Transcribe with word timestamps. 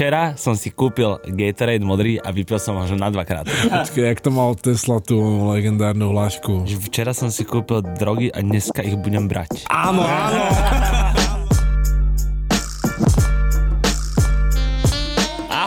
včera 0.00 0.32
som 0.32 0.56
si 0.56 0.72
kúpil 0.72 1.20
Gatorade 1.28 1.84
modrý 1.84 2.16
a 2.16 2.32
vypil 2.32 2.56
som 2.56 2.72
ho 2.80 2.88
že 2.88 2.96
na 2.96 3.12
dvakrát. 3.12 3.44
Počkej, 3.44 4.08
jak 4.08 4.24
to 4.24 4.32
mal 4.32 4.56
Tesla 4.56 4.96
tú 4.96 5.20
legendárnu 5.52 6.16
vlášku? 6.16 6.64
Že 6.64 6.76
Včera 6.88 7.12
som 7.12 7.28
si 7.28 7.44
kúpil 7.44 7.84
drogy 8.00 8.32
a 8.32 8.40
dneska 8.40 8.80
ich 8.80 8.96
budem 8.96 9.28
brať. 9.28 9.68
Áno, 9.68 10.00
áno. 10.00 10.40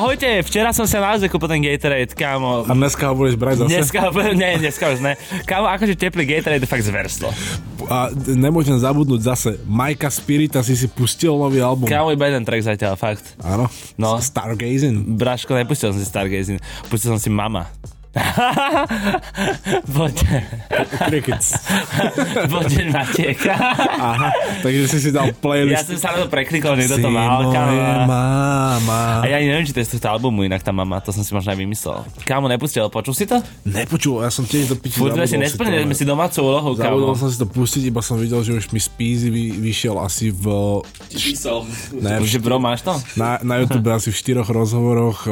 Ahojte, 0.03 0.43
včera 0.43 0.75
som 0.75 0.83
sa 0.83 0.99
naozaj 0.99 1.31
kúpil 1.31 1.47
ten 1.47 1.63
Gatorade, 1.63 2.11
kámo. 2.11 2.67
A 2.67 2.75
dneska 2.75 3.07
ho 3.07 3.15
budeš 3.15 3.39
brať 3.39 3.63
zase? 3.63 3.71
Dneska, 3.71 4.11
nie, 4.35 4.59
dneska 4.59 4.91
už 4.91 4.99
ne. 4.99 5.15
Kámo, 5.47 5.71
akože 5.71 5.95
teplý 5.95 6.27
Gatorade 6.27 6.59
je 6.59 6.67
fakt 6.67 6.83
zverstvo. 6.83 7.31
A 7.87 8.11
nemôžem 8.27 8.75
zabudnúť 8.75 9.23
zase, 9.23 9.55
Majka 9.63 10.11
Spirita 10.11 10.59
si 10.59 10.75
si 10.75 10.91
pustil 10.91 11.31
nový 11.31 11.63
album. 11.63 11.87
Kámo, 11.87 12.11
iba 12.11 12.27
jeden 12.27 12.43
track 12.43 12.75
zatiaľ, 12.75 12.99
fakt. 12.99 13.23
Áno, 13.39 13.71
No. 13.95 14.19
Stargazing. 14.19 15.15
Braško, 15.15 15.55
nepustil 15.55 15.95
som 15.95 15.99
si 15.99 16.03
Stargazing, 16.03 16.59
pustil 16.91 17.15
som 17.15 17.19
si 17.23 17.31
Mama. 17.31 17.71
Poďte, 19.89 20.45
Crickets. 21.09 21.57
poďte 22.53 22.81
Matiek. 22.85 23.39
Aha, 23.49 24.29
takže 24.61 24.85
si 24.87 24.97
si 24.99 25.09
dal 25.09 25.29
Ja 25.29 25.35
playlist. 25.35 25.89
som 25.89 25.97
sa 25.97 26.09
na 26.13 26.17
to 26.21 26.29
preklikol, 26.29 26.77
niekto 26.77 27.01
to 27.01 27.09
mal, 27.09 27.41
mama. 28.05 29.21
A 29.21 29.25
ja 29.25 29.37
ani 29.37 29.49
neviem, 29.49 29.65
či 29.65 29.73
to 29.73 29.81
je 29.81 29.87
z 29.87 29.97
tohto 29.97 30.13
albumu 30.13 30.45
inak 30.45 30.61
tá 30.61 30.69
mama, 30.69 31.01
to 31.01 31.09
som 31.09 31.25
si 31.25 31.33
možno 31.33 31.49
aj 31.49 31.57
vymyslel. 31.57 32.05
Kámo, 32.21 32.45
nepustil, 32.45 32.85
počul 32.87 33.13
si 33.13 33.25
to? 33.25 33.41
Nepočul, 33.65 34.21
ja 34.21 34.29
som 34.29 34.45
tiež 34.45 34.69
do 34.69 34.75
piči 34.77 34.93
Furt 34.93 35.13
sme 35.13 35.25
si 35.25 35.33
zabudol 35.33 35.43
nesplnili, 35.43 35.81
sme 35.83 35.95
si 35.97 36.05
domácu 36.05 36.37
úlohu, 36.39 36.69
Zabudol 36.75 37.13
kámo. 37.13 37.17
som 37.17 37.29
si 37.29 37.37
to 37.37 37.47
pustiť, 37.49 37.89
iba 37.89 38.01
som 38.01 38.21
videl, 38.21 38.45
že 38.45 38.53
už 38.53 38.69
mi 38.69 38.79
Speezy 38.79 39.33
vy, 39.33 39.57
vyšiel 39.57 39.97
asi 39.97 40.29
v... 40.29 40.45
Písal. 41.09 41.65
Ne, 41.97 42.21
Že 42.21 42.37
bro, 42.37 42.61
máš 42.61 42.85
to? 42.85 42.93
na, 43.15 43.41
na 43.41 43.57
YouTube 43.57 43.89
asi 43.89 44.09
v 44.09 44.17
štyroch 44.17 44.47
rozhovoroch 44.47 45.25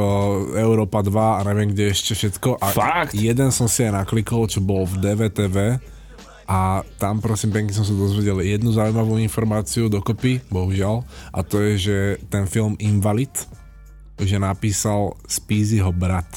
Európa 0.56 1.02
2 1.02 1.12
a 1.12 1.46
neviem 1.46 1.70
kde 1.70 1.92
ešte 1.92 2.14
všetko. 2.16 2.58
A 2.58 2.71
Fakt? 2.74 3.12
jeden 3.14 3.50
som 3.52 3.68
si 3.70 3.84
aj 3.86 4.04
naklikol, 4.04 4.48
čo 4.48 4.64
bol 4.64 4.88
v 4.88 5.00
DVTV 5.00 5.58
a 6.52 6.84
tam 7.00 7.24
prosím 7.24 7.56
pekne 7.56 7.72
som 7.72 7.88
sa 7.88 7.96
dozvedel 7.96 8.44
jednu 8.44 8.76
zaujímavú 8.76 9.16
informáciu 9.24 9.88
dokopy, 9.88 10.44
bohužiaľ, 10.52 11.08
a 11.32 11.40
to 11.48 11.64
je, 11.64 11.72
že 11.80 11.98
ten 12.28 12.44
film 12.44 12.76
Invalid, 12.84 13.32
že 14.20 14.36
napísal 14.36 15.16
Speezyho 15.32 15.96
brat. 15.96 16.28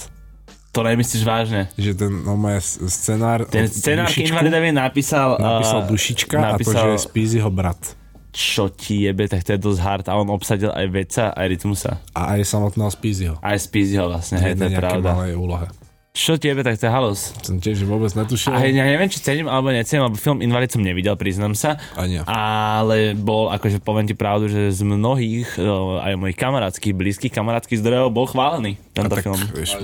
To 0.74 0.82
nemyslíš 0.82 1.22
vážne. 1.22 1.70
Že 1.78 1.92
ten 1.94 2.12
no, 2.26 2.34
scenár 2.62 3.46
Ten 3.46 3.70
scenár 3.70 4.10
k 4.10 4.26
Invalidovi 4.26 4.74
napísal... 4.74 5.38
napísal 5.38 5.86
Dušička 5.86 6.34
a 6.34 6.42
to, 6.42 6.46
napísal, 6.58 6.82
že 6.82 6.90
je 6.94 7.00
Speezyho 7.10 7.50
brat. 7.50 7.78
čo 8.34 8.66
ti 8.66 9.06
jebe, 9.06 9.30
tak 9.30 9.46
to 9.46 9.54
je 9.54 9.60
dosť 9.62 9.80
hard. 9.82 10.06
A 10.10 10.18
on 10.18 10.26
obsadil 10.34 10.74
aj 10.74 10.86
Veca, 10.90 11.24
aj 11.30 11.46
Rytmusa. 11.46 12.02
A 12.18 12.34
aj 12.34 12.42
samotného 12.42 12.90
Speezyho. 12.90 13.34
Aj 13.38 13.54
Spizzyho 13.54 14.10
vlastne, 14.10 14.42
hej, 14.42 14.58
to 14.58 14.66
je 14.66 14.74
pravda. 14.74 15.14
malej 15.14 15.38
úlohe. 15.38 15.70
Čo 16.14 16.38
ti 16.38 16.46
jebe, 16.46 16.62
tak 16.62 16.78
to 16.78 16.86
je 16.86 16.92
halus. 16.94 17.34
Som 17.42 17.58
tiež 17.58 17.82
vôbec 17.82 18.06
netušil. 18.08 18.48
A 18.48 18.62
ja 18.62 18.86
neviem, 18.86 19.10
či 19.10 19.18
cením 19.18 19.50
alebo 19.50 19.68
necením, 19.68 20.06
lebo 20.06 20.14
film 20.14 20.38
Invalid 20.38 20.70
som 20.70 20.78
nevidel, 20.78 21.18
priznám 21.18 21.52
sa. 21.52 21.74
Ani 21.98 22.16
ja. 22.16 22.24
Ale 22.24 23.18
bol, 23.18 23.50
akože 23.50 23.82
poviem 23.82 24.06
ti 24.06 24.14
pravdu, 24.14 24.46
že 24.46 24.70
z 24.70 24.86
mnohých, 24.86 25.58
o, 25.58 25.98
aj 25.98 26.14
mojich 26.14 26.38
kamarátskych, 26.38 26.94
blízkych 26.94 27.28
kamarátskych 27.28 27.82
zdrojov 27.82 28.08
bol 28.08 28.24
chválený 28.24 28.78
tento 28.94 29.10
tak, 29.10 29.26
film. 29.26 29.42
vieš, 29.50 29.74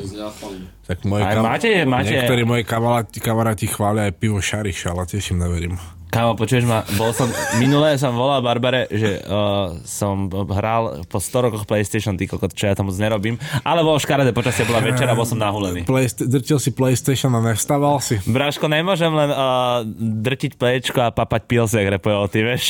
tak 0.87 1.03
moje 1.03 1.27
Aj 1.27 1.35
máte- 1.35 1.83
máte- 1.83 2.15
Niektorí 2.15 2.47
moji 2.47 2.63
kamaráti, 2.63 3.19
kamaráti 3.19 3.67
chvália 3.67 4.07
aj 4.07 4.15
pivo 4.15 4.39
Šariš, 4.39 4.87
ale 4.87 5.03
tiež 5.05 5.35
im 5.35 5.43
neverím. 5.43 5.75
Kámo, 6.11 6.35
počuješ 6.35 6.67
ma, 6.67 6.83
bol 6.99 7.15
som, 7.15 7.31
minulé 7.63 7.95
som 7.95 8.11
volal 8.11 8.43
Barbare, 8.43 8.91
že 8.91 9.23
uh, 9.23 9.79
som 9.87 10.27
hral 10.51 11.07
po 11.07 11.23
100 11.23 11.47
rokoch 11.47 11.65
PlayStation, 11.71 12.19
ty 12.19 12.27
kokot, 12.27 12.51
čo 12.51 12.67
ja 12.67 12.75
tam 12.75 12.91
moc 12.91 12.99
nerobím, 12.99 13.39
ale 13.63 13.87
bolo 13.87 13.95
škaredé 14.03 14.35
počasie, 14.35 14.67
bola 14.67 14.83
večera, 14.83 15.15
bol 15.15 15.23
som 15.23 15.39
nahulený. 15.39 15.87
Playst- 15.87 16.27
drtil 16.27 16.59
si 16.59 16.75
PlayStation 16.75 17.31
a 17.31 17.39
nevstával 17.39 18.03
si. 18.03 18.19
Bráško, 18.27 18.67
nemôžem 18.67 19.15
len 19.15 19.31
uh, 19.31 19.87
drtiť 20.27 20.59
plečko 20.59 20.99
a 20.99 21.15
papať 21.15 21.47
pilsy, 21.47 21.79
ak 21.79 21.89
repuje 22.03 22.15
ty, 22.35 22.41
vieš. 22.43 22.65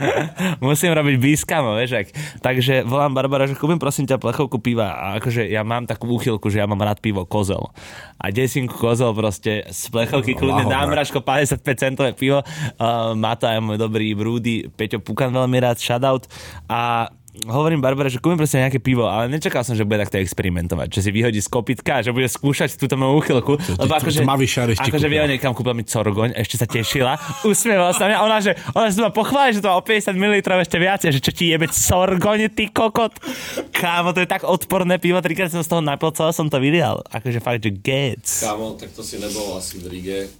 Musím 0.64 0.96
robiť 0.96 1.20
bískamo, 1.20 1.76
vieš, 1.76 2.00
ak. 2.00 2.06
Takže 2.40 2.88
volám 2.88 3.12
Barbara, 3.12 3.44
že 3.44 3.60
kúpim 3.60 3.76
prosím 3.76 4.08
ťa 4.08 4.16
plechovku 4.16 4.56
piva 4.56 4.96
a 4.96 5.20
akože 5.20 5.44
ja 5.52 5.60
mám 5.60 5.84
takú 5.84 6.08
úchylku, 6.16 6.48
že 6.48 6.64
ja 6.64 6.66
mám 6.66 6.80
rád 6.80 7.04
pivo 7.04 7.28
kozel. 7.28 7.60
A 8.20 8.28
desinku 8.28 8.76
kozel 8.76 9.16
proste 9.16 9.64
z 9.72 9.82
plechovky 9.88 10.36
kľudne 10.36 10.68
dám 10.68 10.92
Braško 10.92 11.24
55 11.24 11.64
centové 11.80 12.12
pivo. 12.12 12.44
Uh, 12.76 13.16
má 13.16 13.32
to 13.32 13.48
aj 13.48 13.64
môj 13.64 13.80
dobrý 13.80 14.12
Brúdy, 14.12 14.68
Peťo 14.68 15.00
Pukan 15.00 15.32
veľmi 15.32 15.56
rád, 15.56 15.80
shoutout. 15.80 16.28
A 16.68 17.08
hovorím 17.46 17.78
Barbara, 17.78 18.10
že 18.10 18.18
kúpim 18.18 18.36
proste 18.36 18.58
nejaké 18.58 18.82
pivo, 18.82 19.06
ale 19.06 19.30
nečakal 19.30 19.62
som, 19.62 19.78
že 19.78 19.86
bude 19.86 20.02
takto 20.02 20.18
experimentovať, 20.18 20.88
že 20.90 21.00
si 21.06 21.10
vyhodí 21.14 21.38
z 21.38 21.48
kopitka, 21.48 22.02
že 22.02 22.10
bude 22.10 22.26
skúšať 22.26 22.74
túto 22.76 22.98
moju 22.98 23.22
úchylku. 23.22 23.54
Lebo 23.78 23.92
akože, 23.96 24.26
akože 24.76 25.06
vie, 25.06 25.20
niekam 25.38 25.54
kúpila 25.54 25.72
mi 25.72 25.86
corgoň, 25.86 26.34
ešte 26.34 26.58
sa 26.58 26.66
tešila, 26.66 27.16
usmievala 27.46 27.94
sa 27.94 28.10
mňa, 28.10 28.18
ona, 28.20 28.38
že 28.42 28.52
ona 28.74 28.90
sa 28.90 29.06
ma 29.06 29.12
pochváli, 29.14 29.54
že 29.54 29.62
to 29.62 29.70
má 29.70 29.78
o 29.78 29.84
50 29.84 30.14
ml 30.14 30.36
ešte 30.42 30.78
viac, 30.78 31.00
že 31.06 31.20
čo 31.22 31.32
ti 31.32 31.54
jebe 31.54 31.70
corgoň, 31.70 32.50
ty 32.50 32.66
kokot. 32.68 33.14
Kámo, 33.70 34.10
to 34.10 34.26
je 34.26 34.28
tak 34.28 34.42
odporné 34.42 34.98
pivo, 34.98 35.22
trikrát 35.22 35.54
som 35.54 35.62
z 35.62 35.70
toho 35.70 35.82
napil, 35.82 36.10
celé 36.12 36.34
som 36.34 36.50
to 36.50 36.58
vylial. 36.58 37.00
Akože 37.14 37.38
fakt, 37.38 37.62
že 37.62 37.70
gec. 37.70 38.26
Kámo, 38.26 38.74
tak 38.74 38.90
to 38.90 39.06
si 39.06 39.22
nebol 39.22 39.54
asi 39.54 39.78
v 39.78 39.86
Rige. 39.86 40.39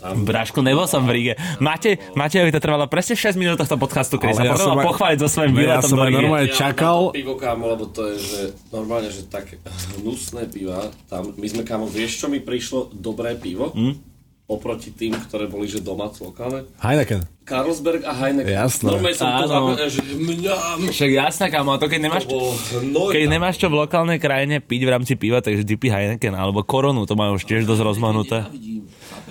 Tam... 0.00 0.24
Braško, 0.24 0.60
nebol 0.60 0.84
som 0.84 1.04
v 1.04 1.10
Ríge. 1.12 1.32
Máte, 1.58 2.00
máte, 2.12 2.38
by 2.38 2.50
to 2.50 2.58
trvalo 2.58 2.84
presne 2.86 3.14
6 3.14 3.36
minút 3.36 3.56
tohto 3.56 3.76
podcastu, 3.76 4.16
kedy 4.16 4.32
sa 4.32 4.42
ja 4.42 4.56
som 4.56 4.74
aj- 4.74 4.86
pochváliť 4.86 5.18
so 5.18 5.28
svojím 5.30 5.52
Ja 5.52 5.60
výletom 5.76 5.86
som 5.86 5.96
do 5.96 6.04
Ríge. 6.04 6.16
normálne 6.16 6.48
Ja 6.48 6.56
čakal. 6.56 6.98
to 7.06 7.14
pivo, 7.14 7.34
kámo, 7.34 7.64
lebo 7.68 7.84
to 7.86 8.02
je, 8.06 8.16
že 8.16 8.40
normálne, 8.68 9.08
že 9.08 9.22
tak 9.24 9.54
hnusné 9.96 10.48
piva. 10.48 10.88
Tam, 11.06 11.30
my 11.30 11.46
sme, 11.46 11.62
kámo, 11.62 11.84
vieš, 11.84 12.18
čo 12.18 12.26
mi 12.26 12.38
prišlo 12.38 12.90
dobré 12.90 13.34
pivo? 13.34 13.70
Hm? 13.70 14.08
Oproti 14.46 14.90
tým, 14.90 15.14
ktoré 15.14 15.46
boli, 15.46 15.70
že 15.70 15.78
doma 15.78 16.10
lokálne. 16.10 16.66
Heineken. 16.82 17.22
Carlsberg 17.46 18.02
a 18.02 18.10
Heineken. 18.10 18.50
Jasné. 18.50 18.90
Normálne 18.90 19.14
som 19.14 19.26
to 19.28 19.46
Áno. 19.46 19.74
zapil, 19.74 19.86
že 19.86 20.02
mňam. 20.10 20.78
Však 20.90 21.10
jasné, 21.12 21.46
kámo, 21.48 21.70
a 21.70 21.78
to 21.78 21.86
keď 21.86 22.00
nemáš, 22.02 22.26
To 22.26 22.50
hnoj 22.80 23.14
keď 23.14 23.24
nemáš 23.26 23.62
čo 23.62 23.70
v 23.70 23.78
lokálnej 23.78 24.18
krajine 24.18 24.58
piť 24.58 24.82
v 24.82 24.90
rámci 24.90 25.14
piva, 25.14 25.38
takže 25.38 25.62
ty 25.62 25.74
pí 25.74 25.86
Heineken 25.86 26.34
alebo 26.34 26.62
Koronu, 26.62 27.06
to 27.06 27.14
majú 27.14 27.38
už 27.38 27.46
tiež 27.46 27.62
dosť 27.62 27.82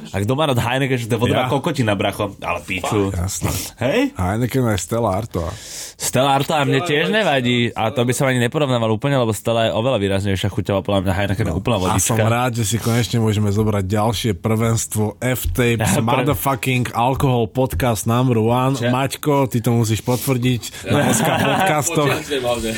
rozmahnuté. 0.02 0.16
Ak 0.16 0.24
doma 0.26 0.44
rád 0.46 0.58
Heineken, 0.58 0.96
že 0.96 1.06
to 1.06 1.14
je 1.14 1.22
vodná 1.22 1.42
Ja. 1.42 1.48
kokotina, 1.48 1.94
bracho. 1.94 2.34
Ale 2.40 2.60
piču. 2.62 3.12
Jasné. 3.12 3.52
Hej? 3.80 4.00
Heineken 4.14 4.64
aj 4.66 4.80
Stella 4.80 5.12
Artois. 5.14 5.52
Stella 5.96 6.32
Arto 6.34 6.54
a 6.54 6.64
mne 6.64 6.80
tiež 6.82 7.08
nevadí. 7.08 7.70
A 7.70 7.90
to 7.90 8.02
by 8.02 8.12
som 8.12 8.26
ani 8.26 8.40
neporovnával 8.40 8.88
úplne, 8.90 9.16
lebo 9.16 9.30
Stella 9.30 9.68
je 9.68 9.74
oveľa 9.74 10.00
výraznejšia 10.00 10.48
chuťová, 10.48 10.80
podľa 10.80 11.02
mňa 11.02 11.14
Heineken 11.14 11.46
je 11.46 11.54
úplná 11.54 11.76
A 11.76 12.00
som 12.00 12.16
vodička. 12.16 12.24
rád, 12.26 12.52
že 12.54 12.64
si 12.66 12.78
konečne 12.78 13.18
môžeme 13.18 13.50
zobrať 13.50 13.84
ďalšie 13.86 14.32
prvenstvo 14.34 15.20
F-Tapes 15.20 16.00
Motherfucking 16.10 16.94
Alcohol 16.94 17.48
Podcast 17.48 18.06
number 18.06 18.38
one. 18.38 18.74
Čo? 18.74 18.88
Maťko, 18.88 19.36
ty 19.46 19.60
to 19.60 19.72
musíš 19.72 20.00
potvrdiť 20.02 20.62
na 20.88 21.10
SK 21.12 21.28
podcastoch. 21.28 22.12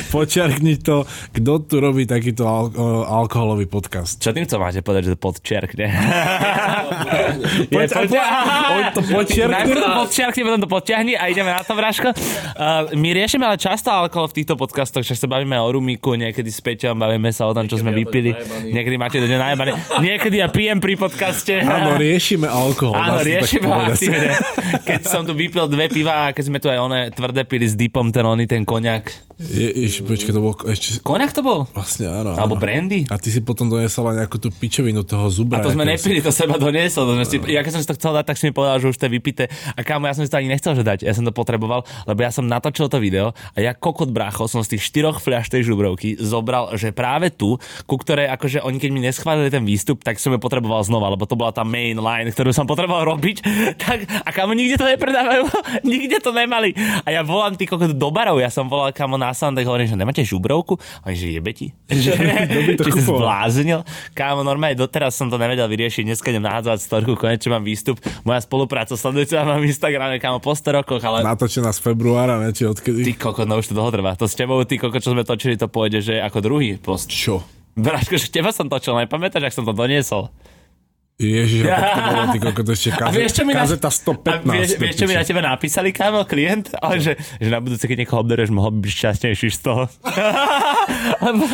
Počiarkni 0.08 0.76
to, 0.76 1.04
kto 1.30 1.52
tu 1.62 1.78
robí 1.78 2.04
takýto 2.04 2.42
al- 2.42 2.74
alkoholový 3.22 3.64
podcast. 3.64 4.18
Čo 4.18 4.30
tým 4.30 4.42
chcem 4.42 4.58
máte 4.58 4.80
povedať, 4.80 5.02
že 5.04 5.12
to 5.12 5.20
podčiarkne? 5.20 5.86
Poď, 7.12 7.82
Je, 7.82 7.86
poďte- 7.88 8.22
poď 8.68 8.84
to 8.90 9.00
počiarkni. 9.04 9.72
To 9.72 9.90
podčiarkni, 9.98 10.40
potom 10.42 10.60
to 10.60 10.70
podťahni 10.70 11.12
a 11.14 11.24
ideme 11.26 11.48
na 11.48 11.60
to, 11.60 11.72
Vraško. 11.72 12.08
Uh, 12.10 12.90
my 12.92 13.08
riešime 13.12 13.42
ale 13.42 13.56
často 13.56 13.88
alkohol 13.88 14.28
v 14.28 14.42
týchto 14.42 14.54
podcastoch, 14.54 15.02
však 15.02 15.18
sa 15.18 15.26
bavíme 15.26 15.54
o 15.54 15.68
rumíku, 15.68 16.14
niekedy 16.14 16.48
s 16.48 16.60
Peťom, 16.60 16.94
bavíme 16.94 17.30
sa 17.30 17.46
o 17.46 17.52
tom, 17.52 17.66
čo 17.66 17.76
sme 17.76 17.90
ja 17.90 17.98
vypili. 17.98 18.30
Niekedy 18.68 18.96
máte 18.96 19.18
do 19.18 19.26
dňa 19.26 19.38
najebaný. 19.40 19.70
Niekedy 20.00 20.36
ja 20.38 20.48
pijem 20.48 20.78
pri 20.78 20.94
podcaste. 20.96 21.60
Áno, 21.60 21.96
riešime 21.96 22.46
alkohol. 22.46 22.94
Áno, 22.94 23.20
riešime 23.20 23.66
aktívne. 23.66 24.36
Keď 24.82 25.00
som 25.04 25.22
tu 25.22 25.32
vypil 25.32 25.66
dve 25.66 25.88
piva 25.88 26.28
a 26.28 26.32
keď 26.32 26.44
sme 26.44 26.58
tu 26.58 26.68
aj 26.68 26.78
one 26.78 27.00
tvrdé 27.10 27.42
pili 27.42 27.66
s 27.66 27.74
dipom, 27.74 28.08
ten 28.08 28.22
oný, 28.22 28.46
ten 28.46 28.62
koniak. 28.62 29.31
Je, 29.42 29.68
iš, 29.90 30.06
počkaj, 30.06 30.32
to 30.32 30.40
bol 30.40 30.54
ešte... 30.70 31.02
Koniak 31.02 31.34
to 31.34 31.42
bol? 31.42 31.66
Vlastne 31.74 32.06
áno. 32.06 32.38
Alebo 32.38 32.54
áno. 32.54 32.62
brandy? 32.62 33.04
A 33.10 33.18
ty 33.18 33.34
si 33.34 33.42
potom 33.42 33.66
donesol 33.66 34.14
aj 34.14 34.24
nejakú 34.24 34.38
tú 34.38 34.54
pičovinu 34.54 35.02
toho 35.02 35.26
zubra. 35.26 35.58
A 35.58 35.66
to 35.66 35.74
sme 35.74 35.82
nepili, 35.82 36.22
to 36.22 36.30
seba 36.30 36.54
doniesol. 36.56 37.10
To 37.10 37.14
sme 37.18 37.26
si, 37.26 37.36
ja 37.50 37.66
keď 37.66 37.72
som 37.74 37.82
si 37.82 37.88
to 37.90 37.98
chcel 37.98 38.14
dať, 38.14 38.24
tak 38.30 38.36
si 38.38 38.46
mi 38.46 38.52
povedal, 38.54 38.78
že 38.78 38.94
už 38.94 38.96
to 38.96 39.10
je 39.10 39.12
vypité. 39.18 39.44
A 39.74 39.82
kámo, 39.82 40.06
ja 40.06 40.14
som 40.14 40.22
si 40.22 40.30
to 40.30 40.38
ani 40.38 40.46
nechcel 40.46 40.78
že 40.78 40.86
dať. 40.86 41.02
Ja 41.02 41.12
som 41.16 41.26
to 41.26 41.34
potreboval, 41.34 41.82
lebo 42.06 42.20
ja 42.22 42.30
som 42.30 42.46
natočil 42.46 42.86
to 42.86 43.02
video 43.02 43.34
a 43.52 43.58
ja 43.58 43.74
kokot 43.74 44.14
brácho 44.14 44.46
som 44.46 44.62
z 44.62 44.78
tých 44.78 44.86
štyroch 44.86 45.18
fľaš 45.18 45.50
tej 45.50 45.66
žubrovky 45.66 46.14
zobral, 46.20 46.70
že 46.78 46.94
práve 46.94 47.34
tu, 47.34 47.58
ku 47.90 47.96
ktorej 47.98 48.30
akože 48.30 48.62
oni 48.62 48.78
keď 48.78 48.90
mi 48.94 49.00
neschválili 49.02 49.50
ten 49.50 49.66
výstup, 49.66 50.00
tak 50.06 50.22
som 50.22 50.30
ju 50.30 50.38
potreboval 50.38 50.86
znova, 50.86 51.10
lebo 51.10 51.26
to 51.26 51.34
bola 51.34 51.50
tá 51.50 51.66
main 51.66 51.98
line, 51.98 52.30
ktorú 52.30 52.54
som 52.54 52.68
potreboval 52.68 53.08
robiť. 53.08 53.36
Tak, 53.82 54.04
a 54.22 54.30
kámo, 54.30 54.54
nikde 54.54 54.78
to 54.78 54.86
nepredávajú, 54.86 55.42
nikde 55.92 56.22
to 56.22 56.30
nemali. 56.30 56.70
A 57.02 57.08
ja 57.10 57.26
volám 57.26 57.58
ty 57.58 57.66
kokot 57.66 57.90
do 57.90 58.08
barov, 58.14 58.38
ja 58.38 58.46
som 58.46 58.70
volal 58.70 58.94
kámo 58.94 59.18
na 59.18 59.31
pasom, 59.32 59.56
tak 59.56 59.64
hovorím, 59.64 59.88
že 59.88 59.96
nemáte 59.96 60.20
žubrovku? 60.20 60.76
A 61.00 61.08
oni, 61.08 61.16
že 61.16 61.32
jebe 61.32 61.56
ti? 61.56 61.72
Že, 62.02 62.12
to 62.76 62.84
či 62.92 63.00
si 63.00 63.02
zbláznil? 63.08 63.80
Kámo, 64.12 64.44
normálne 64.44 64.76
doteraz 64.76 65.16
som 65.16 65.32
to 65.32 65.40
nevedel 65.40 65.64
vyriešiť, 65.72 66.04
dneska 66.04 66.28
idem 66.28 66.44
nahádzať 66.44 66.84
storku, 66.84 67.16
konečne 67.16 67.56
mám 67.56 67.64
výstup. 67.64 67.96
Moja 68.28 68.44
spolupráca, 68.44 68.92
sledujte 68.92 69.40
ma 69.40 69.56
v 69.56 69.72
Instagrame, 69.72 70.20
kámo, 70.20 70.44
po 70.44 70.52
100 70.52 70.84
rokoch, 70.84 71.00
ale 71.00 71.24
Natočená 71.24 71.72
z 71.72 71.80
februára, 71.80 72.36
ne, 72.36 72.52
či 72.52 72.68
ty 72.68 72.68
odkedy? 72.68 73.16
koko, 73.16 73.48
no 73.48 73.56
už 73.56 73.72
to 73.72 73.74
dlho 73.78 73.88
trvá. 73.88 74.12
To 74.20 74.28
s 74.28 74.36
tebou, 74.36 74.60
ty 74.68 74.76
koko, 74.76 75.00
čo 75.00 75.16
sme 75.16 75.24
točili, 75.24 75.56
to 75.56 75.70
pôjde, 75.72 76.04
že 76.04 76.14
ako 76.20 76.38
druhý 76.44 76.76
post. 76.76 77.08
Čo? 77.08 77.40
Bráško, 77.72 78.20
že 78.20 78.28
teba 78.28 78.52
som 78.52 78.68
točil, 78.68 78.92
nepamätáš, 79.00 79.48
ak 79.48 79.54
som 79.56 79.64
to 79.64 79.72
doniesol? 79.72 80.28
Ježiš, 81.20 81.68
ako 81.68 81.82
to 81.84 82.00
bolo, 82.08 82.22
ty 82.24 82.38
ešte 82.72 82.90
A 82.90 82.96
kaze, 82.98 83.14
vieš, 83.14 83.32
čo 83.36 83.42
mi 83.44 83.52
na- 83.52 83.60
kazeta 83.62 83.88
A 83.88 83.94
115. 83.94 84.48
vieš, 84.48 84.70
vieš, 84.80 84.94
čo 84.96 85.04
mi 85.06 85.14
na 85.14 85.22
tebe 85.22 85.40
napísali, 85.40 85.88
kámo, 85.92 86.24
klient? 86.24 86.72
Ale 86.80 86.98
že, 86.98 87.12
že 87.36 87.48
na 87.52 87.60
budúce, 87.60 87.84
keď 87.84 87.96
niekoho 88.02 88.24
obdereš, 88.24 88.50
mohol 88.50 88.72
by 88.74 88.80
byť 88.82 88.92
šťastnejší 88.92 89.48
z 89.52 89.60
toho. 89.60 89.82
lebo, 91.26 91.44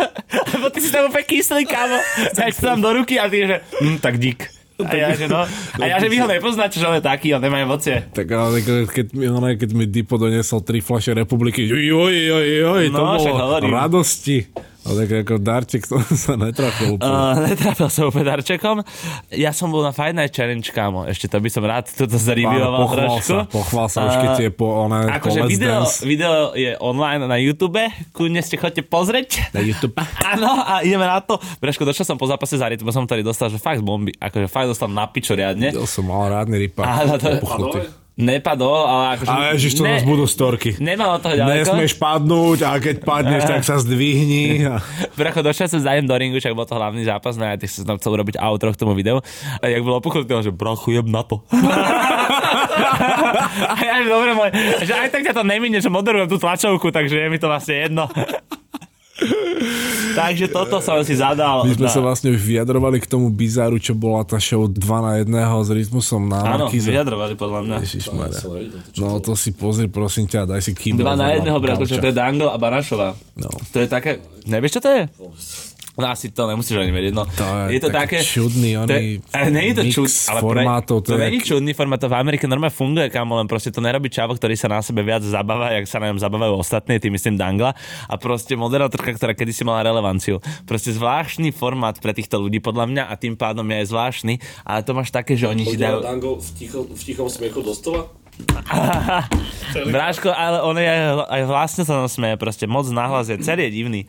lebo 0.54 0.66
ty 0.70 0.78
si 0.78 0.88
tam 0.88 1.10
úplne 1.10 1.26
kyslý, 1.26 1.66
kámo. 1.66 1.98
Daj 2.32 2.50
to 2.54 2.60
tam 2.64 2.80
do 2.80 2.90
ruky 2.94 3.18
a 3.18 3.26
ty, 3.26 3.44
že, 3.44 3.56
hm, 3.82 3.98
tak 3.98 4.16
dík. 4.16 4.46
A 4.78 4.94
ja, 4.94 5.10
že 5.10 5.26
no, 5.26 5.42
a 5.42 5.84
ja, 5.90 5.98
že 5.98 6.06
vy 6.06 6.22
ho 6.22 6.30
nepoznáte, 6.38 6.78
že 6.78 6.86
on 6.86 6.94
je 6.94 7.02
taký, 7.02 7.34
on 7.34 7.42
nemá 7.42 7.58
emócie. 7.58 7.98
Tak 8.14 8.30
ale 8.30 8.62
keď, 8.62 9.10
ono, 9.26 9.50
keď 9.58 9.70
mi 9.74 9.90
Dipo 9.90 10.14
doniesol 10.14 10.62
tri 10.62 10.78
fľaše 10.78 11.18
republiky, 11.18 11.66
joj, 11.66 11.82
joj, 12.14 12.46
joj, 12.62 12.82
to 12.86 12.94
No, 12.94 13.18
bolo 13.18 13.58
radosti. 13.74 14.46
No 14.88 14.96
tak 14.96 15.10
ako 15.12 15.34
darček 15.36 15.84
to 15.84 16.00
sa 16.24 16.32
netrafil 16.40 16.96
úplne. 16.96 17.12
Uh, 17.12 17.44
netrafil 17.44 17.88
som 17.92 18.08
úplne 18.08 18.24
darčekom. 18.24 18.80
Ja 19.36 19.52
som 19.52 19.68
bol 19.68 19.84
na 19.84 19.92
Fight 19.92 20.16
Night 20.16 20.32
Challenge, 20.32 20.64
kámo. 20.64 21.04
Ešte 21.04 21.28
to 21.28 21.36
by 21.44 21.48
som 21.52 21.60
rád 21.60 21.92
toto 21.92 22.16
pochvál 22.16 23.20
trošku. 23.20 23.28
sa, 23.28 23.38
pochvál 23.44 23.88
sa, 23.92 23.98
už 24.08 24.14
keď 24.16 24.32
A- 24.32 24.40
je 24.40 24.50
po, 24.50 24.66
ona, 24.88 24.98
Akože 25.20 25.44
video, 25.44 25.84
Dance 25.84 26.00
video 26.08 26.56
je 26.56 26.72
online 26.80 27.20
na 27.28 27.36
YouTube, 27.36 27.76
kľudne 28.16 28.40
ste 28.40 28.56
chodte 28.56 28.80
pozrieť. 28.80 29.52
na 29.52 29.60
YouTube. 29.60 29.92
Áno, 30.32 30.48
a 30.64 30.80
ideme 30.80 31.04
na 31.04 31.20
to. 31.20 31.36
Breško, 31.60 31.84
došiel 31.84 32.08
som 32.08 32.16
po 32.16 32.24
zápase 32.24 32.56
za 32.56 32.64
rytmu, 32.64 32.88
som 32.88 33.04
ktorý 33.04 33.20
dostal, 33.20 33.52
že 33.52 33.60
fakt 33.60 33.84
bomby. 33.84 34.16
Akože 34.16 34.48
fakt 34.48 34.72
dostal 34.72 34.88
na 34.88 35.04
pičo 35.04 35.36
riadne. 35.36 35.68
Ja 35.76 35.84
som 35.84 36.08
mal 36.08 36.32
rádny 36.32 36.64
rypa. 36.64 36.88
Áno, 36.88 37.20
to. 37.20 38.07
Nepadol, 38.18 38.82
ale 38.82 39.14
akože... 39.14 39.30
Ale 39.30 39.44
ježiš, 39.54 39.78
to 39.78 39.86
ne, 39.86 39.94
nás 39.94 40.02
budú 40.02 40.26
storky. 40.26 40.74
Nemalo 40.82 41.22
toho 41.22 41.38
ďaleko. 41.38 41.70
Nesmieš 41.70 41.94
padnúť 42.02 42.66
a 42.66 42.74
keď 42.82 43.06
padneš, 43.06 43.46
tak 43.46 43.62
sa 43.62 43.78
zdvihni. 43.78 44.66
A... 44.66 44.82
Bracho, 45.14 45.38
došiel 45.38 45.70
som 45.70 45.78
zájem 45.78 46.02
do 46.02 46.18
ringu, 46.18 46.42
však 46.42 46.50
bol 46.50 46.66
to 46.66 46.74
hlavný 46.74 47.06
zápas, 47.06 47.38
no 47.38 47.46
ja 47.46 47.54
som 47.70 47.86
tam 47.86 47.96
chcel 48.02 48.18
urobiť 48.18 48.42
outro 48.42 48.74
k 48.74 48.80
tomu 48.82 48.98
videu. 48.98 49.22
A 49.62 49.70
jak 49.70 49.86
bolo 49.86 50.02
on 50.02 50.42
že 50.42 50.50
brachu, 50.50 50.98
jeb 50.98 51.06
na 51.06 51.22
to. 51.22 51.46
a 53.70 53.78
ja, 53.78 54.02
že 54.02 54.10
dobre, 54.10 54.34
môj, 54.34 54.50
že 54.82 54.98
aj 54.98 55.14
tak 55.14 55.22
ťa 55.22 55.38
to 55.38 55.46
nemine, 55.46 55.78
že 55.78 55.86
moderujem 55.86 56.26
tú 56.26 56.42
tlačovku, 56.42 56.90
takže 56.90 57.22
je 57.22 57.28
mi 57.30 57.38
to 57.38 57.46
vlastne 57.46 57.86
jedno. 57.86 58.10
Takže 60.14 60.46
toto 60.46 60.78
som 60.78 60.98
si 61.00 61.12
zadal. 61.12 61.62
My 61.62 61.72
sme 61.72 61.86
na- 61.86 61.92
sa 61.92 62.00
vlastne 62.00 62.30
už 62.30 62.38
vyjadrovali 62.38 62.98
k 62.98 63.06
tomu 63.06 63.28
bizáru, 63.28 63.76
čo 63.76 63.92
bola 63.92 64.22
tá 64.22 64.36
show 64.36 64.64
2 64.64 64.78
na 64.98 65.12
1 65.16 65.28
s 65.58 65.68
rytmusom 65.68 66.22
na 66.24 66.38
Áno, 66.40 66.66
Markíze. 66.66 66.88
vyjadrovali 66.88 67.34
podľa 67.34 67.60
mňa. 67.62 67.76
Ježišmarja. 67.80 68.40
Čo 68.90 69.00
No 69.00 69.18
to 69.18 69.34
si 69.34 69.50
pozri, 69.50 69.86
prosím 69.86 70.24
ťa, 70.24 70.46
daj 70.46 70.60
si 70.60 70.72
kýbel. 70.72 71.02
Dva 71.02 71.14
na 71.14 71.28
za 71.28 71.34
jedného, 71.36 71.58
brat, 71.58 71.76
gauča. 71.76 71.90
že 71.90 71.98
to 71.98 72.08
je 72.08 72.16
Dango 72.16 72.46
a 72.46 72.56
Banašová. 72.56 73.10
No. 73.34 73.50
To 73.72 73.76
je 73.76 73.86
také, 73.86 74.10
nevieš 74.44 74.72
čo 74.74 74.80
to 74.80 74.90
je? 74.92 75.02
No 75.98 76.14
asi 76.14 76.30
to 76.30 76.46
nemusíš 76.46 76.78
ani 76.78 76.94
vedieť, 76.94 77.10
no. 77.10 77.26
To 77.26 77.46
je 77.66 77.74
je 77.74 77.80
to 77.82 77.90
také... 77.90 78.22
čudný, 78.22 78.78
to 78.86 78.94
je, 78.94 79.18
ale 79.34 79.48
nie 79.50 79.74
je 79.74 79.74
to 79.74 79.84
čud, 79.90 80.10
ale 80.30 80.40
formátov, 80.46 80.96
to, 81.02 81.10
to 81.10 81.10
to 81.10 81.18
je 81.18 81.26
není 81.26 81.42
jak- 81.42 81.48
čudný 81.50 81.72
formát, 81.74 81.98
to 81.98 82.06
v 82.06 82.14
Amerike 82.14 82.46
normálne 82.46 82.70
funguje, 82.70 83.10
kamo, 83.10 83.34
len 83.34 83.50
proste 83.50 83.74
to 83.74 83.82
nerobí 83.82 84.06
čavo, 84.06 84.38
ktorý 84.38 84.54
sa 84.54 84.70
na 84.70 84.78
sebe 84.78 85.02
viac 85.02 85.26
zabáva, 85.26 85.74
jak 85.74 85.90
sa 85.90 85.98
na 85.98 86.14
ňom 86.14 86.22
zabávajú 86.22 86.54
ostatní, 86.54 87.02
tým 87.02 87.18
myslím 87.18 87.34
Dangla. 87.34 87.74
A 88.06 88.14
proste 88.14 88.54
moderátorka, 88.54 89.10
ktorá 89.10 89.34
kedysi 89.34 89.66
mala 89.66 89.82
relevanciu. 89.86 90.38
Proste 90.70 90.94
zvláštny 90.94 91.50
formát 91.50 91.98
pre 91.98 92.14
týchto 92.14 92.38
ľudí, 92.38 92.62
podľa 92.62 92.86
mňa, 92.86 93.02
a 93.10 93.14
tým 93.18 93.34
pádom 93.34 93.66
je 93.66 93.76
aj 93.82 93.86
zvláštny, 93.90 94.34
ale 94.62 94.80
to 94.86 94.94
máš 94.94 95.10
také, 95.10 95.34
že 95.34 95.50
oni 95.50 95.66
si 95.66 95.74
dajú... 95.74 95.98
Dango 96.02 96.38
v, 96.38 96.48
ticho, 96.54 96.86
v 96.86 97.02
tichom 97.02 97.26
smiechu 97.26 97.58
do 97.62 97.74
stola? 97.74 98.06
Bráško, 99.92 100.32
ale 100.32 100.64
on 100.64 100.76
je 100.76 100.88
aj, 101.28 101.42
vlastne 101.44 101.82
sa 101.84 102.04
nám 102.04 102.08
smeje, 102.08 102.36
proste 102.40 102.64
moc 102.64 102.88
nahlas 102.88 103.28
je, 103.28 103.36
celý 103.40 103.68
je 103.68 103.70
divný. 103.70 104.00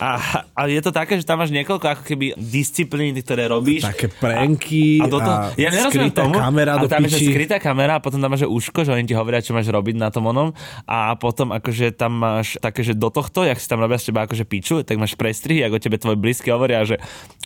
A, 0.00 0.16
a 0.56 0.64
je 0.64 0.80
to 0.80 0.96
také, 0.96 1.20
že 1.20 1.28
tam 1.28 1.44
máš 1.44 1.52
niekoľko 1.52 1.84
ako 1.84 2.02
keby 2.08 2.32
disciplín, 2.40 3.12
ktoré 3.20 3.52
robíš. 3.52 3.84
Také 3.84 4.08
pranky 4.08 4.96
A, 4.96 5.12
do 5.12 5.20
toho, 5.20 5.36
a 5.36 5.52
ja 5.60 5.68
nerozumiem 5.68 6.08
tomu, 6.08 6.40
kamera 6.40 6.80
a 6.80 6.80
do 6.80 6.88
tam 6.88 7.04
je 7.04 7.20
skrytá 7.20 7.60
kamera 7.60 8.00
a 8.00 8.00
potom 8.00 8.16
tam 8.16 8.32
máš 8.32 8.48
že 8.48 8.48
uško, 8.48 8.88
že 8.88 8.96
oni 8.96 9.04
ti 9.04 9.12
hovoria, 9.12 9.44
čo 9.44 9.52
máš 9.52 9.68
robiť 9.68 10.00
na 10.00 10.08
tom 10.08 10.24
onom 10.24 10.56
a 10.88 11.12
potom 11.20 11.52
akože 11.52 11.92
tam 11.92 12.16
máš 12.16 12.56
také, 12.64 12.80
že 12.80 12.96
do 12.96 13.12
tohto, 13.12 13.44
jak 13.44 13.60
si 13.60 13.68
tam 13.68 13.84
robia 13.84 14.00
z 14.00 14.08
teba 14.08 14.24
akože 14.24 14.48
piču, 14.48 14.80
tak 14.80 14.96
máš 14.96 15.12
prestrihy, 15.20 15.68
ako 15.68 15.76
tebe 15.76 16.00
tvoj 16.00 16.16
blízky 16.16 16.48
hovoria, 16.48 16.80
že 16.88 16.96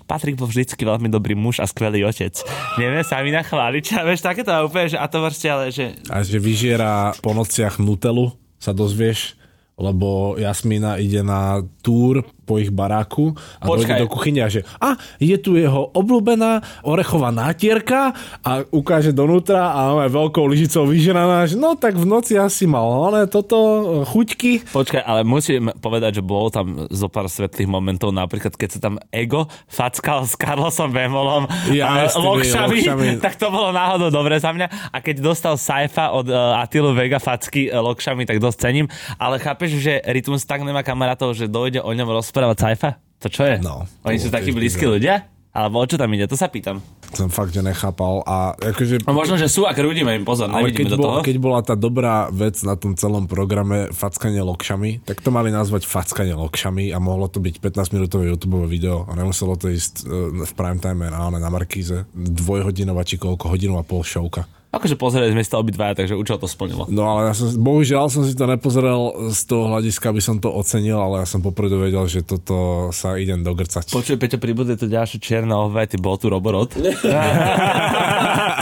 Patrik 0.07 0.39
bol 0.39 0.47
vždycky 0.47 0.87
veľmi 0.87 1.11
dobrý 1.11 1.35
muž 1.35 1.59
a 1.59 1.67
skvelý 1.67 2.07
otec. 2.07 2.39
Nevieme 2.79 3.03
sa 3.03 3.19
mi 3.27 3.35
nachváliť, 3.35 3.85
a 3.99 4.01
vieš, 4.07 4.23
takéto 4.23 4.55
a 4.55 4.63
úplne, 4.63 4.95
že 4.95 4.99
a 5.03 5.11
to 5.11 5.19
vlastne, 5.19 5.49
ale 5.51 5.75
že 5.75 5.99
A 6.13 6.21
že 6.21 6.37
vyžiera 6.41 7.17
po 7.25 7.33
nociach 7.33 7.81
Nutelu, 7.81 8.33
sa 8.61 8.73
dozvieš, 8.73 9.37
lebo 9.75 10.39
Jasmína 10.39 11.03
ide 11.03 11.21
na 11.21 11.61
túr 11.83 12.23
po 12.45 12.61
ich 12.61 12.69
baráku 12.69 13.33
a 13.59 13.67
Počkaj. 13.67 13.99
dojde 13.99 14.03
do 14.05 14.09
kuchyne 14.13 14.41
a 14.45 14.49
že 14.53 14.63
a 14.79 15.01
je 15.19 15.37
tu 15.41 15.57
jeho 15.57 15.89
obľúbená 15.97 16.85
orechová 16.85 17.33
nátierka 17.33 18.13
a 18.45 18.63
ukáže 18.69 19.17
donútra 19.17 19.73
a 19.73 20.05
je 20.05 20.13
veľkou 20.13 20.45
lyžicou 20.45 20.85
vyžeraná, 20.85 21.49
že 21.49 21.57
no 21.57 21.75
tak 21.75 21.97
v 21.97 22.05
noci 22.05 22.37
asi 22.37 22.69
mal 22.69 22.85
one 22.85 23.25
toto 23.27 23.57
chuťky. 24.05 24.69
Počkaj, 24.71 25.03
ale 25.03 25.25
musím 25.25 25.73
povedať, 25.81 26.21
že 26.21 26.23
bolo 26.23 26.53
tam 26.53 26.87
zo 26.93 27.09
pár 27.09 27.27
svetlých 27.33 27.67
momentov, 27.67 28.13
napríklad 28.13 28.53
keď 28.55 28.69
sa 28.77 28.81
tam 28.85 29.01
Ego 29.09 29.49
fackal 29.67 30.29
s 30.29 30.37
Carlosom 30.37 30.93
Bemolom 30.93 31.49
Ja, 31.73 32.05
a 32.05 32.13
lokšami, 32.13 32.85
lokšami. 32.85 33.09
tak 33.25 33.41
to 33.41 33.49
bolo 33.49 33.73
náhodou 33.73 34.13
dobre 34.13 34.37
za 34.37 34.53
mňa. 34.53 34.93
A 34.93 35.01
keď 35.01 35.25
dostal 35.25 35.57
Saifa 35.57 36.13
od 36.13 36.29
uh, 36.29 36.61
Atilu 36.61 36.93
Vega 36.93 37.17
facky 37.17 37.73
uh, 37.73 37.81
lokšami, 37.81 38.29
tak 38.29 38.43
dosť 38.43 38.59
cením. 38.61 38.87
Ale 39.17 39.41
chápeš, 39.41 39.81
že 39.81 40.05
Rytmus 40.05 40.45
tak 40.45 40.61
nemá 40.61 40.85
kamarátov, 40.85 41.33
že 41.33 41.49
dojde 41.49 41.81
o 41.81 41.91
ňom 41.91 42.09
rozprávať 42.11 42.34
Saifa? 42.35 42.99
To 43.23 43.29
čo 43.31 43.47
je? 43.47 43.57
No, 43.63 43.87
Oni 44.05 44.19
sú 44.19 44.29
takí 44.29 44.51
blízki 44.51 44.85
ľudia? 44.85 45.31
Alebo 45.55 45.79
o 45.79 45.87
čo 45.87 45.95
tam 45.95 46.11
ide? 46.11 46.27
To 46.27 46.35
sa 46.35 46.51
pýtam. 46.51 46.83
Som 47.15 47.31
fakt, 47.31 47.55
že 47.55 47.63
nechápal 47.63 48.27
a 48.27 48.59
akože... 48.59 49.07
No 49.07 49.15
možno, 49.15 49.39
že 49.39 49.47
sú, 49.47 49.71
ak 49.71 49.79
rúdime 49.79 50.11
im 50.19 50.27
pozor, 50.27 50.51
Ale 50.51 50.75
keď, 50.75 50.87
do 50.91 50.99
bol, 50.99 51.07
toho. 51.07 51.19
keď 51.23 51.37
bola 51.39 51.63
tá 51.63 51.79
dobrá 51.79 52.27
vec 52.35 52.59
na 52.67 52.75
tom 52.75 52.99
celom 52.99 53.31
programe 53.31 53.95
fackanie 53.95 54.43
lokšami, 54.43 55.07
tak 55.07 55.23
to 55.23 55.31
mali 55.31 55.55
nazvať 55.55 55.87
fackanie 55.87 56.35
lokšami 56.35 56.91
a 56.91 56.99
mohlo 56.99 57.31
to 57.31 57.39
byť 57.39 57.63
15-minútové 57.63 58.35
YouTube 58.35 58.67
video 58.67 59.07
a 59.07 59.15
nemuselo 59.15 59.55
to 59.55 59.71
ísť 59.71 60.03
e, 60.03 60.43
v 60.43 60.53
prime 60.59 60.83
time 60.83 61.07
na, 61.07 61.31
na 61.31 61.51
Markíze. 61.55 62.03
Dvojhodinová 62.19 63.07
či 63.07 63.23
koľko, 63.23 63.55
hodinu 63.55 63.79
a 63.79 63.87
pol 63.87 64.03
šovka. 64.03 64.51
Akože 64.75 64.99
pozreli 64.99 65.31
sme 65.31 65.47
si 65.47 65.51
to 65.51 65.63
obidvaja, 65.63 65.95
takže 65.95 66.19
účel 66.19 66.43
to 66.43 66.51
splnilo. 66.51 66.91
No 66.91 67.07
ale 67.07 67.31
ja 67.31 67.35
som, 67.39 67.47
bohužiaľ 67.55 68.11
som 68.11 68.27
si 68.27 68.35
to 68.35 68.51
nepozrel 68.51 69.31
z 69.31 69.41
toho 69.47 69.71
hľadiska, 69.71 70.11
aby 70.11 70.19
som 70.19 70.43
to 70.43 70.51
ocenil, 70.51 70.99
ale 70.99 71.23
ja 71.23 71.27
som 71.31 71.39
popredu 71.39 71.79
vedel, 71.79 72.03
že 72.11 72.27
toto 72.27 72.91
sa 72.91 73.15
idem 73.15 73.47
dogrcať. 73.47 73.95
Počuj, 73.95 74.19
Peťo, 74.19 74.43
pribuduje 74.43 74.75
to 74.75 74.91
ďalšie 74.91 75.23
čierne 75.23 75.55
ove, 75.55 75.87
ty 75.87 75.95
bol 75.95 76.19
tu 76.19 76.27
Roborot. 76.27 76.75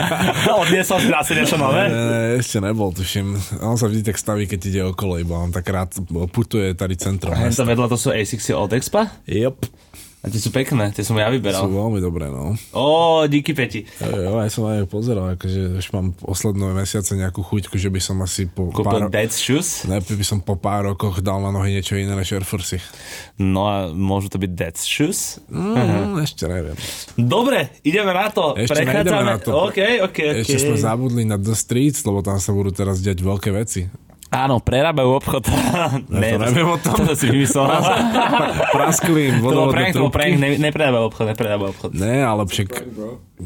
Odniesol 0.62 0.98
si 1.00 1.08
asi 1.08 1.32
niečo 1.34 1.56
nové? 1.56 1.88
Ne, 1.88 2.04
ne, 2.04 2.22
ešte 2.38 2.58
nebol, 2.60 2.92
tuším. 2.92 3.34
On 3.64 3.76
sa 3.78 3.88
vždy 3.88 4.02
tak 4.04 4.16
staví, 4.18 4.44
keď 4.44 4.60
ide 4.68 4.82
okolo, 4.92 5.18
iba 5.18 5.40
on 5.40 5.50
tak 5.54 5.66
rád 5.68 5.96
putuje 6.30 6.74
tady 6.74 6.94
centrom. 6.96 7.34
Hen 7.34 7.54
to 7.54 7.64
vedľa 7.64 7.86
to 7.88 7.96
sú 7.96 8.12
A6 8.12 8.52
od 8.54 8.70
Expa? 8.76 9.08
Yep. 9.26 9.56
A 10.22 10.30
tie 10.30 10.38
sú 10.38 10.54
pekné, 10.54 10.94
tie 10.94 11.02
som 11.02 11.18
ja 11.18 11.26
Sú 11.26 11.34
vyberal. 11.34 11.66
veľmi 11.66 11.98
dobré, 11.98 12.30
no. 12.30 12.54
Ó, 12.70 13.26
díky 13.26 13.58
Peti. 13.58 13.82
Jo, 13.98 14.38
aj 14.38 14.54
som 14.54 14.70
aj 14.70 14.86
pozeral, 14.86 15.34
akože 15.34 15.82
už 15.82 15.86
mám 15.90 16.14
posledné 16.14 16.78
mesiace 16.78 17.18
nejakú 17.18 17.42
chuťku, 17.42 17.74
že 17.74 17.90
by 17.90 17.98
som 17.98 18.22
asi 18.22 18.46
po 18.46 18.70
Kúpil 18.70 18.86
pár... 18.86 19.10
Dead 19.10 19.34
Shoes. 19.34 19.82
Najprv 19.82 20.14
by 20.22 20.26
som 20.26 20.38
po 20.38 20.54
pár 20.54 20.86
rokoch 20.94 21.18
dal 21.26 21.42
na 21.42 21.50
nohy 21.50 21.74
niečo 21.74 21.98
iné 21.98 22.14
než 22.14 22.38
Air 22.38 22.46
Force. 22.46 22.78
No 23.34 23.66
a 23.66 23.90
môžu 23.90 24.30
to 24.30 24.38
byť 24.38 24.50
Dead 24.54 24.76
Shoes? 24.78 25.42
Mm, 25.50 26.22
ešte 26.22 26.46
neviem. 26.46 26.78
Dobre, 27.18 27.74
ideme 27.82 28.14
na 28.14 28.30
to. 28.30 28.54
Ešte 28.54 28.78
Prechádzame. 28.78 29.26
na 29.26 29.36
to. 29.42 29.50
OK, 29.58 30.06
OK, 30.06 30.18
OK. 30.38 30.46
Ešte 30.46 30.70
sme 30.70 30.78
zabudli 30.78 31.26
na 31.26 31.34
The 31.34 31.58
Streets, 31.58 32.06
lebo 32.06 32.22
tam 32.22 32.38
sa 32.38 32.54
budú 32.54 32.70
teraz 32.70 33.02
diať 33.02 33.18
veľké 33.26 33.50
veci. 33.50 33.90
Áno, 34.32 34.64
prerábajú 34.64 35.20
obchod. 35.20 35.44
to 35.44 36.40
neviem 36.40 36.68
o 36.72 36.80
tom. 36.80 37.04
To 37.04 37.12
si 37.12 37.28
vymyslel. 37.28 37.68
Praskli 38.72 39.28
to 39.28 39.28
im 39.28 39.44
vodovodné 39.44 39.92
to 39.92 40.08
bol 40.08 40.08
prank, 40.08 40.40
ne, 40.40 40.56
nepredávajú 40.56 41.04
obchod, 41.12 41.26
nepredávajú 41.36 41.68
obchod. 41.76 41.90
Ne, 41.92 42.24
ale 42.24 42.48
však. 42.48 42.68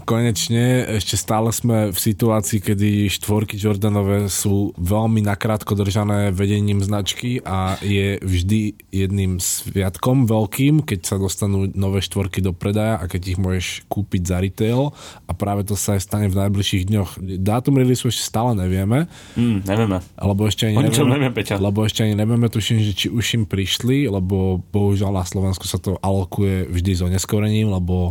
Konečne 0.05 0.85
ešte 0.99 1.15
stále 1.15 1.49
sme 1.49 1.89
v 1.89 1.99
situácii, 1.99 2.59
kedy 2.61 3.09
štvorky 3.09 3.55
Jordanové 3.55 4.29
sú 4.29 4.75
veľmi 4.77 5.23
nakrátko 5.23 5.73
držané 5.73 6.35
vedením 6.35 6.83
značky 6.83 7.41
a 7.41 7.79
je 7.81 8.21
vždy 8.21 8.61
jedným 8.91 9.39
sviatkom 9.39 10.27
veľkým, 10.27 10.83
keď 10.83 11.01
sa 11.07 11.17
dostanú 11.17 11.71
nové 11.73 12.03
štvorky 12.03 12.43
do 12.43 12.53
predaja 12.53 12.99
a 12.99 13.07
keď 13.07 13.23
ich 13.25 13.39
môžeš 13.39 13.67
kúpiť 13.87 14.23
za 14.27 14.37
retail 14.43 14.91
a 15.25 15.33
práve 15.33 15.63
to 15.63 15.79
sa 15.79 15.97
aj 15.97 16.03
stane 16.03 16.27
v 16.27 16.37
najbližších 16.37 16.85
dňoch. 16.85 17.11
Dátum 17.41 17.79
release 17.79 18.03
ešte 18.03 18.27
stále 18.27 18.53
nevieme, 18.53 19.09
Mm, 19.33 19.63
nevieme. 19.65 19.99
lebo 20.19 20.45
ešte 20.45 20.67
ani 20.67 20.83
nevieme, 20.83 21.13
nevieme, 21.15 21.33
Peťo. 21.33 21.57
lebo 21.57 21.87
ešte 21.87 22.03
ani 22.03 22.13
nevieme, 22.13 22.49
tuším, 22.49 22.83
že 22.83 22.93
či 22.93 23.07
už 23.09 23.25
im 23.35 23.45
prišli, 23.47 24.11
lebo 24.11 24.59
bohužiaľ 24.69 25.13
na 25.15 25.25
Slovensku 25.25 25.65
sa 25.65 25.79
to 25.79 25.95
alokuje 26.01 26.67
vždy 26.67 26.93
so 26.93 27.07
neskorením, 27.07 27.71
lebo 27.71 28.11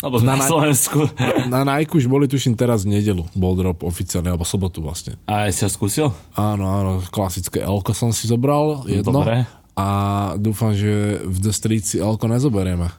Alebo 0.00 0.20
na, 0.20 0.34
Na- 0.34 0.40
na- 0.40 0.48
Slovensku. 0.48 0.98
na 1.52 1.60
Nike 1.62 1.92
už 1.94 2.08
boli 2.08 2.24
tuším 2.24 2.56
teraz 2.56 2.82
v 2.82 2.96
nedelu, 2.96 3.28
bol 3.36 3.52
drop 3.54 3.84
oficiálne, 3.84 4.32
alebo 4.32 4.44
sobotu 4.44 4.80
vlastne. 4.80 5.20
A 5.28 5.46
aj 5.46 5.52
si 5.52 5.62
ho 5.64 5.70
skúsil? 5.70 6.06
Áno, 6.32 6.64
áno, 6.64 6.92
klasické 7.12 7.60
Elko 7.60 7.92
som 7.92 8.08
si 8.10 8.24
zobral, 8.24 8.88
jedno. 8.88 9.20
Dobre. 9.20 9.44
A 9.76 9.86
dúfam, 10.36 10.72
že 10.72 11.20
v 11.24 11.36
The 11.40 11.52
Street 11.52 11.84
si 11.84 11.96
Elko 11.96 12.28
nezoberieme. 12.28 12.90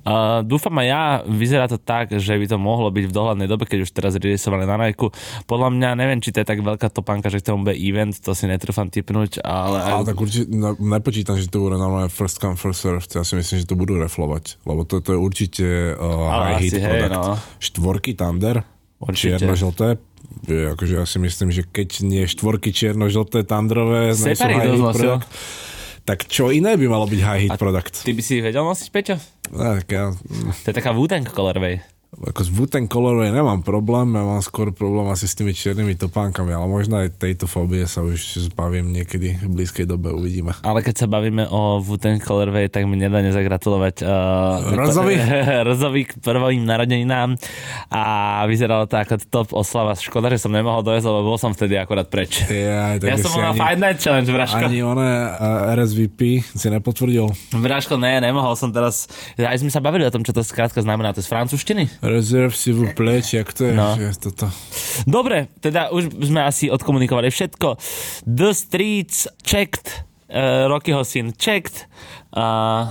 Uh, 0.00 0.40
dúfam 0.46 0.72
aj 0.80 0.86
ja, 0.86 1.04
vyzerá 1.26 1.66
to 1.66 1.76
tak, 1.76 2.14
že 2.14 2.32
by 2.32 2.46
to 2.46 2.56
mohlo 2.56 2.88
byť 2.88 3.04
v 3.10 3.12
dohľadnej 3.12 3.48
dobe, 3.50 3.66
keď 3.66 3.84
už 3.84 3.90
teraz 3.90 4.16
releasovali 4.16 4.64
na 4.64 4.76
Nike. 4.78 5.10
Podľa 5.44 5.68
mňa 5.74 5.88
neviem, 5.98 6.22
či 6.22 6.30
to 6.30 6.40
je 6.40 6.46
tak 6.48 6.62
veľká 6.62 6.88
topánka, 6.94 7.28
že 7.28 7.42
k 7.42 7.52
tomu 7.52 7.66
bude 7.66 7.76
event, 7.76 8.14
to 8.16 8.32
si 8.32 8.46
netrúfam 8.46 8.88
typnúť, 8.88 9.42
ale... 9.42 9.82
Ale 9.82 10.04
tak 10.06 10.16
určite 10.16 10.48
no, 10.48 10.78
nepočítam, 10.78 11.36
že 11.36 11.50
to 11.50 11.66
bude 11.66 11.76
normálne 11.76 12.08
first 12.08 12.38
come, 12.38 12.56
first 12.56 12.80
serve. 12.80 13.04
Ja 13.12 13.26
si 13.26 13.36
myslím, 13.36 13.56
že 13.60 13.66
to 13.66 13.76
budú 13.76 13.98
reflovať. 13.98 14.62
Lebo 14.64 14.86
to, 14.88 15.02
to 15.04 15.14
je 15.14 15.18
určite 15.20 15.66
uh, 15.94 16.32
Ale 16.32 16.44
high 16.56 16.62
hit 16.62 16.72
asi, 16.74 16.80
hej, 16.80 17.00
product. 17.06 17.26
no. 17.26 17.34
Štvorky 17.60 18.12
Thunder, 18.16 18.56
čierno-žlté. 19.08 19.88
Je, 20.46 20.72
akože 20.76 20.92
ja 21.00 21.04
si 21.08 21.18
myslím, 21.18 21.48
že 21.50 21.64
keď 21.64 21.88
nie 22.04 22.24
štvorky 22.28 22.70
čierno-žlté 22.70 23.42
high 23.44 24.70
hit 24.70 24.80
znosil. 24.80 25.18
product, 25.18 25.28
tak 26.04 26.26
čo 26.28 26.48
iné 26.50 26.76
by 26.76 26.86
malo 26.88 27.06
byť 27.08 27.20
high 27.20 27.42
hit 27.48 27.52
product? 27.56 28.04
Ty 28.04 28.12
by 28.12 28.22
si 28.24 28.40
vedel 28.40 28.64
nosiť, 28.64 28.88
Peťo? 28.92 29.16
Tak 29.50 29.86
ja, 29.90 30.14
To 30.64 30.66
je 30.70 30.74
taká 30.74 30.94
Wu-Tang 30.94 31.26
colorway. 31.26 31.82
Ako 32.10 32.42
s 32.42 32.50
Wu-Tang 32.50 32.90
Colorway 32.90 33.30
nemám 33.30 33.62
problém, 33.62 34.18
ja 34.18 34.26
mám 34.26 34.42
skôr 34.42 34.74
problém 34.74 35.06
asi 35.14 35.30
s 35.30 35.38
tými 35.38 35.54
čiernymi 35.54 35.94
topánkami, 35.94 36.50
ale 36.50 36.66
možno 36.66 36.98
aj 36.98 37.14
tejto 37.22 37.46
fóbie 37.46 37.86
sa 37.86 38.02
už 38.02 38.50
zbavím 38.50 38.90
niekedy 38.90 39.38
v 39.38 39.46
blízkej 39.46 39.86
dobe, 39.86 40.10
uvidíme. 40.10 40.58
Ale 40.66 40.82
keď 40.82 40.94
sa 41.00 41.06
bavíme 41.06 41.46
o 41.46 41.78
Wu-Tang 41.78 42.18
colorway, 42.18 42.66
tak 42.66 42.90
mi 42.90 42.98
nedá 42.98 43.22
nezagratulovať 43.22 44.02
uh, 44.02 44.74
Rozovi? 44.74 45.22
Rozovi 45.62 46.02
k 46.10 46.18
prvým 46.18 46.66
narodeninám 46.66 47.38
a 47.94 48.02
vyzeralo 48.50 48.90
to 48.90 48.98
ako 48.98 49.14
top 49.30 49.48
oslava. 49.54 49.94
Škoda, 49.94 50.34
že 50.34 50.42
som 50.42 50.50
nemohol 50.50 50.82
dojsť, 50.82 51.06
lebo 51.06 51.30
bol 51.30 51.38
som 51.38 51.54
vtedy 51.54 51.78
akorát 51.78 52.10
preč. 52.10 52.42
Ja, 52.50 52.98
Ja 52.98 53.16
som 53.22 53.38
bol 53.38 53.46
na 53.46 53.54
Fight 53.54 53.78
Night 53.78 54.02
Challenge, 54.02 54.26
Braško. 54.26 54.66
Ani 54.66 54.82
oné 54.82 55.30
uh, 55.30 55.78
RSVP 55.78 56.42
si 56.42 56.66
nepotvrdil. 56.74 57.30
Braško, 57.54 57.94
ne, 58.02 58.18
nemohol 58.18 58.58
som 58.58 58.74
teraz... 58.74 59.06
Aj 59.38 59.54
sme 59.54 59.70
sa 59.70 59.78
bavili 59.78 60.02
o 60.02 60.10
tom, 60.10 60.26
čo 60.26 60.34
to 60.34 60.42
skrátka 60.42 60.82
znamená. 60.82 61.14
To 61.14 61.22
z 61.22 61.30
francúzštiny? 61.30 61.99
Reserve 62.02 62.56
si 62.56 62.72
v 62.72 62.96
pleč, 62.96 63.36
jak 63.36 63.52
to 63.52 63.68
je, 63.68 63.74
No. 63.76 63.92
že 63.92 64.16
toto. 64.16 64.48
Dobre, 65.04 65.52
teda 65.60 65.92
už 65.92 66.08
sme 66.24 66.40
asi 66.40 66.72
odkomunikovali 66.72 67.28
všetko. 67.28 67.76
The 68.24 68.50
Streets 68.56 69.28
checked, 69.44 70.04
uh, 70.32 70.64
Rockyho 70.66 71.04
syn 71.04 71.36
checked, 71.36 71.84
uh, 72.32 72.40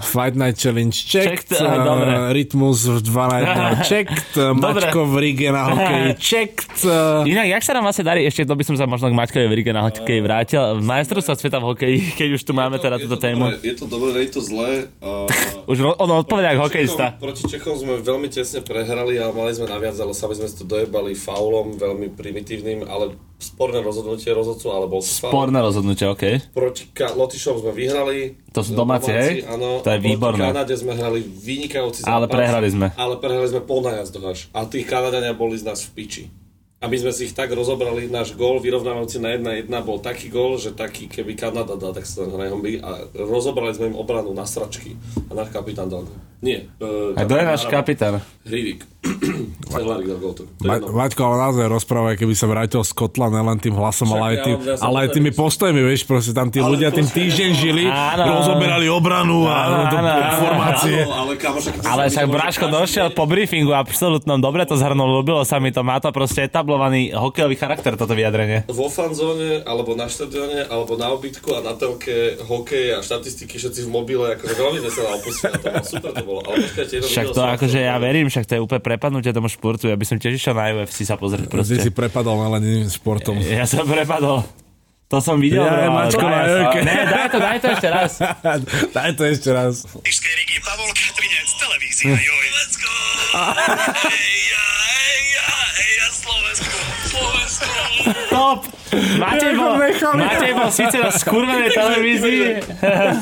Fight 0.02 0.34
Night 0.34 0.56
Challenge 0.56 0.92
checked, 0.92 1.48
Checked, 1.48 1.60
aha, 1.60 1.82
dobre. 1.82 2.10
uh, 2.10 2.30
Rytmus 2.30 2.80
v 2.86 2.98
12 3.00 3.84
checked, 3.90 4.30
Dobre. 4.36 4.84
Mačko 4.84 5.06
v 5.06 5.16
Rige 5.18 5.48
na 5.50 5.64
hokeji 5.66 6.10
checked. 6.30 6.78
Uh, 6.82 7.24
Inak, 7.24 7.48
jak 7.50 7.64
sa 7.64 7.72
nám 7.74 7.84
vlastne 7.84 8.04
darí, 8.04 8.24
ešte 8.24 8.44
to 8.44 8.54
by 8.54 8.64
som 8.64 8.76
sa 8.76 8.86
možno 8.86 9.08
k 9.08 9.16
Maťkovi 9.16 9.48
Verike 9.48 9.72
na 9.72 9.84
hokeji 9.84 10.20
vrátil. 10.20 10.60
Majstrovstva 10.80 11.34
sveta 11.34 11.58
v 11.58 11.66
hokeji, 11.68 11.98
keď 12.20 12.30
už 12.34 12.42
tu 12.42 12.52
máme 12.52 12.78
teda 12.78 12.98
túto 12.98 13.16
tému. 13.16 13.50
Dobré, 13.50 13.64
je 13.64 13.76
to 13.76 13.86
dobré, 13.86 14.10
je 14.20 14.32
to 14.32 14.42
zlé. 14.42 14.72
Uh, 15.00 15.26
Už 15.66 15.78
ro- 15.80 15.98
on 15.98 16.10
odpovedá 16.16 16.52
ako 16.52 16.68
hokejista. 16.68 17.16
Proti 17.16 17.46
Čechom 17.46 17.76
sme 17.76 17.98
veľmi 17.98 18.28
tesne 18.28 18.60
prehrali 18.60 19.18
a 19.18 19.30
mali 19.30 19.52
sme 19.52 19.66
naviac, 19.66 19.96
ale 19.96 20.12
sami 20.12 20.34
sme 20.34 20.46
si 20.46 20.56
to 20.56 20.66
dojebali 20.66 21.14
faulom, 21.14 21.76
veľmi 21.76 22.12
primitívnym, 22.12 22.84
ale 22.84 23.14
sporné 23.38 23.80
rozhodnutie 23.80 24.28
rozhodcu, 24.30 24.68
ale 24.68 24.86
bol 24.86 25.00
to 25.00 25.08
faul. 25.10 25.32
Sporné 25.32 25.60
rozhodnutie, 25.60 26.04
OK. 26.04 26.52
Proti 26.52 26.84
Lotyšom 26.92 27.62
sme 27.62 27.72
vyhrali. 27.72 28.36
To 28.50 28.66
sú 28.66 28.74
domáci, 28.74 29.14
hej? 29.14 29.46
Áno. 29.46 29.86
To 29.86 29.90
je 29.94 30.00
výborné. 30.02 30.50
Kanade 30.50 30.74
sme 30.74 30.98
hrali 30.98 31.22
vynikajúci 31.22 32.02
zápas. 32.02 32.16
Ale 32.18 32.26
prehrali 32.26 32.68
sme. 32.74 32.88
Ale 32.98 33.16
prehrali 33.22 33.48
sme 33.50 33.62
pol 33.62 33.86
najazd 33.86 34.16
až. 34.26 34.40
A 34.58 34.66
tí 34.66 34.82
Kanadania 34.82 35.38
boli 35.38 35.58
z 35.58 35.70
nás 35.70 35.86
v 35.86 35.90
piči. 35.94 36.24
A 36.80 36.88
my 36.88 36.96
sme 36.96 37.12
si 37.12 37.28
ich 37.28 37.36
tak 37.36 37.52
rozobrali, 37.52 38.08
náš 38.08 38.40
gól 38.40 38.64
vyrovnávajúci 38.64 39.20
na 39.20 39.36
1-1 39.36 39.68
bol 39.84 40.00
taký 40.00 40.32
gól, 40.32 40.56
že 40.56 40.72
taký, 40.72 41.12
keby 41.12 41.36
Kanada 41.36 41.76
dá, 41.76 41.92
tak 41.92 42.08
sa 42.08 42.24
tam 42.24 42.40
a 42.40 42.92
rozobrali 43.20 43.76
sme 43.76 43.92
im 43.92 44.00
obranu 44.00 44.32
na 44.32 44.48
sračky. 44.48 44.96
A 45.28 45.36
náš 45.36 45.52
kapitán 45.52 45.92
dal 45.92 46.08
gól. 46.08 46.29
Nie. 46.40 46.72
Uh, 46.80 47.20
A 47.20 47.28
kto 47.28 47.36
je 47.36 47.46
náš 47.46 47.64
kapitán? 47.68 48.24
Je 48.48 48.80
Ma-. 50.60 50.82
Maťko, 50.82 51.22
ale 51.24 51.36
naozaj 51.40 51.66
rozprávaj, 51.72 52.16
keby 52.20 52.34
sa 52.36 52.50
vrátil 52.50 52.82
z 52.84 52.92
kotla, 52.92 53.30
nelen 53.32 53.62
tým 53.62 53.78
hlasom, 53.78 54.10
Však 54.10 54.18
ale 54.18 54.26
aj, 54.26 54.36
ja 54.36 54.44
zase 54.76 54.82
ale 54.82 54.98
aj 55.06 55.10
tými 55.14 55.32
postojmi, 55.32 55.82
vieš, 55.86 56.02
proste 56.04 56.34
tam 56.34 56.50
tí 56.50 56.60
Ale 56.60 56.74
ľudia 56.76 56.90
tým 56.92 57.08
týždeň 57.08 57.50
žili, 57.54 57.86
Áno. 57.88 58.42
rozoberali 58.42 58.90
obranu 58.92 59.46
a 59.48 59.56
Áno. 59.70 59.78
Áno, 59.88 61.16
ale 61.16 61.34
kamošek, 61.38 61.80
to 61.80 61.86
Ale 61.86 62.10
sa 62.10 62.26
však 62.26 62.28
Braško 62.28 62.66
došiel 62.68 63.08
po 63.14 63.24
briefingu 63.30 63.72
absolútnom, 63.72 64.42
dobre 64.42 64.66
to 64.66 64.76
zhrnul, 64.76 65.22
ľúbilo 65.22 65.46
sa 65.48 65.62
mi 65.62 65.72
to, 65.72 65.86
má 65.86 66.02
to 66.02 66.10
proste 66.12 66.50
etablovaný 66.50 67.14
hokejový 67.14 67.56
charakter, 67.56 67.94
toto 67.96 68.18
vyjadrenie. 68.18 68.66
vo 68.68 68.90
fanzóne, 68.90 69.64
alebo 69.64 69.94
na 69.96 70.10
štadióne, 70.10 70.68
alebo 70.68 70.98
na 71.00 71.14
obytku 71.14 71.56
a 71.56 71.64
na 71.64 71.74
telke 71.78 72.36
hokej 72.42 72.98
a 72.98 73.06
štatistiky 73.06 73.56
všetci 73.56 73.86
v 73.86 73.90
mobile, 73.90 74.26
akože 74.36 74.54
veľmi 74.58 74.80
sme 74.82 74.92
sa 74.92 75.02
na 75.06 75.12
opustili. 75.16 75.54
To 75.56 75.70
bolo 75.70 75.84
super 75.86 76.12
to 76.12 76.24
bolo. 76.30 76.40
Ale 76.46 76.62
počkajte, 76.62 77.02
Však 77.02 77.26
to 77.34 77.42
akože 77.42 77.80
ja 77.82 77.98
verím, 77.98 78.30
však 78.30 78.46
to 78.46 78.54
je 78.54 78.62
úplne 78.62 78.78
prepadnutie 78.80 79.34
tomu 79.34 79.50
športu, 79.50 79.90
ja 79.90 79.98
by 79.98 80.06
som 80.06 80.16
tiež 80.16 80.38
išiel 80.38 80.54
na 80.54 80.70
UFC 80.72 81.02
sa 81.02 81.18
pozrieť 81.18 81.50
Ty 81.50 81.54
proste. 81.58 81.82
si 81.82 81.90
prepadol 81.90 82.38
len 82.54 82.62
iným 82.62 82.88
športom. 82.88 83.42
Ja 83.42 83.66
som 83.66 83.84
prepadol. 83.84 84.46
To 85.10 85.18
som 85.18 85.42
videl. 85.42 85.66
Ja, 85.66 85.74
bro, 85.74 85.82
ale 85.82 86.06
Mačko, 86.06 86.22
daj- 86.22 86.30
na 86.30 86.42
Jojke. 86.46 86.80
Ne, 86.86 86.96
daj 87.04 87.28
to, 87.28 87.38
daj 87.42 87.58
to 87.58 87.68
ešte 87.74 87.90
raz. 87.90 88.12
Daj 88.96 89.12
to 89.18 89.24
ešte 89.26 89.50
raz. 89.50 89.74
Rigi, 90.06 90.58
Pavol 90.62 90.94
Katrinec, 90.94 91.50
televízia, 91.58 92.14
joj. 92.14 92.46
Let's 92.54 92.78
go! 92.78 92.94
Hej, 94.06 94.30
ja, 94.54 94.66
hej, 94.86 95.22
ja, 95.34 95.48
hej, 95.76 95.92
ja, 95.98 96.08
Slovensku, 96.14 96.78
Slovensku. 97.10 97.70
Top! 98.30 98.79
Matej 99.18 99.54
bol. 99.54 99.74
Matej 100.16 100.52
bol 100.52 100.70
síce 100.70 100.98
na 100.98 101.10
skurvenej 101.10 101.70
televízii, 101.70 102.42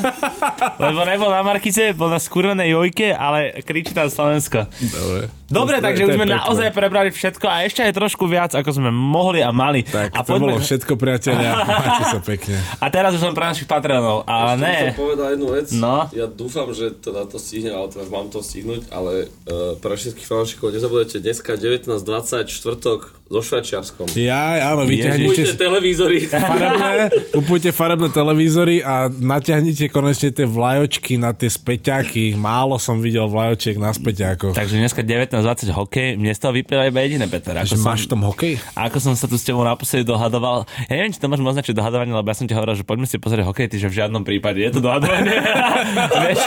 lebo 0.82 1.00
nebol 1.02 1.28
na 1.28 1.42
Markice, 1.42 1.92
bol 1.92 2.08
na 2.08 2.16
skurvenej 2.16 2.72
jojke, 2.72 3.10
ale 3.10 3.60
kričí 3.60 3.92
tam 3.92 4.08
Slovensko. 4.08 4.64
Dobre. 4.70 5.28
Dobre, 5.48 5.80
To- 5.80 5.82
takže 5.82 6.02
to 6.02 6.06
už 6.06 6.14
sme 6.14 6.26
pekné. 6.26 6.36
naozaj 6.36 6.68
prebrali 6.70 7.08
všetko 7.08 7.46
a 7.48 7.56
ešte 7.64 7.80
aj 7.80 7.92
trošku 7.94 8.24
viac, 8.24 8.52
ako 8.52 8.68
sme 8.70 8.90
mohli 8.90 9.40
a 9.40 9.48
mali. 9.48 9.80
Tak, 9.80 10.12
a 10.12 10.20
to 10.20 10.36
bolo 10.36 10.60
všetko, 10.60 10.92
priatelia. 10.94 11.56
Majte 11.64 12.04
sa 12.06 12.20
pekne. 12.20 12.56
A 12.76 12.86
teraz 12.88 13.16
už 13.16 13.20
som 13.22 13.32
pre 13.32 13.48
našich 13.48 13.64
patronov, 13.64 14.28
ale 14.28 14.52
ne. 14.60 14.76
Chcem 14.86 15.00
povedať 15.00 15.28
jednu 15.34 15.48
vec. 15.48 15.66
No. 15.72 16.04
Ja 16.12 16.28
dúfam, 16.28 16.68
že 16.70 16.92
teda 16.92 17.24
to 17.24 17.40
stihnem, 17.40 17.72
ale 17.72 17.88
teda 17.88 18.04
mám 18.08 18.28
to 18.28 18.44
stihnúť, 18.44 18.92
ale 18.92 19.24
uh, 19.24 19.72
pre 19.80 19.96
všetkých 19.96 20.26
fanúšikov 20.26 20.68
nezabudete 20.68 21.16
dneska 21.16 21.56
19.20 21.56 21.96
čtvrtok 22.44 23.00
so 23.28 23.40
Švajčiarskom. 23.40 24.08
Ja, 24.16 24.68
áno, 24.68 24.84
vyťahnite 24.84 25.48
televízory. 25.58 26.30
farebné, 26.30 27.10
kupujte 27.34 27.74
farebné 27.74 28.08
televízory 28.14 28.80
a 28.80 29.10
natiahnite 29.10 29.90
konečne 29.90 30.30
tie 30.30 30.46
vlajočky 30.46 31.18
na 31.18 31.34
tie 31.34 31.50
späťáky. 31.50 32.38
Málo 32.38 32.78
som 32.78 33.02
videl 33.02 33.26
vlajočiek 33.26 33.74
na 33.76 33.90
späťákoch. 33.90 34.54
Takže 34.54 34.78
dneska 34.78 35.02
19.20 35.02 35.74
hokej, 35.74 36.08
mne 36.14 36.30
z 36.30 36.40
toho 36.40 36.54
vyplýva 36.54 36.88
iba 36.88 37.02
jediné, 37.02 37.26
Peter. 37.26 37.58
Ako 37.58 37.74
Že 37.74 37.76
som, 37.76 37.86
máš 37.90 38.00
v 38.06 38.10
tom 38.14 38.22
hokej? 38.22 38.52
Ako 38.78 38.98
som 39.02 39.12
sa 39.18 39.26
tu 39.26 39.34
s 39.34 39.42
tebou 39.42 39.66
naposledy 39.66 40.06
dohadoval, 40.06 40.64
ja 40.86 40.94
neviem, 40.94 41.10
či 41.10 41.18
to 41.18 41.26
môžem 41.26 41.44
označiť 41.44 41.74
dohadovanie, 41.74 42.14
lebo 42.14 42.28
ja 42.30 42.36
som 42.38 42.46
ti 42.46 42.54
hovoril, 42.54 42.78
že 42.78 42.86
poďme 42.86 43.10
si 43.10 43.18
pozrieť 43.18 43.44
hokej, 43.44 43.66
ty, 43.74 43.76
že 43.82 43.90
v 43.90 43.98
žiadnom 43.98 44.22
prípade 44.22 44.62
je 44.62 44.70
to 44.70 44.80
dohadovanie. 44.80 45.34
Vieš, 46.24 46.40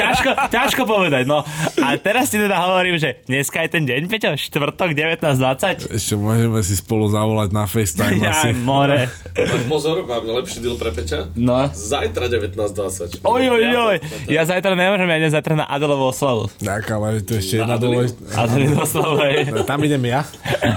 ťažko, 0.00 0.30
ťažko 0.48 0.82
povedať, 0.88 1.28
no. 1.28 1.44
A 1.84 1.94
teraz 2.00 2.32
ti 2.32 2.40
teda 2.40 2.56
hovorím, 2.64 2.96
že 2.96 3.20
dneska 3.28 3.60
je 3.66 3.68
ten 3.68 3.84
deň, 3.84 4.00
Peťo, 4.08 4.32
štvrtok 4.38 4.96
19.20. 4.96 5.92
Ešte 5.92 6.14
môžeme 6.16 6.60
si 6.64 6.74
spolu 6.78 7.10
zavolať 7.10 7.50
na 7.52 7.64
FaceTime 7.68 8.22
Ja, 8.24 8.32
asi. 8.32 8.53
More. 8.62 9.10
Tak 9.34 9.66
pozor, 9.66 10.06
mám 10.06 10.22
lepší 10.22 10.62
deal 10.62 10.78
pre 10.78 10.94
Peťa. 10.94 11.34
No. 11.34 11.66
Zajtra 11.74 12.30
19.20. 12.30 13.24
Oj, 13.26 13.44
oj, 13.50 13.64
oj. 13.74 13.96
Ja 14.30 14.46
zajtra 14.46 14.78
nemôžem, 14.78 15.10
ja 15.10 15.16
idem 15.18 15.32
zajtra 15.34 15.54
na 15.58 15.66
Adelovú 15.66 16.14
oslavu. 16.14 16.46
Tak, 16.62 16.86
ale 16.94 17.18
tu 17.24 17.34
ešte 17.34 17.58
jedna 17.58 17.74
Na 17.74 17.82
dôležitá... 17.82 18.22
Adelovú 18.38 18.76
oslavu, 18.84 19.14
hej. 19.26 19.50
Tam 19.66 19.80
idem 19.82 20.04
ja, 20.06 20.22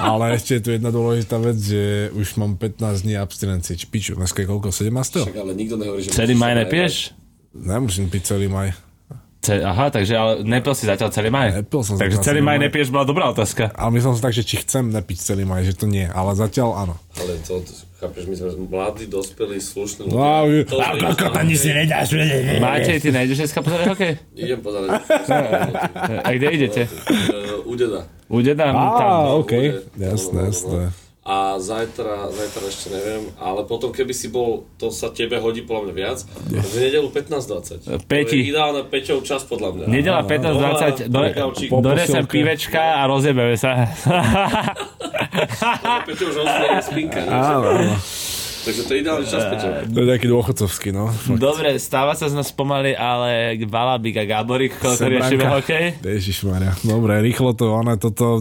ale 0.02 0.34
ešte 0.34 0.58
je 0.58 0.62
tu 0.64 0.70
jedna 0.74 0.90
dôležitá 0.90 1.38
vec, 1.38 1.58
že 1.62 2.10
už 2.18 2.40
mám 2.42 2.58
15 2.58 3.06
dní 3.06 3.14
abstinencie. 3.20 3.78
Či 3.78 3.86
piču, 3.86 4.12
dneska 4.18 4.42
je 4.42 4.48
koľko? 4.50 4.74
17. 4.74 5.30
Tak 5.30 5.38
ale 5.38 5.52
nikto 5.54 5.78
nehovorí, 5.78 6.02
že... 6.08 6.16
Celý 6.16 6.34
maj 6.34 6.58
nepiješ? 6.58 7.14
Nemusím 7.54 8.10
piť 8.10 8.34
celý 8.34 8.50
maj. 8.50 8.87
Ce, 9.48 9.56
aha, 9.56 9.88
takže 9.88 10.12
ale 10.12 10.32
nepil 10.44 10.76
si 10.76 10.84
zatiaľ 10.84 11.08
celý 11.08 11.32
maj. 11.32 11.56
Nepil 11.56 11.80
som 11.80 11.96
takže 11.96 12.20
celý 12.20 12.44
maj 12.44 12.60
maj. 12.60 12.68
nepiješ, 12.68 12.92
bola 12.92 13.08
dobrá 13.08 13.32
otázka. 13.32 13.72
Ale 13.72 13.96
myslel 13.96 14.12
som 14.12 14.22
tak, 14.22 14.36
že 14.36 14.44
či 14.44 14.60
chcem 14.60 14.92
nepiť 14.92 15.18
celý 15.24 15.48
maj, 15.48 15.64
že 15.64 15.72
to 15.72 15.88
nie, 15.88 16.04
ale 16.04 16.36
zatiaľ 16.36 16.76
áno. 16.76 16.96
Ale 17.16 17.40
to, 17.42 17.64
to 17.64 17.72
chápeš, 17.98 18.28
my 18.28 18.36
sme 18.36 18.68
mladí, 18.68 19.08
dospelí, 19.08 19.56
slušní 19.58 20.12
No, 20.12 20.20
a 20.20 20.44
vy- 20.44 20.68
To 20.68 20.84
je- 21.48 21.56
si 21.56 21.72
nedáš. 21.72 22.12
Máte, 22.60 23.00
ty 23.00 23.08
nejdeš 23.08 23.38
dneska 23.40 23.64
pozerať 23.64 23.88
hokej? 23.88 24.12
Idem 24.36 24.60
pozerať. 24.60 24.90
A 26.20 26.28
kde 26.30 26.48
idete? 26.52 26.82
U 27.64 27.74
deda. 27.74 28.04
U 28.28 28.38
deda? 28.44 28.66
Á, 28.68 29.32
OK. 29.32 29.54
Bude. 29.56 29.88
Jasné, 29.96 30.40
jasné. 30.46 31.07
A 31.28 31.60
zajtra, 31.60 32.32
zajtra 32.32 32.64
ešte 32.72 32.88
neviem, 32.88 33.28
ale 33.36 33.68
potom 33.68 33.92
keby 33.92 34.16
si 34.16 34.32
bol, 34.32 34.64
to 34.80 34.88
sa 34.96 35.12
tebe 35.12 35.36
hodí 35.44 35.60
podľa 35.60 35.92
mňa 35.92 35.96
viac, 36.00 36.24
v 36.48 36.76
nedelu 36.80 37.12
15.20. 37.12 38.08
Peti. 38.08 38.08
To 38.08 38.32
je 38.32 38.48
ideálne 38.48 38.88
Peťov 38.88 39.28
čas 39.28 39.44
podľa 39.44 39.76
mňa. 39.76 39.86
Nedela 39.92 40.24
15.20, 40.24 41.12
do. 41.12 41.20
Po 41.68 41.84
donesem 41.84 42.24
pivečka 42.32 43.04
a 43.04 43.12
rozjebeme 43.12 43.60
sa. 43.60 43.76
Peťo 46.08 46.32
už 46.32 46.36
rozumie 46.48 46.80
spinka. 46.80 47.20
Takže 48.64 48.82
to 48.88 48.92
je 48.96 49.00
ideálny 49.04 49.28
čas, 49.28 49.44
Peťo. 49.52 49.68
To 49.84 50.00
je 50.00 50.08
taký 50.08 50.28
dôchodcovský, 50.32 50.96
no. 50.96 51.12
Dobre, 51.36 51.76
stáva 51.76 52.16
sa 52.16 52.32
z 52.32 52.40
nás 52.40 52.56
pomaly, 52.56 52.96
ale 52.96 53.60
Valabik 53.68 54.16
a 54.16 54.24
Gáborik, 54.24 54.80
koľko 54.80 55.12
riešime 55.12 55.44
hokej. 55.60 56.00
Ježišmaria. 56.08 56.72
Dobre, 56.88 57.20
rýchlo 57.20 57.52
to, 57.52 57.76
ono 57.76 58.00
toto... 58.00 58.40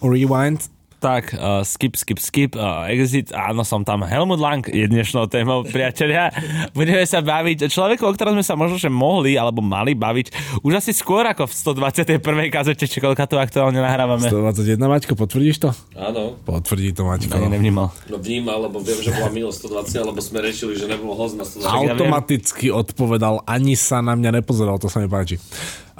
Rewind. 0.00 0.79
Tak, 1.00 1.32
uh, 1.32 1.64
skip, 1.64 1.96
skip, 1.96 2.20
skip, 2.20 2.52
uh, 2.60 2.84
exit, 2.92 3.32
áno, 3.32 3.64
som 3.64 3.80
tam. 3.88 4.04
Helmut 4.04 4.36
Lang 4.36 4.60
je 4.68 4.84
dnešnou 4.84 5.32
témou, 5.32 5.64
priatelia. 5.64 6.28
Budeme 6.76 7.08
sa 7.08 7.24
baviť 7.24 7.64
o 7.64 7.68
človeku, 7.72 8.04
o 8.04 8.12
ktorom 8.12 8.36
sme 8.36 8.44
sa 8.44 8.52
možno, 8.52 8.76
že 8.76 8.92
mohli 8.92 9.40
alebo 9.40 9.64
mali 9.64 9.96
baviť 9.96 10.60
už 10.60 10.76
asi 10.76 10.92
skôr 10.92 11.24
ako 11.24 11.48
v 11.48 11.52
121. 11.56 12.20
kazete, 12.52 12.84
či 12.84 13.00
koľka 13.00 13.24
tu 13.24 13.40
aktuálne 13.40 13.80
nahrávame. 13.80 14.28
121, 14.28 14.76
Maťko, 14.76 15.16
potvrdíš 15.16 15.56
to? 15.64 15.72
Áno, 15.96 16.36
Potvrdí 16.44 16.92
to, 16.92 17.08
Maťko. 17.08 17.32
Ani 17.32 17.48
nevnímal. 17.48 17.88
no 18.12 18.20
vnímal, 18.20 18.68
lebo 18.68 18.84
viem, 18.84 19.00
že 19.00 19.08
bola 19.16 19.32
minus 19.32 19.56
120, 19.64 20.04
lebo 20.04 20.20
sme 20.20 20.44
rešili, 20.44 20.76
že 20.76 20.84
nebol 20.84 21.16
host 21.16 21.32
na 21.40 21.48
120. 21.48 21.64
ja 21.64 21.96
viem. 21.96 21.96
Automaticky 21.96 22.68
odpovedal, 22.68 23.40
ani 23.48 23.72
sa 23.72 24.04
na 24.04 24.12
mňa 24.12 24.44
nepozeral, 24.44 24.76
to 24.76 24.92
sa 24.92 25.00
mi 25.00 25.08
páči. 25.08 25.40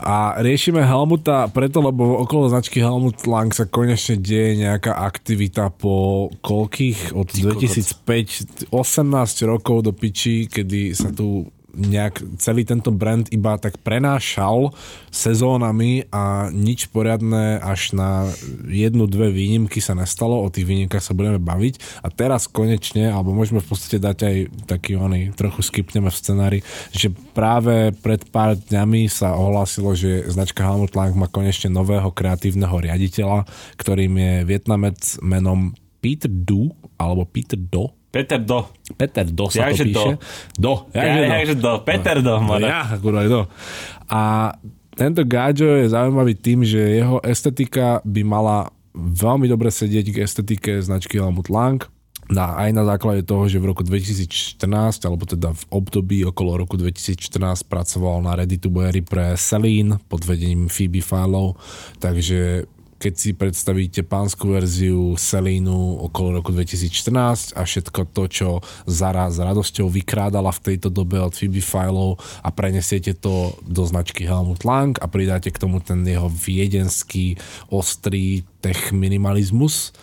A 0.00 0.40
riešime 0.40 0.80
Helmuta 0.80 1.44
preto, 1.52 1.84
lebo 1.84 2.24
okolo 2.24 2.48
značky 2.48 2.80
Helmut 2.80 3.20
Lang 3.28 3.52
sa 3.52 3.68
konečne 3.68 4.16
deje 4.16 4.56
nejaká 4.56 4.96
aktivita 4.96 5.68
po 5.68 6.28
koľkých? 6.40 7.12
Od 7.12 7.28
2005, 7.28 8.72
18 8.72 8.72
rokov 9.44 9.84
do 9.84 9.92
piči, 9.92 10.48
kedy 10.48 10.96
sa 10.96 11.12
tu 11.12 11.52
nejak 11.80 12.20
celý 12.36 12.68
tento 12.68 12.92
brand 12.92 13.24
iba 13.32 13.56
tak 13.56 13.80
prenášal 13.80 14.76
sezónami 15.08 16.06
a 16.12 16.52
nič 16.52 16.92
poriadne 16.92 17.58
až 17.58 17.96
na 17.96 18.28
jednu, 18.68 19.08
dve 19.08 19.32
výnimky 19.32 19.80
sa 19.80 19.96
nestalo, 19.96 20.38
o 20.44 20.52
tých 20.52 20.68
výnimkách 20.68 21.02
sa 21.02 21.16
budeme 21.16 21.40
baviť. 21.40 22.04
A 22.04 22.12
teraz 22.12 22.46
konečne, 22.46 23.08
alebo 23.08 23.32
môžeme 23.32 23.64
v 23.64 23.68
podstate 23.72 23.98
dať 23.98 24.18
aj 24.22 24.36
taký 24.68 25.00
oný, 25.00 25.32
trochu 25.32 25.64
skipneme 25.64 26.12
v 26.12 26.20
scenári, 26.20 26.58
že 26.92 27.08
práve 27.32 27.96
pred 28.04 28.20
pár 28.28 28.54
dňami 28.54 29.08
sa 29.08 29.34
ohlásilo, 29.34 29.96
že 29.96 30.28
značka 30.28 30.62
Helmut 30.62 30.94
Lang 30.94 31.16
má 31.16 31.26
konečne 31.26 31.72
nového 31.72 32.12
kreatívneho 32.12 32.76
riaditeľa, 32.76 33.48
ktorým 33.80 34.12
je 34.14 34.32
Vietnamec 34.44 34.98
menom 35.24 35.72
Peter 36.00 36.30
Du, 36.32 36.72
alebo 36.96 37.28
Peter 37.28 37.56
Do, 37.60 37.92
Peter 38.10 38.42
Do. 38.42 38.66
Peter 38.98 39.22
Do 39.22 39.46
sa 39.46 39.70
Jakže 39.70 39.94
to 39.94 40.02
píše. 40.02 40.14
Do. 40.58 40.90
Ja, 40.90 41.38
jakže 41.38 41.56
Do. 41.62 41.72
Peter 41.86 42.18
Do, 42.18 42.42
more. 42.42 42.66
Ja, 42.66 42.90
kurva, 42.98 43.22
Do. 43.30 43.46
A 44.10 44.52
tento 44.98 45.22
Gáďo 45.22 45.78
je 45.78 45.86
zaujímavý 45.88 46.34
tým, 46.34 46.66
že 46.66 47.00
jeho 47.00 47.22
estetika 47.22 48.02
by 48.02 48.22
mala 48.26 48.74
veľmi 48.98 49.46
dobre 49.46 49.70
sedieť 49.70 50.06
k 50.10 50.16
estetike 50.26 50.82
značky 50.82 51.22
Helmut 51.22 51.46
Lang. 51.48 51.80
Na, 52.30 52.54
aj 52.54 52.70
na 52.70 52.86
základe 52.86 53.26
toho, 53.26 53.50
že 53.50 53.58
v 53.58 53.74
roku 53.74 53.82
2014, 53.82 54.62
alebo 55.02 55.26
teda 55.26 55.50
v 55.50 55.64
období 55.66 56.22
okolo 56.22 56.62
roku 56.62 56.78
2014 56.78 57.66
pracoval 57.66 58.22
na 58.22 58.38
Ready 58.38 58.54
to 58.54 58.70
Weary 58.70 59.02
pre 59.02 59.34
Celine 59.34 59.98
pod 60.06 60.22
vedením 60.22 60.70
Phoebe 60.70 61.02
Philo, 61.02 61.58
takže 61.98 62.70
keď 63.00 63.14
si 63.16 63.32
predstavíte 63.32 64.04
pánsku 64.04 64.44
verziu 64.52 65.16
Selínu 65.16 66.04
okolo 66.04 66.44
roku 66.44 66.52
2014 66.52 67.56
a 67.56 67.64
všetko 67.64 68.12
to, 68.12 68.22
čo 68.28 68.48
Zara 68.84 69.32
s 69.32 69.40
radosťou 69.40 69.88
vykrádala 69.88 70.52
v 70.52 70.60
tejto 70.68 70.92
dobe 70.92 71.16
od 71.16 71.32
Phoebe 71.32 71.64
Philo 71.64 72.20
a 72.44 72.52
prenesiete 72.52 73.16
to 73.16 73.56
do 73.64 73.88
značky 73.88 74.28
Helmut 74.28 74.68
Lang 74.68 74.92
a 75.00 75.08
pridáte 75.08 75.48
k 75.48 75.56
tomu 75.56 75.80
ten 75.80 76.04
jeho 76.04 76.28
viedenský 76.28 77.40
ostrý 77.72 78.44
tech 78.60 78.92
minimalizmus 78.92 79.96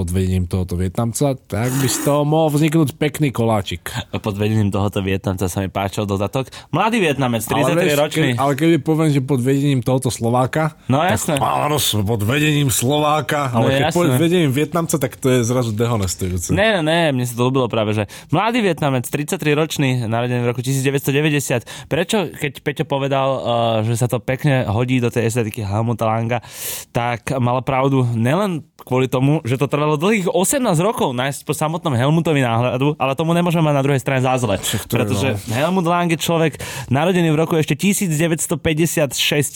pod 0.00 0.08
vedením 0.08 0.48
tohoto 0.48 0.80
Vietnamca, 0.80 1.36
tak 1.36 1.68
by 1.76 1.84
z 1.84 1.98
toho 2.00 2.24
mohol 2.24 2.48
vzniknúť 2.50 2.96
pekný 2.96 3.28
koláčik. 3.28 3.92
Pod 4.16 4.32
vedením 4.32 4.72
tohoto 4.72 5.04
Vietnamca 5.04 5.44
sa 5.44 5.60
mi 5.60 5.68
páčil 5.68 6.08
dodatok. 6.08 6.48
Mladý 6.72 7.04
Vietnamec, 7.04 7.44
33 7.44 8.00
ročný. 8.00 8.28
Ke, 8.32 8.40
ale 8.40 8.56
keby 8.56 8.80
poviem, 8.80 9.12
že 9.12 9.20
pod 9.20 9.44
vedením 9.44 9.84
tohoto 9.84 10.08
Slováka, 10.08 10.80
No 10.88 11.04
jasné. 11.04 11.36
áno, 11.36 11.76
pod 12.00 12.24
vedením 12.24 12.72
Slováka, 12.72 13.52
No 13.52 13.68
ale 13.68 13.76
keď 13.76 13.82
jasné. 13.86 13.96
pod 14.00 14.08
vedením 14.16 14.50
Vietnamca, 14.50 14.96
tak 14.96 15.20
to 15.20 15.28
je 15.28 15.44
zrazu 15.44 15.76
dehonestujúce. 15.76 16.48
Ne, 16.50 16.80
ne, 16.80 16.82
ne, 16.82 17.00
mne 17.12 17.28
sa 17.28 17.36
to 17.36 17.44
ľúbilo 17.44 17.68
práve, 17.68 17.92
že 17.92 18.08
mladý 18.32 18.64
Vietnamec, 18.64 19.04
33 19.04 19.36
ročný, 19.52 20.08
narodený 20.08 20.40
v 20.40 20.48
roku 20.48 20.64
1990. 20.64 21.92
Prečo, 21.92 22.32
keď 22.32 22.52
Peťo 22.64 22.84
povedal, 22.88 23.28
uh, 23.28 23.40
že 23.84 24.00
sa 24.00 24.08
to 24.08 24.16
pekne 24.16 24.64
hodí 24.64 24.96
do 24.96 25.12
tej 25.12 25.28
estetiky 25.28 25.60
Helmuta 25.60 26.08
Langa, 26.08 26.40
tak 26.88 27.36
mal 27.36 27.60
pravdu 27.60 28.08
nielen 28.16 28.64
kvôli 28.80 29.10
tomu, 29.10 29.42
že 29.44 29.60
to 29.60 29.68
trvalo 29.68 29.89
dlhých 29.96 30.26
18 30.30 30.62
rokov 30.82 31.14
nájsť 31.16 31.46
po 31.46 31.54
samotnom 31.54 31.94
Helmutovi 31.94 32.42
náhľadu, 32.44 32.98
ale 32.98 33.12
tomu 33.14 33.32
nemôžeme 33.32 33.64
mať 33.64 33.74
na 33.78 33.84
druhej 33.86 34.00
strane 34.02 34.20
za 34.20 34.36
zle. 34.38 34.58
Pretože 34.90 35.38
Helmut 35.50 35.86
Lang 35.86 36.10
je 36.10 36.18
človek 36.18 36.58
narodený 36.92 37.30
v 37.32 37.38
roku 37.38 37.54
ešte 37.56 37.78
1956, 37.78 38.58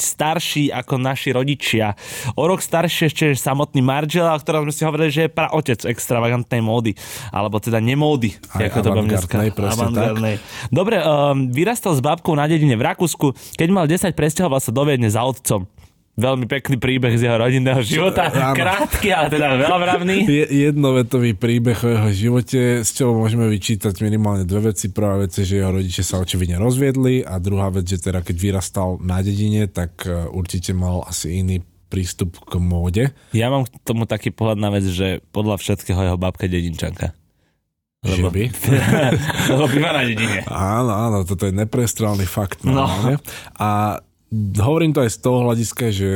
starší 0.01 0.71
ako 0.73 0.97
naši 0.97 1.35
rodičia. 1.35 1.99
O 2.39 2.47
rok 2.47 2.65
starší 2.65 3.11
ešte 3.11 3.23
je 3.31 3.39
samotný 3.39 3.85
Margiela, 3.85 4.35
o 4.35 4.41
ktorom 4.41 4.67
sme 4.67 4.73
si 4.73 4.83
hovorili, 4.87 5.11
že 5.11 5.27
je 5.27 5.31
praotec 5.31 5.85
extravagantnej 5.85 6.65
módy. 6.65 6.97
Alebo 7.35 7.59
teda 7.59 7.83
nemódy, 7.83 8.39
Aj 8.55 8.71
ako 8.71 8.79
to 8.81 8.91
dneska. 9.05 9.37
Avantgardnej. 9.55 10.41
Dobre, 10.71 11.03
um, 11.03 11.51
vyrastal 11.51 11.93
s 11.93 12.01
babkou 12.01 12.33
na 12.39 12.47
dedine 12.47 12.79
v 12.79 12.87
Rakúsku. 12.87 13.35
Keď 13.59 13.69
mal 13.69 13.91
10, 13.91 14.15
presťahoval 14.15 14.61
sa 14.63 14.71
do 14.71 14.83
Viedne 14.87 15.11
za 15.11 15.27
otcom. 15.27 15.67
Veľmi 16.15 16.47
pekný 16.47 16.79
príbeh 16.79 17.19
z 17.19 17.27
jeho 17.27 17.35
rodinného 17.35 17.83
života. 17.83 18.31
Áno. 18.55 18.55
Krátky, 18.55 19.11
ale 19.11 19.27
teda 19.35 19.59
veľavravný. 19.59 20.17
Je 20.31 20.47
jednovetový 20.71 21.35
príbeh 21.35 21.75
o 21.83 21.89
jeho 21.91 22.11
živote, 22.15 22.61
z 22.87 22.91
čoho 22.95 23.19
môžeme 23.19 23.51
vyčítať 23.51 23.99
minimálne 23.99 24.47
dve 24.47 24.71
veci. 24.71 24.95
Prvá 24.95 25.19
vec 25.19 25.35
je, 25.35 25.43
že 25.43 25.59
jeho 25.59 25.75
rodiče 25.75 26.07
sa 26.07 26.23
očividne 26.23 26.63
rozviedli 26.63 27.27
a 27.27 27.43
druhá 27.43 27.67
vec, 27.75 27.91
že 27.91 27.99
teda 27.99 28.23
keď 28.23 28.37
vyrastal 28.39 29.03
na 29.03 29.27
dedine, 29.27 29.67
tak 29.67 30.07
e, 30.07 30.31
určite 30.31 30.71
mal 30.71 31.03
asi 31.03 31.43
iný 31.43 31.67
prístup 31.91 32.39
k 32.47 32.63
móde. 32.63 33.11
Ja 33.35 33.51
mám 33.51 33.67
k 33.67 33.75
tomu 33.83 34.07
taký 34.07 34.31
pohľad 34.31 34.59
na 34.63 34.71
vec, 34.71 34.87
že 34.87 35.19
podľa 35.35 35.59
všetkého 35.59 35.99
jeho 35.99 36.19
babka 36.19 36.47
dedinčanka. 36.47 37.11
Že 38.05 38.31
by? 38.31 38.45
Lebo 39.51 39.65
býva 39.67 39.91
na 39.97 40.03
dedine. 40.07 40.47
Áno, 40.47 40.93
áno, 40.95 41.19
toto 41.27 41.49
je 41.49 41.57
neprestrelný 41.57 42.29
fakt. 42.29 42.63
Normálne. 42.63 43.19
A 43.57 43.99
hovorím 44.59 44.93
to 44.95 45.05
aj 45.05 45.11
z 45.15 45.19
toho 45.23 45.39
hľadiska, 45.47 45.85
že 45.95 46.11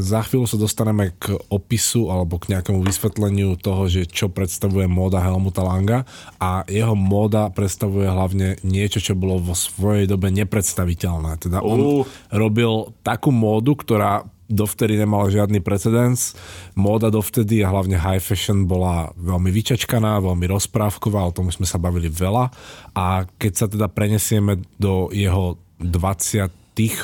za 0.00 0.24
chvíľu 0.24 0.48
sa 0.48 0.56
dostaneme 0.56 1.12
k 1.20 1.36
opisu 1.52 2.08
alebo 2.08 2.40
k 2.40 2.56
nejakému 2.56 2.80
vysvetleniu 2.80 3.60
toho, 3.60 3.92
že 3.92 4.08
čo 4.08 4.32
predstavuje 4.32 4.88
móda 4.88 5.20
Helmuta 5.20 5.60
Langa 5.60 6.08
a 6.40 6.64
jeho 6.64 6.96
móda 6.96 7.52
predstavuje 7.52 8.08
hlavne 8.08 8.56
niečo, 8.64 9.04
čo 9.04 9.12
bolo 9.12 9.36
vo 9.36 9.52
svojej 9.52 10.08
dobe 10.08 10.32
nepredstaviteľné. 10.32 11.36
Teda 11.36 11.60
on 11.60 11.78
Uh. 11.80 12.04
robil 12.32 12.92
takú 13.04 13.32
módu, 13.32 13.76
ktorá 13.76 14.24
dovtedy 14.50 14.96
nemala 14.98 15.30
žiadny 15.30 15.60
precedens. 15.60 16.34
Móda 16.74 17.12
dovtedy 17.12 17.60
a 17.62 17.70
hlavne 17.70 18.00
high 18.00 18.20
fashion 18.20 18.64
bola 18.64 19.12
veľmi 19.14 19.52
vyčačkaná, 19.52 20.24
veľmi 20.24 20.48
rozprávková, 20.50 21.28
o 21.28 21.36
tom 21.36 21.52
sme 21.52 21.68
sa 21.68 21.76
bavili 21.76 22.08
veľa. 22.08 22.48
A 22.96 23.28
keď 23.38 23.52
sa 23.54 23.66
teda 23.68 23.86
prenesieme 23.92 24.58
do 24.80 25.12
jeho 25.12 25.60
20 25.80 26.59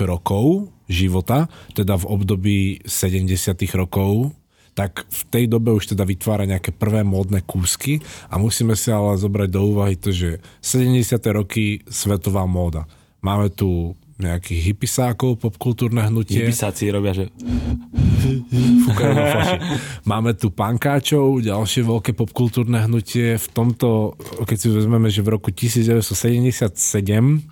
rokov 0.06 0.70
života, 0.86 1.50
teda 1.74 1.98
v 1.98 2.06
období 2.06 2.58
70 2.86 3.58
rokov, 3.74 4.32
tak 4.76 5.08
v 5.08 5.20
tej 5.32 5.44
dobe 5.48 5.72
už 5.72 5.96
teda 5.96 6.04
vytvára 6.04 6.44
nejaké 6.44 6.68
prvé 6.70 7.00
módne 7.00 7.40
kúsky 7.40 8.04
a 8.28 8.36
musíme 8.36 8.76
si 8.76 8.92
ale 8.92 9.16
zobrať 9.16 9.48
do 9.48 9.60
úvahy 9.72 9.96
to, 9.96 10.12
že 10.12 10.44
70. 10.60 11.16
roky 11.32 11.80
svetová 11.88 12.44
móda. 12.44 12.84
Máme 13.24 13.48
tu 13.48 13.96
nejakých 14.16 14.72
hypisákov, 14.72 15.36
popkultúrne 15.44 16.08
hnutie. 16.08 16.40
Hypisáci 16.40 16.88
robia, 16.88 17.12
že... 17.12 17.24
Máme 20.10 20.32
tu 20.34 20.48
pankáčov, 20.48 21.44
ďalšie 21.44 21.84
veľké 21.84 22.16
popkultúrne 22.16 22.80
hnutie. 22.88 23.36
V 23.36 23.48
tomto, 23.52 24.16
keď 24.48 24.56
si 24.56 24.68
vezmeme, 24.72 25.12
že 25.12 25.20
v 25.20 25.36
roku 25.36 25.52
1977 25.52 26.72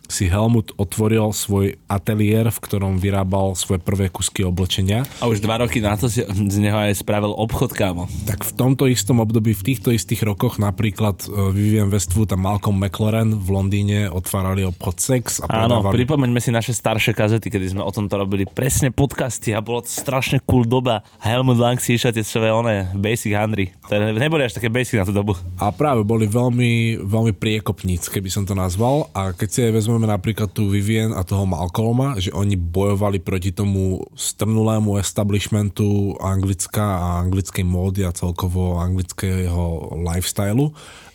si 0.08 0.24
Helmut 0.30 0.72
otvoril 0.80 1.36
svoj 1.36 1.76
ateliér, 1.84 2.48
v 2.48 2.58
ktorom 2.58 2.96
vyrábal 2.96 3.52
svoje 3.58 3.84
prvé 3.84 4.08
kusky 4.08 4.40
oblečenia. 4.46 5.04
A 5.20 5.28
už 5.28 5.44
dva 5.44 5.60
roky 5.60 5.84
na 5.84 6.00
to 6.00 6.08
si 6.08 6.24
z 6.24 6.56
neho 6.62 6.80
aj 6.80 6.96
spravil 6.96 7.36
obchod, 7.36 7.76
kámo. 7.76 8.08
Tak 8.24 8.40
v 8.46 8.52
tomto 8.56 8.88
istom 8.88 9.20
období, 9.20 9.52
v 9.52 9.74
týchto 9.74 9.92
istých 9.92 10.24
rokoch 10.24 10.56
napríklad 10.56 11.28
e, 11.28 11.52
Vivian 11.52 11.92
Westwood 11.92 12.32
a 12.32 12.38
Malcolm 12.40 12.80
McLaren 12.80 13.36
v 13.36 13.48
Londýne 13.52 13.98
otvárali 14.08 14.64
obchod 14.64 14.96
Sex 15.02 15.44
a 15.44 15.46
Áno, 15.50 15.84
predávali 15.84 16.04
pripomeňme 16.04 16.40
si 16.40 16.53
naše 16.54 16.70
staršie 16.70 17.10
kazety, 17.10 17.50
kedy 17.50 17.74
sme 17.74 17.82
o 17.82 17.90
tomto 17.90 18.14
robili 18.14 18.46
presne 18.46 18.94
podcasty 18.94 19.50
a 19.50 19.58
bolo 19.58 19.82
to 19.82 19.90
strašne 19.90 20.38
cool 20.46 20.62
doba. 20.62 21.02
Helmut 21.18 21.58
Lang 21.58 21.82
si 21.82 21.98
išiel 21.98 22.14
tie 22.14 22.22
svoje 22.22 22.54
one 22.54 22.94
basic 22.94 23.34
handry. 23.34 23.74
To 23.90 23.98
neboli 23.98 24.46
až 24.46 24.54
také 24.54 24.70
basic 24.70 25.02
na 25.02 25.04
tú 25.04 25.10
dobu. 25.10 25.34
A 25.58 25.74
práve 25.74 26.06
boli 26.06 26.30
veľmi, 26.30 27.02
veľmi 27.02 27.34
priekopnícke, 27.34 28.22
by 28.22 28.30
som 28.30 28.46
to 28.46 28.54
nazval. 28.54 29.10
A 29.10 29.34
keď 29.34 29.48
si 29.50 29.60
vezmeme 29.74 30.06
napríklad 30.06 30.54
tú 30.54 30.70
Vivian 30.70 31.10
a 31.10 31.26
toho 31.26 31.42
Malcolma, 31.42 32.14
že 32.22 32.30
oni 32.30 32.54
bojovali 32.54 33.18
proti 33.18 33.50
tomu 33.50 34.06
strnulému 34.14 34.96
establishmentu 35.02 36.14
Anglicka 36.22 36.84
a 36.84 37.08
anglickej 37.26 37.66
módy 37.66 38.06
a 38.06 38.14
celkovo 38.14 38.78
anglického 38.78 39.90
lifestylu, 39.98 40.70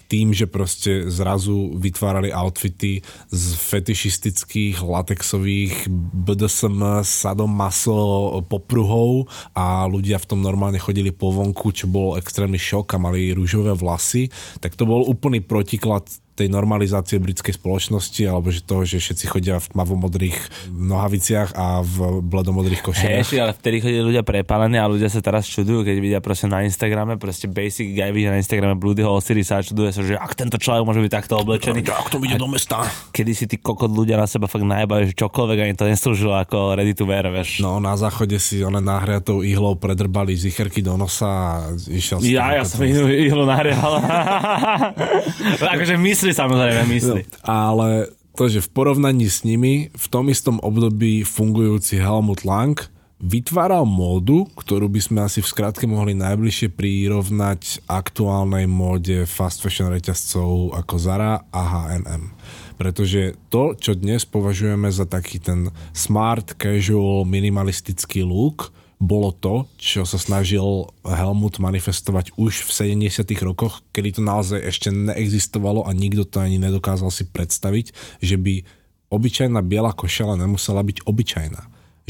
tým, 0.10 0.34
že 0.34 0.50
proste 0.50 1.06
zrazu 1.08 1.78
vytvárali 1.78 2.34
outfity 2.34 3.06
z 3.30 3.44
fetišistických, 3.54 4.82
latexových 4.82 5.86
BDSM, 6.26 7.06
sadomaso 7.06 8.42
popruhov 8.50 9.30
a 9.54 9.86
ľudia 9.86 10.18
v 10.18 10.28
tom 10.34 10.42
normálne 10.42 10.82
chodili 10.82 11.14
po 11.14 11.30
vonku, 11.30 11.70
čo 11.70 11.86
bol 11.86 12.18
extrémny 12.18 12.58
šok 12.58 12.98
a 12.98 12.98
mali 12.98 13.30
rúžové 13.38 13.78
vlasy, 13.78 14.34
tak 14.58 14.74
to 14.74 14.90
bol 14.90 15.06
úplný 15.06 15.46
protiklad 15.46 16.10
tej 16.40 16.48
normalizácie 16.48 17.20
britskej 17.20 17.60
spoločnosti, 17.60 18.24
alebo 18.24 18.48
že 18.48 18.64
toho, 18.64 18.88
že 18.88 19.04
všetci 19.04 19.26
chodia 19.28 19.60
v 19.60 19.76
tmavomodrých 19.76 20.38
nohaviciach 20.72 21.52
a 21.60 21.84
v 21.84 22.24
bledomodrých 22.24 22.80
košelách. 22.80 23.28
Hej, 23.28 23.44
ale 23.44 23.52
vtedy 23.52 23.84
chodili 23.84 24.04
ľudia 24.04 24.24
prepálení 24.24 24.80
a 24.80 24.88
ľudia 24.88 25.12
sa 25.12 25.20
teraz 25.20 25.44
čudujú, 25.52 25.84
keď 25.84 25.96
vidia 26.00 26.20
proste 26.24 26.48
na 26.48 26.64
Instagrame, 26.64 27.20
proste 27.20 27.52
basic 27.52 27.92
guy 27.92 28.16
vidia 28.16 28.32
na 28.32 28.40
Instagrame 28.40 28.80
Bloodyho 28.80 29.12
Osiris 29.12 29.52
a 29.52 29.60
čuduje 29.60 29.92
sa, 29.92 30.02
že 30.06 30.16
ak 30.16 30.32
tento 30.40 30.56
človek 30.56 30.88
môže 30.88 31.04
byť 31.04 31.12
takto 31.12 31.36
oblečený. 31.44 31.84
Ak 31.92 32.08
to 32.08 32.22
ide 32.24 32.40
do 32.40 32.48
mesta. 32.48 32.88
Kedy 33.12 33.32
si 33.36 33.46
tí 33.50 33.60
kokot 33.60 33.92
ľudia 33.92 34.16
na 34.16 34.30
seba 34.30 34.48
fakt 34.48 34.64
najbali, 34.64 35.12
že 35.12 35.14
čokoľvek 35.20 35.58
ani 35.68 35.74
to 35.76 35.84
neslúžilo 35.90 36.38
ako 36.40 36.80
ready 36.80 36.96
to 36.96 37.04
wear, 37.04 37.28
vieš. 37.28 37.60
No, 37.60 37.84
na 37.84 38.00
záchode 38.00 38.40
si 38.40 38.64
one 38.64 38.80
náhriatou 38.80 39.44
ihlou 39.44 39.76
predrbali 39.76 40.38
zicherky 40.38 40.80
do 40.80 40.96
nosa 40.96 41.28
a 41.28 41.52
išiel 41.90 42.22
Ja, 42.24 42.56
ja 42.56 42.64
som 42.64 42.86
ihlu 42.86 43.44
nahrial. 43.44 44.00
akože 45.76 45.96
myslí 46.30 46.38
samozrejme, 46.38 46.82
myslí. 46.86 47.22
No, 47.26 47.38
ale 47.42 48.14
to, 48.38 48.46
že 48.46 48.62
v 48.62 48.70
porovnaní 48.70 49.26
s 49.26 49.42
nimi 49.42 49.90
v 49.90 50.06
tom 50.14 50.30
istom 50.30 50.62
období 50.62 51.26
fungujúci 51.26 51.98
Helmut 51.98 52.46
Lang 52.46 52.78
vytváral 53.20 53.84
módu, 53.84 54.48
ktorú 54.56 54.88
by 54.88 55.02
sme 55.02 55.20
asi 55.26 55.44
v 55.44 55.50
skratke 55.50 55.84
mohli 55.90 56.16
najbližšie 56.16 56.72
prirovnať 56.72 57.84
aktuálnej 57.90 58.70
móde 58.70 59.28
fast 59.28 59.60
fashion 59.60 59.92
reťazcov 59.92 60.72
ako 60.78 60.96
Zara 61.02 61.44
a 61.52 61.62
H&M. 61.66 62.32
Pretože 62.80 63.36
to, 63.52 63.76
čo 63.76 63.92
dnes 63.98 64.24
považujeme 64.24 64.88
za 64.88 65.04
taký 65.04 65.44
ten 65.44 65.68
smart, 65.92 66.56
casual, 66.56 67.28
minimalistický 67.28 68.24
look, 68.24 68.72
bolo 69.00 69.32
to, 69.32 69.64
čo 69.80 70.04
sa 70.04 70.20
snažil 70.20 70.92
Helmut 71.08 71.64
manifestovať 71.64 72.36
už 72.36 72.68
v 72.68 73.00
70 73.00 73.24
rokoch, 73.48 73.80
kedy 73.96 74.20
to 74.20 74.22
naozaj 74.22 74.60
ešte 74.60 74.92
neexistovalo 74.92 75.88
a 75.88 75.96
nikto 75.96 76.28
to 76.28 76.44
ani 76.44 76.60
nedokázal 76.60 77.08
si 77.08 77.24
predstaviť, 77.24 77.96
že 78.20 78.36
by 78.36 78.68
obyčajná 79.08 79.64
biela 79.64 79.96
košela 79.96 80.36
nemusela 80.36 80.84
byť 80.84 81.08
obyčajná. 81.08 81.62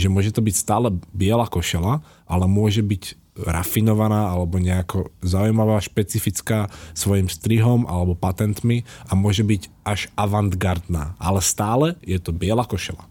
Že 0.01 0.07
môže 0.09 0.33
to 0.33 0.41
byť 0.41 0.55
stále 0.57 0.89
biela 1.13 1.45
košela, 1.45 2.01
ale 2.25 2.45
môže 2.49 2.81
byť 2.81 3.29
rafinovaná 3.39 4.33
alebo 4.33 4.59
nejako 4.59 5.13
zaujímavá, 5.23 5.79
špecifická 5.79 6.67
svojim 6.97 7.31
strihom 7.31 7.87
alebo 7.87 8.17
patentmi 8.17 8.83
a 9.07 9.15
môže 9.15 9.45
byť 9.47 9.61
až 9.87 10.11
avantgardná. 10.19 11.15
Ale 11.21 11.39
stále 11.39 11.95
je 12.03 12.19
to 12.19 12.35
biela 12.35 12.67
košela. 12.67 13.08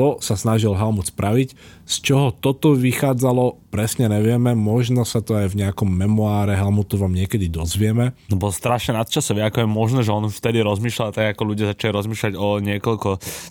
To 0.00 0.16
sa 0.16 0.32
snažil 0.32 0.72
Helmut 0.72 1.12
spraviť. 1.12 1.52
Z 1.84 1.96
čoho 2.00 2.32
toto 2.32 2.72
vychádzalo, 2.72 3.68
presne 3.68 4.08
nevieme. 4.08 4.56
Možno 4.56 5.04
sa 5.04 5.20
to 5.20 5.36
aj 5.36 5.52
v 5.52 5.60
nejakom 5.60 5.90
memoáre 5.92 6.56
Helmutovom 6.56 7.12
niekedy 7.12 7.52
dozvieme. 7.52 8.16
No 8.32 8.40
bol 8.40 8.48
strašne 8.48 8.96
nadčasový, 8.96 9.44
ako 9.44 9.60
je 9.60 9.68
možné, 9.68 10.00
že 10.00 10.14
on 10.14 10.24
už 10.24 10.40
vtedy 10.40 10.64
rozmýšľal 10.64 11.12
tak, 11.12 11.36
ako 11.36 11.42
ľudia 11.52 11.74
začali 11.74 11.92
rozmýšľať 11.92 12.32
o 12.38 12.62
niekoľko 12.62 13.08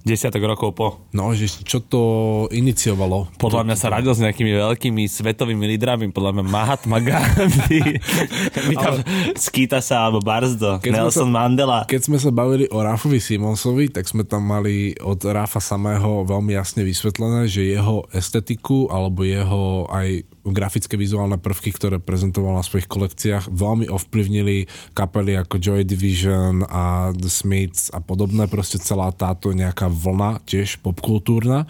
desiatok 0.08 0.42
rokov 0.42 0.70
po. 0.74 0.88
No, 1.12 1.36
že 1.38 1.52
čo 1.52 1.84
to 1.84 2.02
iniciovalo? 2.50 3.30
Podľa 3.38 3.70
mňa 3.70 3.76
sa 3.76 3.94
radil 3.94 4.16
s 4.16 4.24
nejakými 4.24 4.56
veľkými 4.56 5.04
svetovými 5.06 5.70
lídrami, 5.76 6.10
podľa 6.10 6.40
mňa 6.40 6.46
Mahatma 6.48 6.98
Gandhi, 7.04 8.00
tam 8.82 9.04
Skýta 9.36 9.84
sa 9.84 10.08
alebo 10.08 10.24
Barzdo, 10.24 10.80
Keď 10.80 10.96
Nelson 10.96 11.28
sa- 11.28 11.36
Mandela. 11.36 11.80
Keď 11.86 12.02
sme 12.08 12.18
sa 12.18 12.32
bavili 12.32 12.72
o 12.72 12.80
Rafovi 12.80 13.20
Simonsovi, 13.20 13.92
tak 13.92 14.08
sme 14.08 14.24
tam 14.24 14.48
mali 14.48 14.96
od 15.04 15.20
Rafa 15.20 15.60
samého 15.60 16.24
veľmi 16.24 16.39
jasne 16.48 16.88
vysvetlené, 16.88 17.52
že 17.52 17.68
jeho 17.68 18.08
estetiku 18.16 18.88
alebo 18.88 19.28
jeho 19.28 19.92
aj 19.92 20.24
grafické 20.48 20.96
vizuálne 20.96 21.36
prvky, 21.36 21.76
ktoré 21.76 22.00
prezentoval 22.00 22.56
na 22.56 22.64
svojich 22.64 22.88
kolekciách, 22.88 23.52
veľmi 23.52 23.92
ovplyvnili 23.92 24.72
kapely 24.96 25.36
ako 25.36 25.60
Joy 25.60 25.84
Division 25.84 26.64
a 26.64 27.12
The 27.12 27.28
Smiths 27.28 27.92
a 27.92 28.00
podobné, 28.00 28.48
proste 28.48 28.80
celá 28.80 29.12
táto 29.12 29.52
nejaká 29.52 29.92
vlna, 29.92 30.40
tiež 30.48 30.80
popkultúrna, 30.80 31.68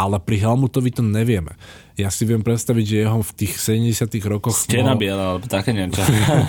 ale 0.00 0.16
pri 0.18 0.36
Helmutovi 0.42 0.90
to 0.90 1.02
nevieme. 1.04 1.54
Ja 1.94 2.08
si 2.08 2.24
viem 2.24 2.40
predstaviť, 2.40 2.84
že 2.88 2.96
jeho 3.04 3.20
v 3.20 3.32
tých 3.36 3.52
70 3.60 4.08
rokoch... 4.26 4.56
Stena 4.56 4.96
mohol- 4.96 5.02
biela, 5.04 5.24
alebo 5.36 5.46
také 5.46 5.76
niečo. 5.76 6.00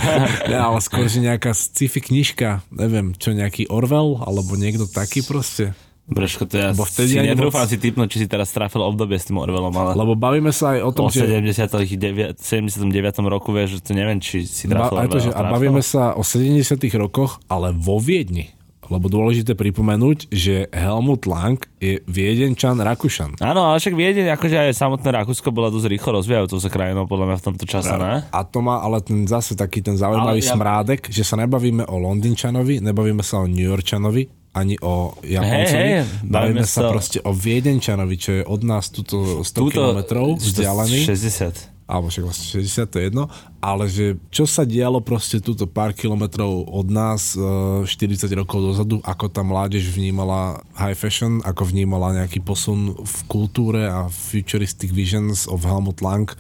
Ne, 0.50 0.58
ale 0.58 0.80
skôr, 0.80 1.06
že 1.06 1.20
nejaká 1.20 1.52
sci-fi 1.52 2.00
knižka, 2.00 2.64
neviem, 2.72 3.12
čo 3.14 3.36
nejaký 3.36 3.68
Orwell, 3.68 4.24
alebo 4.24 4.56
niekto 4.56 4.88
taký 4.88 5.22
proste. 5.22 5.76
Breško, 6.04 6.52
to 6.52 6.60
ja 6.60 6.76
Lebo 6.76 6.84
vtedy 6.84 7.16
si 7.16 7.24
netrúfam 7.24 7.64
moc- 7.64 7.72
si 7.72 7.80
typnúť, 7.80 8.08
či 8.12 8.18
si 8.24 8.28
teraz 8.28 8.52
trafil 8.52 8.84
obdobie 8.84 9.16
s 9.16 9.32
tým 9.32 9.40
Orwellom, 9.40 9.72
ale 9.72 9.96
Lebo 9.96 10.20
bavíme 10.20 10.52
sa 10.52 10.76
aj 10.76 10.80
o 10.84 10.92
tom, 10.92 11.08
o 11.08 11.14
že... 11.16 11.24
79, 11.24 12.44
79. 12.44 12.92
roku, 13.32 13.56
vieš, 13.56 13.80
že 13.80 13.88
to 13.88 13.92
neviem, 13.96 14.20
či 14.20 14.44
si 14.44 14.68
Ba, 14.68 14.92
trafil 14.92 14.98
aj 15.00 15.08
to, 15.08 15.20
že 15.24 15.30
a 15.32 15.42
bavíme 15.48 15.80
sa 15.80 16.12
o 16.20 16.24
70 16.28 16.76
rokoch, 17.00 17.40
ale 17.48 17.72
vo 17.72 18.04
Viedni. 18.04 18.52
Lebo 18.92 19.08
dôležité 19.08 19.56
pripomenúť, 19.56 20.28
že 20.28 20.68
Helmut 20.76 21.24
Lang 21.24 21.56
je 21.80 22.04
Viedenčan 22.04 22.76
Rakušan. 22.84 23.40
Áno, 23.40 23.72
ale 23.72 23.80
však 23.80 23.96
viete, 23.96 24.28
akože 24.28 24.60
aj 24.60 24.76
samotné 24.76 25.08
Rakúsko 25.08 25.56
bola 25.56 25.72
dosť 25.72 25.88
rýchlo 25.88 26.20
rozvíjajúcou 26.20 26.60
sa 26.60 26.68
krajinou, 26.68 27.08
podľa 27.08 27.26
mňa 27.32 27.38
v 27.40 27.46
tomto 27.48 27.64
čase, 27.64 27.96
ne? 27.96 28.28
A 28.28 28.40
to 28.44 28.60
má 28.60 28.84
ale 28.84 29.00
ten 29.00 29.24
zase 29.24 29.56
taký 29.56 29.80
ten 29.80 29.96
zaujímavý 29.96 30.44
Ale 30.44 30.44
ja- 30.44 30.52
smrádek, 30.52 31.08
že 31.08 31.24
sa 31.24 31.40
nebavíme 31.40 31.88
o 31.88 31.96
Londýnčanovi, 31.96 32.84
nebavíme 32.84 33.24
sa 33.24 33.40
o 33.40 33.48
New 33.48 33.64
Yorkčanovi, 33.64 34.43
ani 34.54 34.78
o 34.80 35.18
Japoncovi. 35.20 35.82
Hej, 35.82 35.92
hej, 35.98 36.06
bavíme 36.24 36.30
bavíme 36.56 36.64
sa 36.64 36.80
sa- 36.80 36.90
proste 36.90 37.18
o 37.20 37.32
Viedenčanovi, 37.32 38.16
čo 38.16 38.32
je 38.32 38.44
od 38.44 38.62
nás 38.62 38.88
tuto 38.88 39.42
100 39.42 39.50
Túto- 39.52 39.82
km 39.84 40.00
vzdialený. 40.38 41.04
60. 41.04 41.74
alebo 41.84 42.08
však 42.08 42.24
vlastne 42.24 42.48
60 42.64 42.88
to 42.88 42.96
je 42.96 43.06
jedno, 43.06 43.24
ale 43.60 43.86
že 43.86 44.06
čo 44.30 44.46
sa 44.46 44.64
dialo 44.64 45.04
proste 45.04 45.38
túto 45.38 45.68
pár 45.68 45.92
kilometrov 45.92 46.48
od 46.64 46.88
nás 46.88 47.36
e, 47.36 47.44
40 47.84 48.24
rokov 48.34 48.64
dozadu, 48.64 49.04
ako 49.04 49.28
tá 49.28 49.44
mládež 49.44 49.92
vnímala 49.92 50.64
high 50.74 50.96
fashion, 50.96 51.44
ako 51.44 51.68
vnímala 51.68 52.16
nejaký 52.16 52.40
posun 52.40 52.96
v 52.96 53.16
kultúre 53.28 53.84
a 53.84 54.08
futuristic 54.08 54.90
visions 54.90 55.44
of 55.46 55.68
Helmut 55.68 56.00
Lang. 56.00 56.32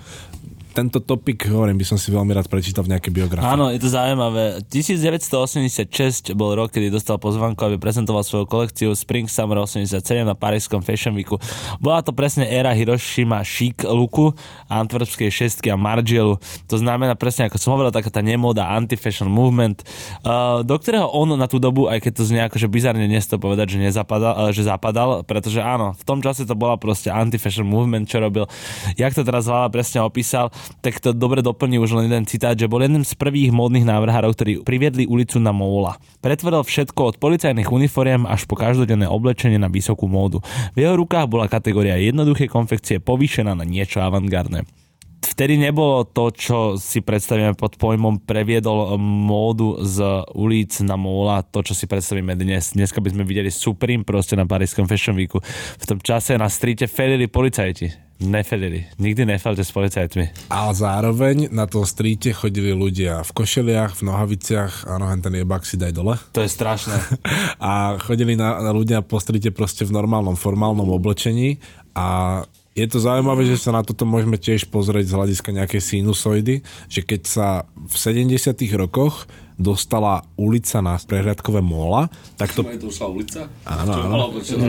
Tento 0.74 0.98
topik, 1.06 1.46
hovorím, 1.54 1.78
by 1.78 1.86
som 1.86 2.02
si 2.02 2.10
veľmi 2.10 2.34
rád 2.34 2.50
prečítal 2.50 2.82
v 2.82 2.98
nejakej 2.98 3.14
biografii. 3.14 3.46
Áno, 3.46 3.70
je 3.70 3.78
to 3.78 3.94
zaujímavé. 3.94 4.66
1986 4.74 6.34
bol 6.34 6.58
rok, 6.58 6.74
kedy 6.74 6.90
dostal 6.90 7.22
pozvanku, 7.22 7.62
aby 7.62 7.78
prezentoval 7.78 8.26
svoju 8.26 8.50
kolekciu 8.50 8.90
Spring 8.98 9.30
Summer 9.30 9.62
87 9.62 10.02
na 10.26 10.34
Parískom 10.34 10.82
Fashion 10.82 11.14
Weeku. 11.14 11.38
Bola 11.78 12.02
to 12.02 12.10
presne 12.10 12.50
éra 12.50 12.74
Hiroshima 12.74 13.46
chic 13.46 13.86
looku, 13.86 14.34
antwerpskej 14.66 15.30
šestky 15.30 15.70
a 15.70 15.78
Margielu. 15.78 16.42
To 16.66 16.76
znamená 16.82 17.14
presne, 17.14 17.46
ako 17.46 17.62
som 17.62 17.78
hovoril, 17.78 17.94
taká 17.94 18.10
tá 18.10 18.26
nemoda 18.26 18.66
anti-fashion 18.74 19.30
movement, 19.30 19.86
uh, 20.26 20.66
do 20.66 20.74
ktorého 20.74 21.06
on 21.14 21.38
na 21.38 21.46
tú 21.46 21.62
dobu, 21.62 21.86
aj 21.86 22.02
keď 22.02 22.12
to 22.18 22.24
znie 22.26 22.42
akože 22.50 22.66
bizarne 22.66 23.06
dnes 23.06 23.30
to 23.30 23.38
povedať, 23.38 23.78
že, 23.78 23.94
nezapadal, 23.94 24.34
uh, 24.34 24.50
že 24.50 24.66
zapadal, 24.66 25.22
pretože 25.22 25.62
áno, 25.62 25.94
v 25.94 26.02
tom 26.02 26.18
čase 26.18 26.50
to 26.50 26.58
bola 26.58 26.82
proste 26.82 27.14
anti-fashion 27.14 27.70
movement, 27.70 28.10
čo 28.10 28.18
robil, 28.18 28.50
jak 28.98 29.14
to 29.14 29.22
teraz 29.22 29.46
Hlava 29.46 29.70
presne 29.70 30.02
opísal, 30.02 30.50
tak 30.84 31.00
to 31.00 31.16
dobre 31.16 31.40
doplní 31.40 31.80
už 31.80 31.96
len 31.98 32.06
jeden 32.12 32.26
citát, 32.28 32.54
že 32.60 32.68
bol 32.68 32.84
jedným 32.84 33.08
z 33.08 33.16
prvých 33.16 33.56
módnych 33.56 33.88
návrhárov, 33.88 34.36
ktorí 34.36 34.52
priviedli 34.62 35.08
ulicu 35.08 35.40
na 35.40 35.56
móla. 35.56 35.98
Pretvoril 36.20 36.62
všetko 36.66 37.16
od 37.16 37.16
policajných 37.18 37.72
uniforiem 37.72 38.28
až 38.28 38.44
po 38.50 38.60
každodenné 38.60 39.08
oblečenie 39.08 39.58
na 39.58 39.72
vysokú 39.72 40.12
módu. 40.12 40.44
V 40.76 40.84
jeho 40.84 41.00
rukách 41.00 41.32
bola 41.32 41.48
kategória 41.48 41.96
jednoduché 41.96 42.52
konfekcie 42.52 43.00
povýšená 43.00 43.56
na 43.56 43.64
niečo 43.64 44.04
avantgardné 44.04 44.83
vtedy 45.26 45.58
nebolo 45.58 46.04
to, 46.04 46.30
čo 46.30 46.58
si 46.76 47.00
predstavíme 47.00 47.56
pod 47.56 47.80
pojmom 47.80 48.24
previedol 48.24 49.00
módu 49.00 49.80
z 49.82 50.28
ulic 50.36 50.76
na 50.84 51.00
móla, 51.00 51.42
to, 51.42 51.64
čo 51.64 51.74
si 51.74 51.88
predstavíme 51.88 52.36
dnes. 52.36 52.76
Dneska 52.76 53.00
by 53.00 53.16
sme 53.16 53.24
videli 53.24 53.50
Supreme 53.50 54.06
proste 54.06 54.36
na 54.36 54.44
Parískom 54.46 54.86
Fashion 54.86 55.16
Weeku. 55.16 55.42
V 55.80 55.86
tom 55.88 56.00
čase 56.00 56.36
na 56.36 56.52
streete 56.52 56.86
felili 56.86 57.26
policajti. 57.32 58.14
Nefelili. 58.24 58.88
Nikdy 59.02 59.26
nefelte 59.26 59.66
s 59.66 59.74
policajtmi. 59.76 60.48
A 60.54 60.72
zároveň 60.72 61.52
na 61.52 61.68
tom 61.68 61.84
streete 61.84 62.32
chodili 62.32 62.72
ľudia 62.72 63.26
v 63.26 63.32
košeliach, 63.36 64.00
v 64.00 64.02
nohaviciach, 64.08 64.88
áno, 64.88 65.12
hen 65.12 65.20
ten 65.20 65.36
jebak 65.36 65.68
si 65.68 65.76
daj 65.76 65.92
dole. 65.92 66.16
To 66.32 66.40
je 66.40 66.48
strašné. 66.48 66.96
A 67.60 68.00
chodili 68.00 68.40
na, 68.40 68.64
na 68.64 68.72
ľudia 68.72 69.04
po 69.04 69.20
streete 69.20 69.52
proste 69.52 69.84
v 69.84 69.92
normálnom 69.92 70.40
formálnom 70.40 70.88
oblečení 70.94 71.60
a 71.94 72.42
je 72.74 72.86
to 72.90 72.98
zaujímavé, 72.98 73.46
že 73.46 73.62
sa 73.62 73.70
na 73.70 73.86
toto 73.86 74.02
môžeme 74.04 74.38
tiež 74.38 74.66
pozrieť 74.74 75.14
z 75.14 75.16
hľadiska 75.16 75.50
nejakej 75.54 75.82
sinusoidy, 75.82 76.56
že 76.90 77.02
keď 77.06 77.22
sa 77.26 77.48
v 77.78 77.94
70 77.94 78.34
rokoch 78.74 79.30
dostala 79.54 80.26
ulica 80.34 80.82
na 80.82 80.98
prehľadkové 80.98 81.62
móla, 81.62 82.10
tak 82.42 82.58
to... 82.58 82.66
Je 82.66 82.82
to 82.82 82.90
už 82.90 82.98
ulica? 83.06 83.46
Áno, 83.70 83.94
áno. 83.94 84.16
oblečená? 84.34 84.66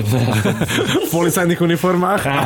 v 1.09 1.11
policajných 1.11 1.61
uniformách 1.61 2.23
a, 2.29 2.37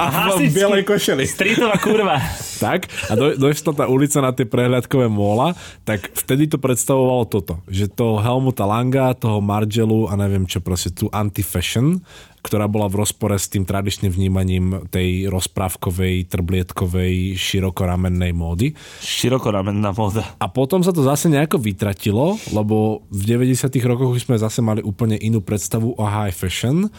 a 0.00 0.04
v 0.08 0.16
Hasičský. 0.32 0.56
bielej 0.56 0.82
košeli. 0.88 1.24
Streetová 1.28 1.76
kurva. 1.76 2.16
Tak, 2.56 2.88
a 3.10 3.12
do, 3.12 3.36
došla 3.36 3.72
tá 3.76 3.84
ulica 3.84 4.18
na 4.24 4.32
tie 4.32 4.48
prehľadkové 4.48 5.12
móla, 5.12 5.52
tak 5.84 6.08
vtedy 6.16 6.48
to 6.48 6.56
predstavovalo 6.56 7.28
toto, 7.28 7.60
že 7.68 7.90
toho 7.92 8.22
Helmuta 8.24 8.64
Langa, 8.64 9.12
toho 9.12 9.44
Margelu 9.44 10.08
a 10.08 10.16
neviem 10.16 10.48
čo, 10.48 10.64
proste 10.64 10.88
tú 10.88 11.12
anti-fashion, 11.12 12.00
ktorá 12.42 12.66
bola 12.66 12.90
v 12.90 13.06
rozpore 13.06 13.38
s 13.38 13.46
tým 13.46 13.62
tradičným 13.62 14.10
vnímaním 14.10 14.64
tej 14.90 15.30
rozprávkovej, 15.30 16.26
trblietkovej, 16.26 17.38
širokoramennej 17.38 18.34
módy. 18.34 18.74
Širokoramenná 18.98 19.94
móda. 19.94 20.26
A 20.42 20.50
potom 20.50 20.82
sa 20.82 20.90
to 20.90 21.06
zase 21.06 21.30
nejako 21.30 21.62
vytratilo, 21.62 22.36
lebo 22.50 23.06
v 23.14 23.22
90 23.38 23.70
rokoch 23.86 24.18
sme 24.18 24.36
zase 24.36 24.58
mali 24.58 24.82
úplne 24.82 25.14
inú 25.22 25.38
predstavu 25.38 25.94
o 25.94 26.04
high 26.04 26.34
fashion 26.34 26.90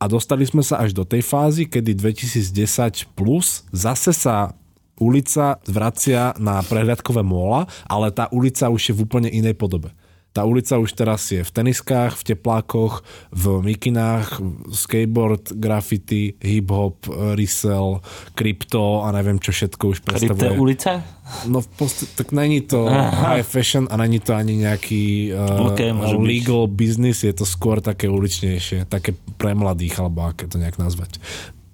a 0.00 0.04
dostali 0.08 0.48
sme 0.48 0.64
sa 0.64 0.80
až 0.80 0.96
do 0.96 1.04
tej 1.04 1.20
fázy, 1.20 1.68
kedy 1.68 1.96
2010 1.96 3.12
plus 3.16 3.68
zase 3.72 4.16
sa 4.16 4.56
ulica 4.96 5.60
vracia 5.68 6.32
na 6.40 6.64
prehľadkové 6.64 7.20
móla, 7.20 7.68
ale 7.84 8.08
tá 8.12 8.32
ulica 8.32 8.72
už 8.72 8.92
je 8.92 8.94
v 8.96 9.04
úplne 9.04 9.28
inej 9.28 9.56
podobe. 9.56 9.92
Tá 10.36 10.44
ulica 10.44 10.76
už 10.76 10.92
teraz 10.92 11.24
je 11.26 11.40
v 11.40 11.48
teniskách, 11.48 12.12
v 12.12 12.36
teplákoch, 12.36 13.00
v 13.32 13.44
mikinách, 13.64 14.36
skateboard, 14.68 15.56
graffiti, 15.56 16.36
hip-hop, 16.36 17.08
resell, 17.32 18.04
krypto 18.32 19.00
a 19.00 19.10
neviem 19.10 19.40
čo 19.40 19.48
všetko 19.48 19.84
už 19.88 19.98
Krypto 19.98 20.12
predstavuje. 20.36 20.60
ulica? 20.60 21.00
No 21.44 21.58
v 21.58 21.68
podstate, 21.72 22.12
tak 22.14 22.30
není 22.30 22.60
to 22.60 22.84
high 22.86 23.40
fashion 23.40 23.88
a 23.88 23.96
není 23.96 24.20
to 24.20 24.30
ani 24.30 24.60
nejaký 24.60 25.32
uh, 25.32 25.72
Ok, 25.72 25.80
môže 25.90 26.14
byť. 26.14 26.28
legal 26.28 26.62
business, 26.68 27.24
je 27.24 27.32
to 27.32 27.42
skôr 27.42 27.80
také 27.80 28.06
uličnejšie, 28.06 28.84
také 28.84 29.16
pre 29.34 29.50
mladých, 29.50 29.96
alebo 29.96 30.22
aké 30.22 30.44
to 30.44 30.54
nejak 30.54 30.76
nazvať. 30.76 31.16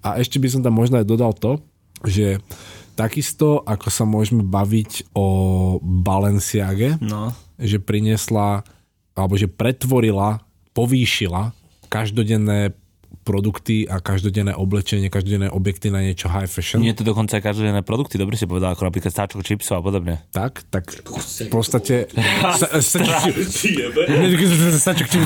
A 0.00 0.16
ešte 0.16 0.38
by 0.38 0.48
som 0.48 0.62
tam 0.62 0.72
možno 0.72 0.96
aj 0.96 1.04
dodal 1.04 1.34
to, 1.34 1.58
že 2.02 2.38
takisto 2.92 3.58
ako 3.60 3.88
sa 3.88 4.04
môžeme 4.04 4.40
baviť 4.40 5.10
o 5.12 5.26
Balenciage, 5.80 6.96
No. 6.98 7.34
Že 7.56 7.76
priniesla, 7.76 8.64
alebo 9.12 9.34
že 9.34 9.46
pretvorila, 9.46 10.40
povýšila 10.72 11.52
každodenné 11.86 12.72
produkty 13.22 13.86
a 13.86 14.02
každodenné 14.02 14.50
oblečenie, 14.50 15.06
každodenné 15.06 15.46
objekty 15.46 15.94
na 15.94 16.02
niečo 16.02 16.26
high 16.26 16.50
fashion. 16.50 16.82
Nie 16.82 16.90
je 16.90 17.04
to 17.04 17.06
dokonca 17.06 17.38
aj 17.38 17.44
každodenné 17.44 17.80
produkty, 17.80 18.18
dobre 18.18 18.34
si 18.34 18.50
povedal, 18.50 18.74
ako 18.74 18.90
napríklad 18.90 19.14
stáčok 19.14 19.46
čipsov 19.46 19.78
a 19.78 19.82
podobne. 19.84 20.18
Tak, 20.32 20.66
tak 20.66 20.90
v 20.90 21.46
podstate... 21.46 22.10
sa- 22.58 22.82
sa- 22.82 23.04
Jebe. 23.62 24.02
Stačok, 24.74 25.06
či- 25.06 25.22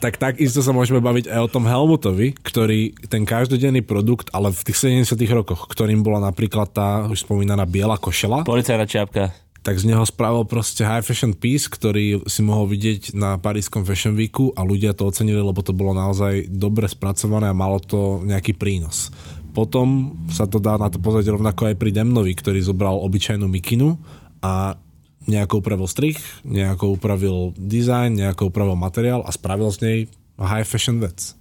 tak 0.00 0.16
takisto 0.16 0.60
sa 0.60 0.72
môžeme 0.72 0.98
baviť 0.98 1.28
aj 1.28 1.40
o 1.40 1.48
tom 1.48 1.64
Helmutovi, 1.64 2.32
ktorý 2.34 2.96
ten 3.06 3.24
každodenný 3.24 3.80
produkt, 3.80 4.28
ale 4.32 4.48
v 4.48 4.60
tých 4.60 4.76
70 5.04 5.16
rokoch, 5.30 5.68
ktorým 5.68 6.00
bola 6.00 6.20
napríklad 6.22 6.68
tá 6.68 7.04
už 7.04 7.24
spomínaná 7.24 7.64
biela 7.64 7.96
košela, 7.96 8.44
Policajná 8.44 8.84
čiapka. 8.84 9.32
Tak 9.60 9.76
z 9.76 9.92
neho 9.92 10.04
spravil 10.08 10.48
proste 10.48 10.88
high 10.88 11.04
fashion 11.04 11.36
piece, 11.36 11.68
ktorý 11.68 12.24
si 12.24 12.40
mohol 12.40 12.64
vidieť 12.72 13.12
na 13.12 13.36
parískom 13.36 13.84
Fashion 13.84 14.16
Weeku 14.16 14.56
a 14.56 14.64
ľudia 14.64 14.96
to 14.96 15.04
ocenili, 15.04 15.40
lebo 15.40 15.60
to 15.60 15.76
bolo 15.76 15.92
naozaj 15.92 16.48
dobre 16.48 16.88
spracované 16.88 17.52
a 17.52 17.56
malo 17.56 17.76
to 17.76 18.24
nejaký 18.24 18.56
prínos. 18.56 19.12
Potom 19.52 20.16
sa 20.32 20.48
to 20.48 20.62
dá 20.62 20.80
na 20.80 20.88
to 20.88 20.96
pozrieť 20.96 21.36
rovnako 21.36 21.74
aj 21.74 21.76
pri 21.76 21.90
Demnovi, 21.92 22.32
ktorý 22.32 22.64
zobral 22.64 22.96
obyčajnú 23.04 23.44
mikinu 23.50 24.00
a 24.40 24.80
nejako 25.28 25.60
upravil 25.60 25.84
strich, 25.90 26.16
nejako 26.48 26.96
upravil 26.96 27.52
design, 27.60 28.16
nejako 28.16 28.48
upravil 28.48 28.80
materiál 28.80 29.20
a 29.26 29.30
spravil 29.34 29.68
z 29.74 29.78
nej 29.84 29.98
high 30.40 30.64
fashion 30.64 31.04
vec. 31.04 31.36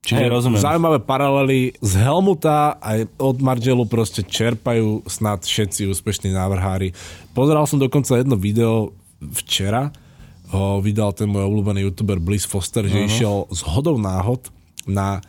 Čiže 0.00 0.32
rozumiem. 0.32 0.64
Zaujímavé 0.64 0.98
paralely 1.04 1.76
z 1.84 1.92
Helmuta 2.00 2.80
aj 2.80 3.04
od 3.20 3.36
Margelu 3.44 3.84
proste 3.84 4.24
čerpajú 4.24 5.04
snad 5.04 5.44
všetci 5.44 5.92
úspešní 5.92 6.32
návrhári. 6.32 6.96
Pozeral 7.36 7.68
som 7.68 7.76
dokonca 7.76 8.16
jedno 8.16 8.40
video 8.40 8.96
včera, 9.20 9.92
ho 10.50 10.80
vydal 10.80 11.12
ten 11.12 11.28
môj 11.28 11.46
obľúbený 11.46 11.84
youtuber 11.84 12.16
Bliss 12.16 12.48
Foster, 12.48 12.88
že 12.88 13.06
išiel 13.06 13.46
z 13.52 13.60
hodou 13.70 14.00
náhod 14.00 14.48
na 14.88 15.20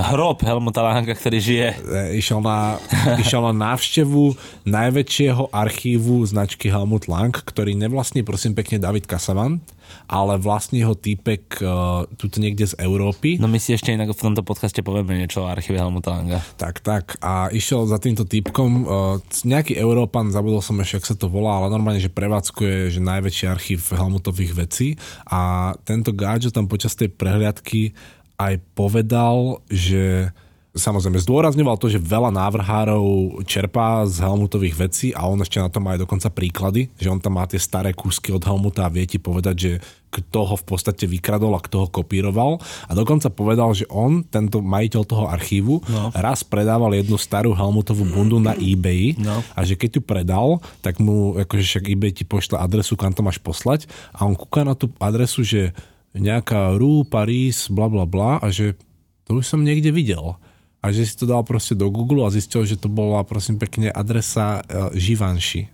Hrob 0.00 0.40
Helmuta 0.40 0.80
Lanka, 0.80 1.12
ktorý 1.12 1.38
žije. 1.38 1.68
išiel 2.16 2.40
na, 2.40 2.80
išiel 3.20 3.44
na 3.52 3.72
návštevu 3.72 4.32
najväčšieho 4.64 5.52
archívu 5.52 6.24
značky 6.24 6.72
Helmut 6.72 7.04
Lang, 7.04 7.32
ktorý 7.32 7.76
nevlastní 7.76 8.24
prosím 8.24 8.56
pekne 8.56 8.80
David 8.80 9.04
Kasavan, 9.04 9.60
ale 10.06 10.38
vlastní 10.38 10.86
ho 10.86 10.94
týpek 10.94 11.60
uh, 11.60 12.06
tuto 12.14 12.38
niekde 12.38 12.70
z 12.70 12.74
Európy. 12.78 13.42
No 13.42 13.50
my 13.50 13.58
si 13.58 13.74
ešte 13.74 13.90
inak 13.90 14.14
v 14.14 14.22
tomto 14.22 14.46
podcaste 14.46 14.80
povieme 14.80 15.18
niečo 15.18 15.44
o 15.44 15.50
archíve 15.50 15.76
Helmuta 15.76 16.14
Langa. 16.14 16.40
Tak, 16.56 16.80
tak. 16.80 17.18
A 17.20 17.50
išiel 17.50 17.84
za 17.90 17.98
týmto 17.98 18.24
typkom 18.24 18.70
uh, 18.86 19.18
nejaký 19.42 19.76
Európan, 19.76 20.30
zabudol 20.30 20.62
som 20.62 20.78
ešte, 20.80 21.02
ak 21.02 21.08
sa 21.10 21.16
to 21.18 21.26
volá, 21.26 21.60
ale 21.60 21.74
normálne, 21.74 22.00
že 22.00 22.08
prevádzkuje 22.10 22.94
že 22.94 23.00
najväčší 23.02 23.44
archív 23.50 23.80
Helmutových 23.92 24.52
vecí 24.54 24.88
a 25.26 25.74
tento 25.82 26.14
gáčo 26.14 26.54
tam 26.54 26.70
počas 26.70 26.94
tej 26.94 27.10
prehliadky 27.10 27.92
aj 28.40 28.54
povedal, 28.72 29.60
že 29.68 30.32
samozrejme 30.70 31.18
zdôrazňoval 31.18 31.76
to, 31.82 31.90
že 31.90 31.98
veľa 31.98 32.30
návrhárov 32.30 33.42
čerpá 33.42 34.06
z 34.06 34.22
Helmutových 34.22 34.78
vecí 34.78 35.08
a 35.10 35.26
on 35.26 35.42
ešte 35.42 35.58
na 35.58 35.66
to 35.66 35.82
má 35.82 35.98
aj 35.98 36.06
dokonca 36.06 36.30
príklady, 36.30 36.86
že 36.94 37.10
on 37.10 37.18
tam 37.18 37.42
má 37.42 37.44
tie 37.50 37.58
staré 37.58 37.90
kúsky 37.90 38.30
od 38.30 38.46
Helmuta 38.46 38.86
a 38.86 38.92
vie 38.92 39.02
ti 39.02 39.18
povedať, 39.18 39.56
že 39.58 39.72
kto 40.10 40.42
ho 40.42 40.54
v 40.58 40.64
podstate 40.66 41.06
vykradol 41.06 41.54
a 41.54 41.62
kto 41.62 41.86
ho 41.86 41.88
kopíroval. 41.90 42.58
A 42.90 42.92
dokonca 42.98 43.30
povedal, 43.30 43.70
že 43.74 43.86
on, 43.90 44.26
tento 44.26 44.58
majiteľ 44.58 45.02
toho 45.06 45.30
archívu, 45.30 45.86
no. 45.86 46.10
raz 46.14 46.42
predával 46.42 46.98
jednu 46.98 47.14
starú 47.14 47.54
Helmutovú 47.54 48.02
bundu 48.06 48.42
na 48.42 48.54
eBay 48.58 49.14
No. 49.18 49.42
a 49.54 49.60
že 49.62 49.78
keď 49.78 49.98
ju 49.98 50.02
predal, 50.02 50.48
tak 50.82 50.98
mu, 50.98 51.38
akože 51.38 51.62
však 51.62 51.84
eBay 51.94 52.10
ti 52.14 52.26
pošle 52.26 52.58
adresu, 52.58 52.98
kam 52.98 53.14
to 53.14 53.22
máš 53.22 53.38
poslať 53.38 53.86
a 54.14 54.26
on 54.26 54.34
kúka 54.34 54.66
na 54.66 54.74
tú 54.74 54.90
adresu, 54.98 55.46
že 55.46 55.74
nejaká 56.14 56.74
Rue, 56.74 57.06
Paris, 57.06 57.70
bla 57.70 57.86
bla 57.86 58.04
bla 58.06 58.42
a 58.42 58.50
že 58.50 58.74
to 59.26 59.38
už 59.38 59.46
som 59.46 59.62
niekde 59.62 59.94
videl. 59.94 60.38
A 60.80 60.90
že 60.96 61.04
si 61.04 61.14
to 61.14 61.28
dal 61.28 61.44
proste 61.44 61.76
do 61.76 61.92
Google 61.92 62.24
a 62.24 62.32
zistil, 62.32 62.64
že 62.64 62.80
to 62.80 62.88
bola 62.88 63.20
prosím 63.22 63.60
pekne 63.60 63.92
adresa 63.92 64.64
uh, 64.64 64.88
Givenchy. 64.96 65.68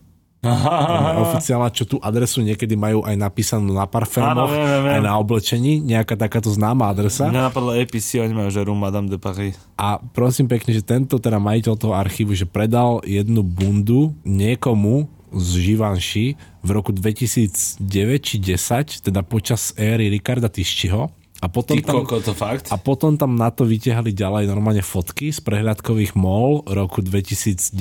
Oficiálna, 1.27 1.75
čo 1.75 1.89
tú 1.89 1.97
adresu 1.99 2.45
niekedy 2.45 2.79
majú 2.79 3.03
aj 3.03 3.17
napísanú 3.19 3.75
na 3.75 3.89
parfémoch, 3.89 4.53
aj 4.87 5.03
na 5.03 5.19
oblečení, 5.19 5.83
nejaká 5.83 6.15
takáto 6.15 6.53
známa 6.53 6.87
adresa. 6.93 7.27
Mňa 7.27 7.51
napadlo 7.51 7.75
APC, 7.75 8.23
oni 8.23 8.35
majú, 8.37 8.51
že 8.53 8.63
Room 8.63 8.79
Madame 8.79 9.11
de 9.11 9.19
Paris. 9.19 9.59
A 9.75 9.99
prosím 9.99 10.47
pekne, 10.47 10.71
že 10.71 10.87
tento 10.87 11.19
teda 11.19 11.43
majiteľ 11.43 11.75
toho 11.75 11.95
archívu, 11.97 12.37
že 12.37 12.47
predal 12.47 13.03
jednu 13.03 13.43
bundu 13.43 14.15
niekomu 14.23 15.11
z 15.33 15.51
Givenchy 15.63 16.39
v 16.63 16.69
roku 16.71 16.91
2009 16.91 17.81
či 18.23 18.37
10, 18.39 19.07
teda 19.07 19.21
počas 19.27 19.75
éry 19.79 20.11
Ricarda 20.11 20.51
Tiščiho. 20.51 21.11
A 21.37 21.53
potom, 21.53 21.77
Ty 21.77 21.85
tam, 21.85 22.01
koko, 22.01 22.25
to 22.25 22.33
fakt? 22.33 22.73
a 22.73 22.81
potom 22.81 23.21
tam 23.21 23.37
na 23.37 23.53
to 23.53 23.69
vytiahli 23.69 24.09
ďalej 24.17 24.49
normálne 24.49 24.81
fotky 24.81 25.29
z 25.29 25.45
prehľadkových 25.45 26.17
mall 26.17 26.65
roku 26.65 27.05
2010 27.05 27.77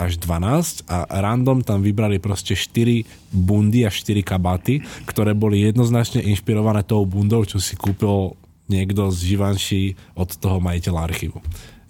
až 0.00 0.12
12 0.16 0.88
a 0.88 1.04
random 1.12 1.60
tam 1.60 1.84
vybrali 1.84 2.16
proste 2.16 2.56
4 2.56 3.04
bundy 3.28 3.84
a 3.84 3.92
4 3.92 4.24
kabáty, 4.24 4.80
ktoré 5.04 5.36
boli 5.36 5.60
jednoznačne 5.68 6.24
inšpirované 6.24 6.80
tou 6.80 7.04
bundou, 7.04 7.44
čo 7.44 7.60
si 7.60 7.76
kúpil 7.76 8.40
niekto 8.72 9.12
z 9.12 9.36
Givenchy 9.36 9.82
od 10.16 10.32
toho 10.40 10.56
majiteľa 10.64 11.00
archívu. 11.04 11.44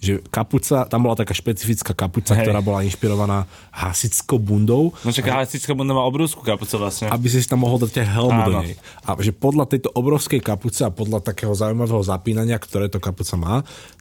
Že 0.05 0.13
kapuca, 0.29 0.85
tam 0.85 1.09
bola 1.09 1.17
taká 1.17 1.33
špecifická 1.33 1.97
kapuca, 1.97 2.37
Hej. 2.37 2.45
ktorá 2.45 2.61
bola 2.61 2.85
inšpirovaná 2.85 3.49
hasickou 3.73 4.37
bundou, 4.37 4.93
No 5.01 5.09
čaká, 5.09 5.41
hasičská 5.41 5.73
bunda 5.73 5.97
má 5.97 6.05
obrovskú 6.05 6.45
kapucu 6.45 6.77
vlastne. 6.77 7.09
aby 7.09 7.25
si 7.25 7.41
tam 7.43 7.65
mohol 7.65 7.81
dať 7.81 8.05
helmu 8.05 8.39
do 8.45 8.53
nej. 8.61 8.77
A 9.01 9.17
že 9.17 9.33
podľa 9.33 9.65
tejto 9.65 9.89
obrovskej 9.89 10.39
kapuce 10.39 10.85
a 10.85 10.93
podľa 10.93 11.25
takého 11.25 11.51
zaujímavého 11.51 12.05
zapínania, 12.05 12.61
ktoré 12.61 12.85
to 12.85 13.01
kapuca 13.01 13.33
má, 13.33 13.55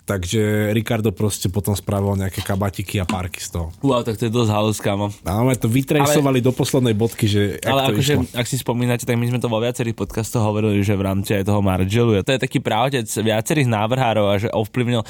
takže 0.04 0.72
Ricardo 0.76 1.10
proste 1.10 1.48
potom 1.48 1.72
spravil 1.72 2.12
nejaké 2.20 2.44
kabatiky 2.44 3.00
a 3.00 3.08
párky 3.08 3.40
z 3.40 3.56
toho. 3.56 3.72
Wow, 3.80 4.04
tak 4.04 4.20
to 4.20 4.28
je 4.28 4.32
dosť 4.32 4.50
halus, 4.52 4.78
kámo. 4.78 5.08
Máme 5.24 5.56
to 5.56 5.66
vytrejsovali 5.66 6.44
do 6.44 6.52
poslednej 6.52 6.92
bodky, 6.92 7.24
že 7.24 7.56
jak 7.58 7.72
Ale 7.72 7.80
to 7.88 7.90
akože, 7.96 8.14
ak 8.36 8.46
si 8.46 8.56
spomínate, 8.60 9.08
tak 9.08 9.16
my 9.16 9.26
sme 9.32 9.40
to 9.40 9.48
vo 9.48 9.58
viacerých 9.64 9.96
podcastoch 9.96 10.44
hovorili, 10.44 10.84
že 10.84 10.92
v 10.92 11.02
rámci 11.08 11.32
aj 11.32 11.48
toho 11.48 11.64
Margelu, 11.64 12.20
to 12.20 12.36
je 12.36 12.40
taký 12.40 12.60
právotec 12.60 13.08
viacerých 13.08 13.68
návrhárov 13.68 14.26
a 14.28 14.34
že 14.36 14.48
ovplyvnil 14.52 15.02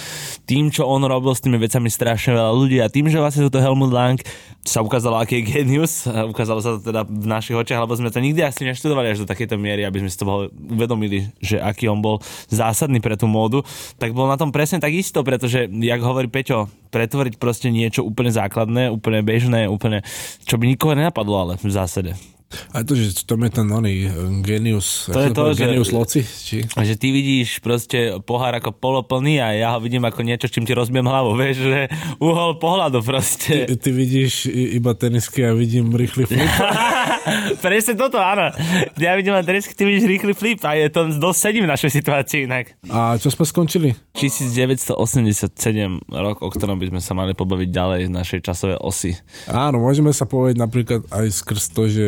tým, 0.46 0.70
čo 0.70 0.86
on 0.86 1.02
robil 1.02 1.34
s 1.34 1.42
tými 1.42 1.58
vecami 1.58 1.90
strašne 1.90 2.38
veľa 2.38 2.52
ľudí 2.54 2.78
a 2.78 2.86
tým, 2.86 3.10
že 3.10 3.18
vlastne 3.18 3.50
toto 3.50 3.58
Helmut 3.58 3.90
Lang 3.90 4.22
sa 4.64 4.80
ukázalo, 4.80 5.20
aký 5.20 5.44
je 5.44 5.44
genius, 5.44 6.08
ukázalo 6.08 6.64
sa 6.64 6.80
to 6.80 6.88
teda 6.88 7.04
v 7.04 7.26
našich 7.28 7.52
očiach, 7.52 7.84
lebo 7.84 7.92
sme 8.00 8.08
to 8.08 8.24
nikdy 8.24 8.40
asi 8.40 8.64
neštudovali 8.64 9.12
až 9.12 9.22
do 9.22 9.28
takejto 9.28 9.60
miery, 9.60 9.84
aby 9.84 10.00
sme 10.00 10.08
si 10.08 10.16
to 10.16 10.48
uvedomili, 10.48 11.28
že 11.44 11.60
aký 11.60 11.92
on 11.92 12.00
bol 12.00 12.24
zásadný 12.48 13.04
pre 13.04 13.20
tú 13.20 13.28
módu, 13.28 13.60
tak 14.00 14.16
bol 14.16 14.24
na 14.24 14.40
tom 14.40 14.48
presne 14.48 14.80
tak 14.80 14.96
isto, 14.96 15.20
pretože, 15.20 15.68
jak 15.68 16.00
hovorí 16.00 16.32
Peťo, 16.32 16.72
pretvoriť 16.88 17.36
proste 17.36 17.68
niečo 17.68 18.08
úplne 18.08 18.32
základné, 18.32 18.88
úplne 18.88 19.20
bežné, 19.20 19.68
úplne, 19.68 20.00
čo 20.48 20.56
by 20.56 20.64
nikoho 20.64 20.96
nenapadlo, 20.96 21.36
ale 21.36 21.52
v 21.60 21.68
zásade. 21.68 22.33
A 22.74 22.82
to, 22.86 22.94
že 22.94 23.26
to 23.26 23.34
je 23.34 23.50
ten 23.50 23.66
oný 23.66 24.06
eh, 24.06 24.12
genius, 24.42 25.10
To 25.10 25.20
je 25.20 25.30
to, 25.34 25.54
že- 25.54 25.66
genius 25.66 25.90
loci, 25.90 26.22
či? 26.22 26.62
Že 26.66 26.94
ty 26.98 27.08
vidíš 27.10 27.58
proste 27.58 28.18
pohár 28.22 28.54
ako 28.54 28.70
poloplný 28.74 29.42
a 29.42 29.54
ja 29.54 29.68
ho 29.74 29.78
vidím 29.82 30.06
ako 30.06 30.22
niečo, 30.22 30.46
čím 30.46 30.66
ti 30.66 30.74
rozbijem 30.74 31.06
hlavu, 31.06 31.34
vieš, 31.40 31.66
že 31.66 31.80
uhol 32.22 32.58
pohľadu 32.62 33.02
proste. 33.02 33.66
Ty, 33.66 33.74
ty 33.78 33.90
vidíš 33.90 34.46
iba 34.50 34.94
tenisky 34.94 35.42
a 35.46 35.54
vidím 35.54 35.90
rýchly 35.94 36.26
flip. 36.26 36.46
Presne 37.64 37.96
toto, 37.96 38.20
áno. 38.20 38.52
Ja 39.00 39.16
vidím 39.16 39.32
len 39.34 39.42
tenisky, 39.42 39.72
ty 39.72 39.82
vidíš 39.88 40.06
rýchly 40.06 40.32
flip 40.36 40.60
a 40.62 40.76
je 40.76 40.88
to 40.92 41.08
dosť 41.16 41.38
sedí 41.40 41.58
v 41.64 41.68
našej 41.70 41.90
situácii 41.90 42.44
inak. 42.46 42.76
A 42.92 43.16
čo 43.16 43.32
sme 43.32 43.48
skončili? 43.48 43.96
1987 44.14 44.92
rok, 46.12 46.36
o 46.44 46.48
ktorom 46.52 46.76
by 46.78 46.86
sme 46.92 47.00
sa 47.00 47.16
mali 47.16 47.32
pobaviť 47.32 47.68
ďalej 47.72 48.00
z 48.06 48.10
našej 48.12 48.40
časovej 48.44 48.78
osy. 48.78 49.16
Áno, 49.48 49.80
môžeme 49.80 50.12
sa 50.12 50.28
povedať 50.28 50.60
napríklad 50.60 51.00
aj 51.08 51.26
skrz 51.32 51.62
to, 51.72 51.82
že 51.88 52.06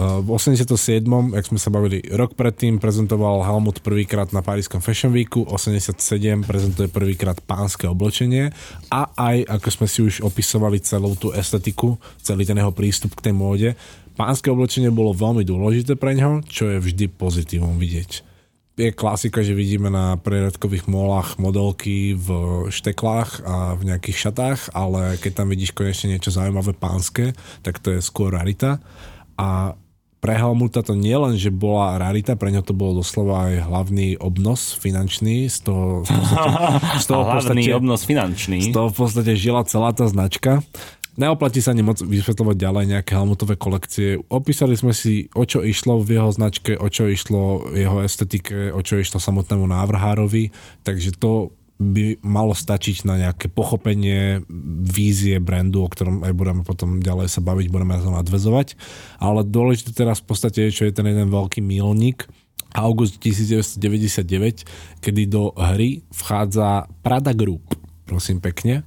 v 0.00 0.28
87. 0.32 1.04
jak 1.36 1.44
sme 1.44 1.60
sa 1.60 1.68
bavili, 1.68 2.00
rok 2.16 2.32
predtým 2.32 2.80
prezentoval 2.80 3.44
Helmut 3.44 3.84
prvýkrát 3.84 4.32
na 4.32 4.40
Parískom 4.40 4.80
Fashion 4.80 5.12
Weeku, 5.12 5.44
87 5.44 6.40
prezentuje 6.48 6.88
prvýkrát 6.88 7.36
pánske 7.44 7.84
oblečenie 7.84 8.48
a 8.88 9.12
aj, 9.12 9.44
ako 9.60 9.68
sme 9.68 9.86
si 9.92 10.00
už 10.00 10.24
opisovali 10.24 10.80
celú 10.80 11.12
tú 11.20 11.36
estetiku, 11.36 12.00
celý 12.24 12.48
ten 12.48 12.56
jeho 12.56 12.72
prístup 12.72 13.12
k 13.12 13.28
tej 13.28 13.34
móde, 13.36 13.68
pánske 14.16 14.48
oblečenie 14.48 14.88
bolo 14.88 15.12
veľmi 15.12 15.44
dôležité 15.44 16.00
pre 16.00 16.16
ňo, 16.16 16.48
čo 16.48 16.72
je 16.72 16.80
vždy 16.80 17.12
pozitívum 17.12 17.76
vidieť. 17.76 18.24
Je 18.80 18.96
klasika, 18.96 19.44
že 19.44 19.52
vidíme 19.52 19.92
na 19.92 20.16
preradkových 20.16 20.88
molách 20.88 21.36
modelky 21.36 22.16
v 22.16 22.28
šteklách 22.72 23.44
a 23.44 23.76
v 23.76 23.92
nejakých 23.92 24.16
šatách, 24.16 24.72
ale 24.72 25.20
keď 25.20 25.44
tam 25.44 25.52
vidíš 25.52 25.76
konečne 25.76 26.16
niečo 26.16 26.32
zaujímavé 26.32 26.72
pánske, 26.72 27.36
tak 27.60 27.76
to 27.84 27.92
je 27.92 28.00
skôr 28.00 28.32
rarita. 28.32 28.80
A 29.36 29.76
pre 30.20 30.36
Helmuta 30.36 30.84
to 30.84 30.92
nie 30.92 31.16
len, 31.16 31.40
že 31.40 31.48
bola 31.48 31.96
rarita, 31.96 32.36
pre 32.36 32.52
ňo 32.52 32.60
to 32.60 32.76
bolo 32.76 33.00
doslova 33.00 33.48
aj 33.48 33.72
hlavný 33.72 34.20
obnos 34.20 34.76
finančný, 34.76 35.48
z 35.48 35.64
toho, 35.64 36.04
z 36.04 36.12
podstate, 36.12 36.56
z 37.00 37.06
toho, 37.08 37.22
hlavný 37.28 37.40
podstate, 37.40 37.72
obnos 37.72 38.02
finančný. 38.04 38.58
z 38.60 38.68
toho 38.70 38.88
v 38.92 38.96
podstate 39.00 39.32
žila 39.40 39.64
celá 39.64 39.96
tá 39.96 40.04
značka. 40.04 40.60
Neoplatí 41.18 41.58
sa 41.60 41.74
ani 41.74 41.84
moc 41.84 42.00
vysvetľovať 42.00 42.56
ďalej 42.56 42.84
nejaké 42.96 43.12
Helmutové 43.12 43.58
kolekcie. 43.58 44.22
Opísali 44.30 44.78
sme 44.78 44.94
si, 44.94 45.28
o 45.36 45.42
čo 45.42 45.60
išlo 45.60 46.00
v 46.00 46.16
jeho 46.16 46.30
značke, 46.30 46.78
o 46.78 46.86
čo 46.86 47.10
išlo 47.10 47.66
v 47.72 47.82
jeho 47.82 47.98
estetike, 48.04 48.70
o 48.70 48.80
čo 48.80 49.00
išlo 49.02 49.18
samotnému 49.18 49.68
návrhárovi, 49.68 50.54
takže 50.86 51.16
to 51.18 51.52
by 51.80 52.20
malo 52.20 52.52
stačiť 52.52 53.08
na 53.08 53.16
nejaké 53.16 53.48
pochopenie 53.48 54.44
vízie 54.84 55.40
brandu, 55.40 55.80
o 55.80 55.88
ktorom 55.88 56.20
aj 56.28 56.32
budeme 56.36 56.60
potom 56.60 57.00
ďalej 57.00 57.32
sa 57.32 57.40
baviť, 57.40 57.72
budeme 57.72 57.96
to 57.96 58.12
nadvezovať. 58.12 58.76
Ale 59.16 59.48
dôležité 59.48 59.96
teraz 59.96 60.20
v 60.20 60.28
podstate 60.28 60.68
je, 60.68 60.76
čo 60.76 60.84
je 60.84 60.92
ten 60.92 61.08
jeden 61.08 61.32
veľký 61.32 61.64
milník, 61.64 62.28
august 62.76 63.16
1999, 63.24 65.00
kedy 65.00 65.22
do 65.24 65.56
hry 65.56 66.04
vchádza 66.12 66.84
Prada 67.00 67.32
Group. 67.32 67.72
Prosím 68.04 68.44
pekne. 68.44 68.84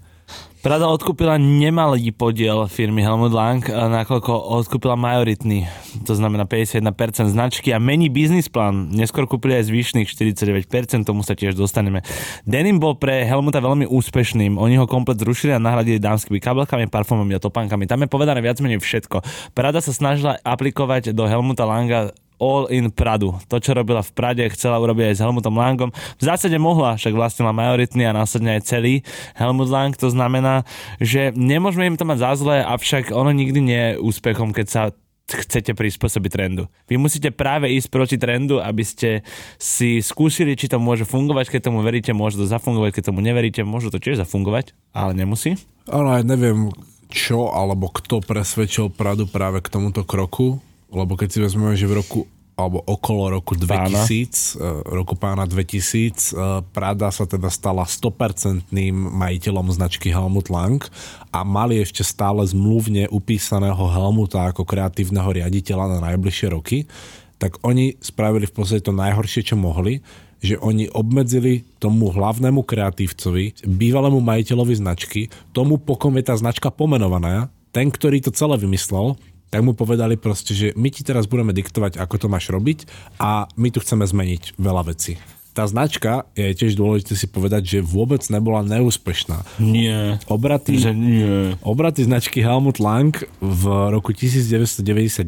Prada 0.64 0.88
odkúpila 0.88 1.36
nemalý 1.36 2.16
podiel 2.16 2.72
firmy 2.72 3.04
Helmut 3.04 3.36
Lang, 3.36 3.60
a 3.68 3.92
nakoľko 3.92 4.32
odkúpila 4.64 4.96
majoritný, 4.96 5.68
to 6.08 6.16
znamená 6.16 6.48
51% 6.48 7.36
značky 7.36 7.76
a 7.76 7.84
mení 7.84 8.08
biznis 8.08 8.48
plán. 8.48 8.88
Neskôr 8.96 9.28
kúpili 9.28 9.60
aj 9.60 9.68
zvyšných 9.68 10.08
49%, 10.08 11.04
tomu 11.04 11.20
sa 11.20 11.36
tiež 11.36 11.60
dostaneme. 11.60 12.00
Denim 12.48 12.80
bol 12.80 12.96
pre 12.96 13.28
Helmuta 13.28 13.60
veľmi 13.60 13.92
úspešným. 13.92 14.56
Oni 14.56 14.80
ho 14.80 14.88
komplet 14.88 15.20
zrušili 15.20 15.52
a 15.52 15.60
nahradili 15.60 16.00
dámskymi 16.00 16.40
kabelkami, 16.40 16.88
parfumami 16.88 17.36
a 17.36 17.44
topánkami. 17.44 17.84
Tam 17.84 18.00
je 18.00 18.08
povedané 18.08 18.40
viac 18.40 18.56
menej 18.64 18.80
všetko. 18.80 19.20
Prada 19.52 19.84
sa 19.84 19.92
snažila 19.92 20.40
aplikovať 20.48 21.12
do 21.12 21.28
Helmuta 21.28 21.68
Langa 21.68 22.16
all 22.44 22.68
in 22.68 22.92
Pradu. 22.92 23.40
To, 23.48 23.64
čo 23.64 23.72
robila 23.72 24.04
v 24.04 24.12
Prade, 24.12 24.44
chcela 24.52 24.84
urobiť 24.84 25.16
aj 25.16 25.16
s 25.16 25.24
Helmutom 25.24 25.56
Langom. 25.56 25.96
V 26.20 26.24
zásade 26.28 26.60
mohla, 26.60 27.00
však 27.00 27.16
vlastnila 27.16 27.56
majoritný 27.56 28.04
a 28.04 28.12
následne 28.12 28.60
aj 28.60 28.68
celý 28.68 29.00
Helmut 29.40 29.72
Lang. 29.72 29.96
To 29.96 30.12
znamená, 30.12 30.68
že 31.00 31.32
nemôžeme 31.32 31.88
im 31.88 31.96
to 31.96 32.04
mať 32.04 32.20
za 32.20 32.32
zlé, 32.44 32.68
avšak 32.68 33.16
ono 33.16 33.32
nikdy 33.32 33.60
nie 33.64 33.82
je 33.96 34.00
úspechom, 34.04 34.52
keď 34.52 34.68
sa 34.68 34.84
chcete 35.24 35.72
prispôsobiť 35.72 36.32
trendu. 36.36 36.68
Vy 36.92 37.00
musíte 37.00 37.32
práve 37.32 37.72
ísť 37.72 37.88
proti 37.88 38.20
trendu, 38.20 38.60
aby 38.60 38.84
ste 38.84 39.24
si 39.56 40.04
skúsili, 40.04 40.60
či 40.60 40.68
to 40.68 40.84
môže 40.84 41.08
fungovať, 41.08 41.48
keď 41.48 41.72
tomu 41.72 41.80
veríte, 41.80 42.12
môže 42.12 42.36
to 42.36 42.46
zafungovať, 42.46 43.00
keď 43.00 43.04
tomu 43.08 43.24
neveríte, 43.24 43.64
môže 43.64 43.88
to 43.88 44.04
tiež 44.04 44.20
zafungovať, 44.20 44.76
ale 44.92 45.16
nemusí. 45.16 45.56
Áno, 45.88 46.12
aj 46.12 46.28
neviem, 46.28 46.76
čo 47.08 47.54
alebo 47.54 47.88
kto 47.94 48.20
presvedčil 48.20 48.92
Pradu 48.92 49.30
práve 49.30 49.64
k 49.64 49.72
tomuto 49.72 50.04
kroku, 50.04 50.60
lebo 50.94 51.18
keď 51.18 51.30
si 51.34 51.40
vezmeme, 51.42 51.74
že 51.74 51.90
v 51.90 52.00
roku 52.00 52.30
alebo 52.54 52.86
okolo 52.86 53.34
roku 53.34 53.58
2000, 53.58 54.62
eh, 54.62 54.86
roku 54.94 55.18
pána 55.18 55.50
2000, 55.50 56.34
eh, 56.34 56.62
Prada 56.70 57.10
sa 57.10 57.26
teda 57.26 57.50
stala 57.50 57.82
100% 57.90 58.70
majiteľom 58.94 59.74
značky 59.74 60.14
Helmut 60.14 60.54
Lang 60.54 60.78
a 61.34 61.42
mali 61.42 61.82
ešte 61.82 62.06
stále 62.06 62.46
zmluvne 62.46 63.10
upísaného 63.10 63.90
Helmuta 63.90 64.54
ako 64.54 64.70
kreatívneho 64.70 65.26
riaditeľa 65.34 65.98
na 65.98 66.14
najbližšie 66.14 66.48
roky, 66.54 66.86
tak 67.42 67.58
oni 67.66 67.98
spravili 67.98 68.46
v 68.46 68.54
podstate 68.54 68.86
to 68.86 68.94
najhoršie, 68.94 69.42
čo 69.42 69.58
mohli, 69.58 70.06
že 70.44 70.60
oni 70.60 70.92
obmedzili 70.92 71.64
tomu 71.80 72.12
hlavnému 72.12 72.62
kreatívcovi, 72.68 73.66
bývalému 73.66 74.20
majiteľovi 74.20 74.76
značky, 74.76 75.22
tomu, 75.56 75.80
po 75.80 75.96
kom 75.96 76.14
je 76.20 76.24
tá 76.28 76.36
značka 76.36 76.70
pomenovaná, 76.70 77.50
ten, 77.74 77.90
ktorý 77.90 78.22
to 78.22 78.30
celé 78.30 78.60
vymyslel, 78.60 79.18
tak 79.54 79.62
mu 79.62 79.78
povedali 79.78 80.18
proste, 80.18 80.58
že 80.58 80.68
my 80.74 80.90
ti 80.90 81.06
teraz 81.06 81.30
budeme 81.30 81.54
diktovať, 81.54 82.02
ako 82.02 82.26
to 82.26 82.26
máš 82.26 82.50
robiť 82.50 82.90
a 83.22 83.46
my 83.54 83.70
tu 83.70 83.86
chceme 83.86 84.02
zmeniť 84.02 84.58
veľa 84.58 84.90
vecí. 84.90 85.22
Tá 85.54 85.70
značka, 85.70 86.26
je 86.34 86.50
tiež 86.58 86.74
dôležité 86.74 87.14
si 87.14 87.30
povedať, 87.30 87.78
že 87.78 87.86
vôbec 87.86 88.26
nebola 88.34 88.66
neúspešná. 88.66 89.46
Nie. 89.62 90.18
Obraty, 90.26 90.82
Že 90.82 90.98
nie. 90.98 91.54
Obraty 91.62 92.02
značky 92.02 92.42
Helmut 92.42 92.82
Lang 92.82 93.14
v 93.38 93.64
roku 93.94 94.18
1999 94.18 95.22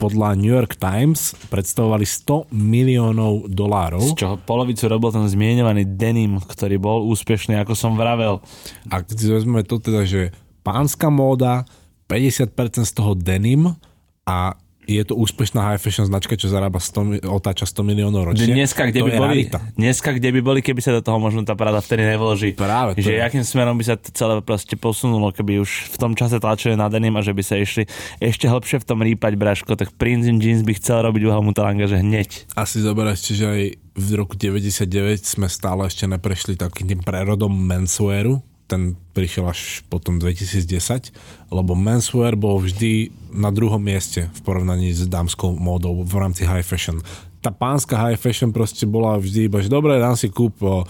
podľa 0.00 0.40
New 0.40 0.48
York 0.48 0.80
Times 0.80 1.36
predstavovali 1.52 2.08
100 2.08 2.48
miliónov 2.48 3.52
dolárov. 3.52 4.16
Z 4.16 4.24
čoho 4.24 4.40
polovicu 4.40 4.88
robil 4.88 5.12
ten 5.12 5.28
zmienovaný 5.28 5.84
denim, 5.84 6.40
ktorý 6.40 6.80
bol 6.80 7.04
úspešný, 7.12 7.60
ako 7.60 7.76
som 7.76 8.00
vravel. 8.00 8.40
A 8.88 9.04
keď 9.04 9.16
si 9.20 9.28
vezmeme 9.28 9.68
to 9.68 9.76
teda, 9.76 10.08
že 10.08 10.32
pánska 10.64 11.12
móda, 11.12 11.68
50% 12.04 12.50
z 12.82 12.92
toho 12.92 13.12
denim 13.12 13.72
a 14.22 14.54
je 14.82 14.98
to 15.00 15.14
úspešná 15.14 15.62
high 15.62 15.78
fashion 15.78 16.02
značka, 16.02 16.34
čo 16.34 16.50
zarába 16.50 16.82
100, 16.82 17.06
mi- 17.06 17.22
otáča 17.22 17.62
100 17.62 17.86
miliónov 17.86 18.26
ročne. 18.26 18.50
Dneska 18.50 18.90
kde, 18.90 18.98
to 18.98 19.06
by 19.06 19.12
boli, 19.14 19.46
rarita. 19.46 19.58
dneska, 19.78 20.10
kde 20.10 20.28
by 20.28 20.40
boli, 20.42 20.58
keby 20.58 20.82
sa 20.82 20.90
do 20.90 20.98
toho 20.98 21.16
možno 21.16 21.46
tá 21.46 21.54
Prada 21.54 21.78
vtedy 21.78 22.02
nevloží. 22.04 22.50
Práve, 22.50 22.98
to 22.98 23.00
Že 23.00 23.14
je. 23.14 23.22
akým 23.22 23.44
smerom 23.46 23.78
by 23.78 23.84
sa 23.84 23.94
to 23.94 24.10
celé 24.10 24.42
proste 24.42 24.74
posunulo, 24.74 25.30
keby 25.30 25.62
už 25.62 25.70
v 25.86 25.96
tom 25.96 26.12
čase 26.12 26.34
tlačili 26.36 26.74
na 26.74 26.90
denim 26.90 27.14
a 27.14 27.22
že 27.22 27.30
by 27.30 27.40
sa 27.40 27.54
išli 27.56 27.86
ešte 28.18 28.50
hlbšie 28.50 28.82
v 28.82 28.84
tom 28.84 28.98
rýpať, 29.00 29.38
Braško, 29.38 29.70
tak 29.72 29.94
Prince 29.94 30.26
in 30.26 30.42
Jeans 30.42 30.66
by 30.66 30.74
chcel 30.74 30.98
robiť 31.00 31.22
u 31.22 31.30
Helmuta 31.30 31.62
Langa, 31.62 31.86
že 31.86 32.02
hneď. 32.02 32.50
Asi 32.52 32.82
zoberať, 32.82 33.18
že 33.30 33.46
aj 33.46 33.62
v 33.94 34.08
roku 34.18 34.34
99 34.34 34.82
sme 35.22 35.46
stále 35.46 35.86
ešte 35.86 36.10
neprešli 36.10 36.58
takým 36.58 36.90
tým 36.90 37.00
prerodom 37.00 37.54
menswearu, 37.54 38.42
ten 38.72 38.96
prišiel 39.12 39.52
až 39.52 39.84
potom 39.92 40.16
2010, 40.16 41.12
lebo 41.52 41.76
menswear 41.76 42.32
bol 42.40 42.56
vždy 42.56 43.12
na 43.36 43.52
druhom 43.52 43.80
mieste 43.84 44.32
v 44.32 44.40
porovnaní 44.40 44.96
s 44.96 45.04
dámskou 45.04 45.52
módou 45.52 46.00
v 46.00 46.14
rámci 46.16 46.48
high 46.48 46.64
fashion. 46.64 47.04
tá 47.42 47.50
pánska 47.50 47.98
high 47.98 48.14
fashion 48.14 48.54
proste 48.54 48.86
bola 48.86 49.18
vždy 49.18 49.50
iba, 49.50 49.58
že 49.58 49.66
dobre, 49.66 49.98
dám 49.98 50.14
si 50.14 50.30
kúp 50.30 50.62
e, 50.62 50.86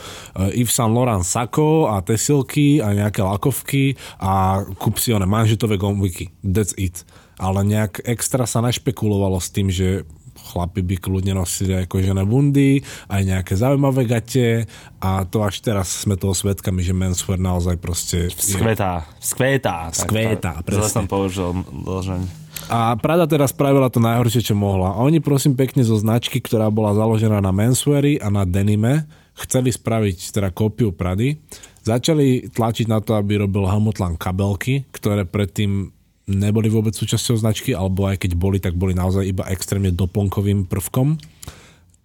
Yves 0.53 0.77
Saint 0.77 0.93
Laurent 0.93 1.25
sako 1.25 1.89
a 1.89 2.05
tesilky 2.05 2.77
a 2.85 2.93
nejaké 2.93 3.25
lakovky 3.25 3.97
a 4.21 4.61
kúp 4.77 5.01
si 5.01 5.17
one 5.17 5.25
manžetové 5.25 5.81
gombiky. 5.81 6.29
That's 6.45 6.77
it. 6.77 7.09
Ale 7.41 7.65
nejak 7.65 8.05
extra 8.05 8.45
sa 8.45 8.61
nešpekulovalo 8.61 9.41
s 9.41 9.49
tým, 9.49 9.73
že 9.73 10.05
chlapi 10.53 10.85
by 10.85 10.97
kľudne 10.99 11.33
nosili 11.33 11.73
aj 11.75 11.89
kožené 11.89 12.23
bundy, 12.23 12.79
aj 13.09 13.23
nejaké 13.25 13.57
zaujímavé 13.57 14.05
gate 14.05 14.69
a 15.01 15.25
to 15.25 15.41
až 15.41 15.59
teraz 15.59 16.05
sme 16.05 16.15
toho 16.15 16.33
svetkami, 16.33 16.85
že 16.85 16.93
menswear 16.93 17.41
naozaj 17.41 17.81
proste... 17.81 18.29
je- 18.29 18.61
Skvetá, 18.61 19.09
skvetá. 19.17 19.89
tak 19.89 20.07
Skvetá, 20.07 20.53
to- 20.61 20.65
presne. 20.69 20.85
Zle 20.85 20.93
som 20.93 21.07
použil 21.09 21.49
dlžeň. 21.65 22.21
A 22.69 22.95
Prada 22.95 23.27
teraz 23.27 23.51
spravila 23.51 23.91
to 23.91 23.99
najhoršie, 23.99 24.45
čo 24.45 24.55
mohla. 24.55 24.95
Oni 25.01 25.19
prosím 25.19 25.57
pekne 25.57 25.83
zo 25.83 25.99
značky, 25.99 26.39
ktorá 26.39 26.69
bola 26.69 26.95
založená 26.95 27.41
na 27.41 27.51
mensweary 27.51 28.23
a 28.23 28.31
na 28.31 28.47
denime, 28.47 29.09
chceli 29.35 29.73
spraviť 29.73 30.31
teda 30.31 30.53
kópiu 30.53 30.93
Prady. 30.95 31.41
Začali 31.83 32.53
tlačiť 32.55 32.87
na 32.87 33.03
to, 33.03 33.19
aby 33.19 33.43
robil 33.43 33.67
Helmut 33.67 33.99
Lang 33.99 34.15
kabelky, 34.15 34.87
ktoré 34.95 35.27
predtým 35.27 35.91
neboli 36.31 36.71
vôbec 36.71 36.95
súčasťou 36.95 37.39
značky, 37.39 37.75
alebo 37.75 38.07
aj 38.07 38.23
keď 38.23 38.33
boli, 38.39 38.59
tak 38.63 38.79
boli 38.79 38.95
naozaj 38.95 39.27
iba 39.27 39.47
extrémne 39.51 39.91
doplnkovým 39.91 40.71
prvkom. 40.71 41.19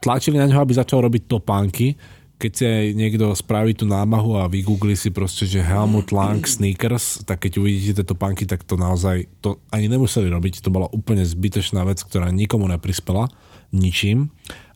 Tlačili 0.01 0.38
na 0.38 0.49
ňo, 0.49 0.61
aby 0.61 0.74
začal 0.78 1.05
robiť 1.05 1.30
topánky, 1.30 1.97
keď 2.38 2.51
si 2.53 2.63
aj 2.70 2.86
niekto 2.93 3.34
spraví 3.34 3.74
tú 3.74 3.89
námahu 3.89 4.38
a 4.38 4.45
vygoogli 4.45 4.93
si 4.93 5.09
proste, 5.09 5.49
že 5.49 5.57
Helmut 5.57 6.13
Lang 6.13 6.45
sneakers, 6.45 7.26
tak 7.26 7.49
keď 7.49 7.57
uvidíte 7.57 8.05
tieto 8.05 8.13
pánky, 8.13 8.45
tak 8.45 8.61
to 8.61 8.78
naozaj, 8.78 9.26
to 9.41 9.57
ani 9.74 9.89
nemuseli 9.89 10.30
robiť, 10.30 10.61
to 10.61 10.70
bola 10.70 10.86
úplne 10.93 11.26
zbytečná 11.26 11.82
vec, 11.82 11.97
ktorá 12.05 12.30
nikomu 12.30 12.70
neprispela, 12.70 13.26
ničím. 13.74 14.30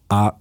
A 0.10 0.34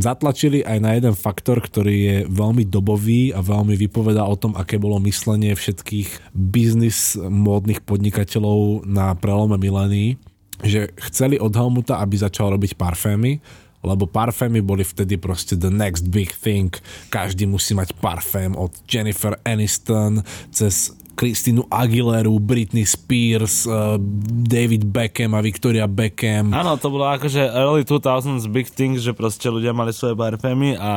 zatlačili 0.00 0.64
aj 0.64 0.78
na 0.80 0.96
jeden 0.96 1.12
faktor, 1.12 1.60
ktorý 1.60 1.96
je 1.96 2.16
veľmi 2.26 2.64
dobový 2.66 3.36
a 3.36 3.44
veľmi 3.44 3.76
vypovedá 3.76 4.24
o 4.24 4.34
tom, 4.34 4.56
aké 4.56 4.80
bolo 4.80 4.96
myslenie 5.04 5.52
všetkých 5.52 6.32
biznis 6.32 7.14
módnych 7.20 7.84
podnikateľov 7.84 8.88
na 8.88 9.12
prelome 9.14 9.60
milénií, 9.60 10.16
že 10.64 10.92
chceli 11.08 11.36
od 11.36 11.52
Helmuta, 11.52 12.00
aby 12.00 12.16
začal 12.16 12.56
robiť 12.56 12.76
parfémy, 12.76 13.40
lebo 13.80 14.04
parfémy 14.04 14.60
boli 14.60 14.84
vtedy 14.84 15.16
proste 15.16 15.56
the 15.56 15.72
next 15.72 16.12
big 16.12 16.32
thing. 16.36 16.68
Každý 17.08 17.48
musí 17.48 17.72
mať 17.72 17.96
parfém 17.96 18.52
od 18.52 18.72
Jennifer 18.84 19.40
Aniston 19.44 20.20
cez 20.52 20.92
Kristínu 21.20 21.68
Aguileru, 21.68 22.40
Britney 22.40 22.88
Spears, 22.88 23.68
eh, 23.68 24.00
David 24.48 24.88
Beckham 24.88 25.36
a 25.36 25.44
Victoria 25.44 25.84
Beckham. 25.84 26.56
Áno, 26.56 26.80
to 26.80 26.88
bolo 26.88 27.04
akože 27.12 27.44
early 27.52 27.84
2000s 27.84 28.48
big 28.48 28.72
things, 28.72 29.04
že 29.04 29.12
proste 29.12 29.52
ľudia 29.52 29.76
mali 29.76 29.92
svoje 29.92 30.16
parfémy 30.16 30.80
a 30.80 30.92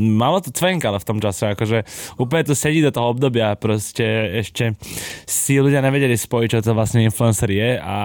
malo 0.00 0.40
to 0.40 0.48
cvenk, 0.48 0.80
ale 0.88 0.96
v 0.96 1.04
tom 1.04 1.20
čase, 1.20 1.52
akože 1.52 1.84
úplne 2.16 2.48
to 2.48 2.56
sedí 2.56 2.80
do 2.80 2.88
toho 2.88 3.12
obdobia, 3.12 3.52
proste 3.60 4.40
ešte 4.40 4.80
si 5.28 5.60
ľudia 5.60 5.84
nevedeli 5.84 6.16
spojiť, 6.16 6.48
čo 6.56 6.64
to 6.64 6.72
vlastne 6.72 7.04
influencer 7.04 7.52
je 7.52 7.76
a 7.76 7.96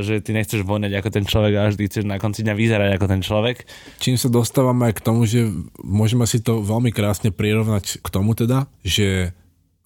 že 0.00 0.24
ty 0.24 0.32
nechceš 0.32 0.64
voňať 0.64 1.04
ako 1.04 1.08
ten 1.12 1.28
človek 1.28 1.52
a 1.52 1.68
vždy 1.68 1.84
chceš 1.84 2.04
na 2.08 2.16
konci 2.16 2.40
dňa 2.48 2.56
vyzerať 2.56 2.90
ako 2.96 3.06
ten 3.12 3.20
človek. 3.20 3.68
Čím 4.00 4.16
sa 4.16 4.32
dostávame 4.32 4.88
aj 4.88 4.94
k 4.96 5.04
tomu, 5.04 5.28
že 5.28 5.52
môžeme 5.84 6.24
si 6.24 6.40
to 6.40 6.64
veľmi 6.64 6.88
krásne 6.96 7.28
prirovnať 7.28 8.00
k 8.00 8.08
tomu 8.08 8.32
teda, 8.32 8.72
že 8.80 9.36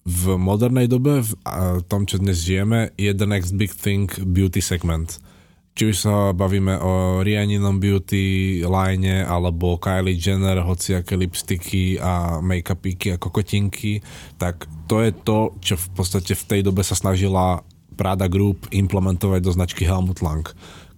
v 0.05 0.39
modernej 0.39 0.87
dobe, 0.87 1.21
v 1.23 1.33
tom, 1.87 2.07
čo 2.07 2.19
dnes 2.19 2.41
žijeme, 2.43 2.95
je 2.95 3.11
the 3.11 3.27
next 3.27 3.55
big 3.55 3.73
thing 3.73 4.07
beauty 4.23 4.63
segment. 4.63 5.19
Či 5.79 5.95
už 5.95 5.97
sa 6.01 6.35
bavíme 6.35 6.75
o 6.75 7.23
Rianinom 7.23 7.79
beauty 7.79 8.59
line, 8.67 9.23
alebo 9.23 9.79
Kylie 9.79 10.19
Jenner, 10.19 10.59
hociaké 10.59 11.15
lipsticky 11.15 11.95
a 11.95 12.43
make-upíky 12.43 13.15
a 13.15 13.21
kokotinky, 13.21 14.03
tak 14.35 14.67
to 14.91 14.99
je 14.99 15.11
to, 15.15 15.55
čo 15.63 15.79
v 15.79 15.87
podstate 15.95 16.35
v 16.35 16.47
tej 16.51 16.61
dobe 16.67 16.83
sa 16.83 16.99
snažila 16.99 17.63
Prada 17.95 18.27
Group 18.27 18.67
implementovať 18.75 19.39
do 19.39 19.51
značky 19.55 19.87
Helmut 19.87 20.19
Lang. 20.19 20.43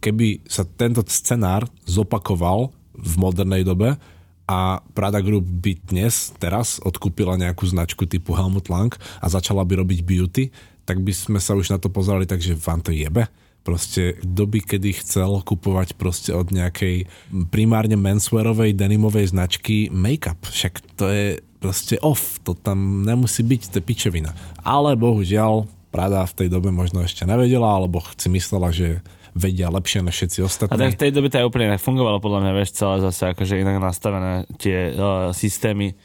Keby 0.02 0.50
sa 0.50 0.66
tento 0.66 1.06
scenár 1.06 1.70
zopakoval 1.86 2.74
v 2.98 3.14
modernej 3.22 3.62
dobe 3.62 4.02
a 4.48 4.82
Prada 4.94 5.22
Group 5.22 5.46
by 5.46 5.74
dnes, 5.90 6.34
teraz 6.38 6.82
odkúpila 6.82 7.38
nejakú 7.40 7.66
značku 7.68 8.06
typu 8.06 8.34
Helmut 8.34 8.68
Lang 8.68 8.92
a 9.22 9.28
začala 9.32 9.66
by 9.66 9.82
robiť 9.82 10.00
beauty, 10.04 10.44
tak 10.84 11.00
by 11.02 11.14
sme 11.14 11.40
sa 11.40 11.56
už 11.56 11.72
na 11.72 11.78
to 11.78 11.88
pozerali 11.88 12.28
tak, 12.28 12.44
že 12.44 12.58
vám 12.58 12.82
to 12.82 12.92
jebe. 12.92 13.30
Proste 13.62 14.18
kto 14.18 14.44
by 14.50 14.60
kedy 14.66 15.06
chcel 15.06 15.38
kupovať 15.46 15.94
proste 15.94 16.34
od 16.34 16.50
nejakej 16.50 17.06
primárne 17.54 17.94
menswearovej 17.94 18.74
denimovej 18.74 19.38
značky 19.38 19.86
make-up. 19.94 20.42
Však 20.50 20.98
to 20.98 21.06
je 21.14 21.28
proste 21.62 22.02
off, 22.02 22.42
to 22.42 22.58
tam 22.58 23.06
nemusí 23.06 23.46
byť, 23.46 23.62
to 23.70 23.78
je 23.78 23.86
pičevina. 23.86 24.34
Ale 24.66 24.98
bohužiaľ, 24.98 25.70
Prada 25.92 26.24
v 26.24 26.36
tej 26.40 26.48
dobe 26.48 26.72
možno 26.72 27.04
ešte 27.06 27.28
nevedela, 27.28 27.68
alebo 27.68 28.02
si 28.18 28.32
myslela, 28.32 28.72
že 28.74 29.04
vedia 29.34 29.72
lepšie 29.72 30.04
než 30.04 30.16
všetci 30.16 30.40
A 30.42 30.46
ostatní. 30.46 30.78
tak 30.78 30.94
v 30.96 31.00
tej 31.00 31.12
dobe 31.16 31.28
to 31.32 31.40
aj 31.40 31.48
úplne 31.48 31.72
inak 31.72 31.82
fungovalo, 31.82 32.20
podľa 32.20 32.40
mňa, 32.44 32.52
vieš, 32.56 32.76
celé 32.76 32.96
zase 33.00 33.32
akože 33.32 33.60
inak 33.60 33.78
nastavené 33.80 34.46
tie 34.60 34.92
uh, 34.92 35.32
systémy. 35.32 35.96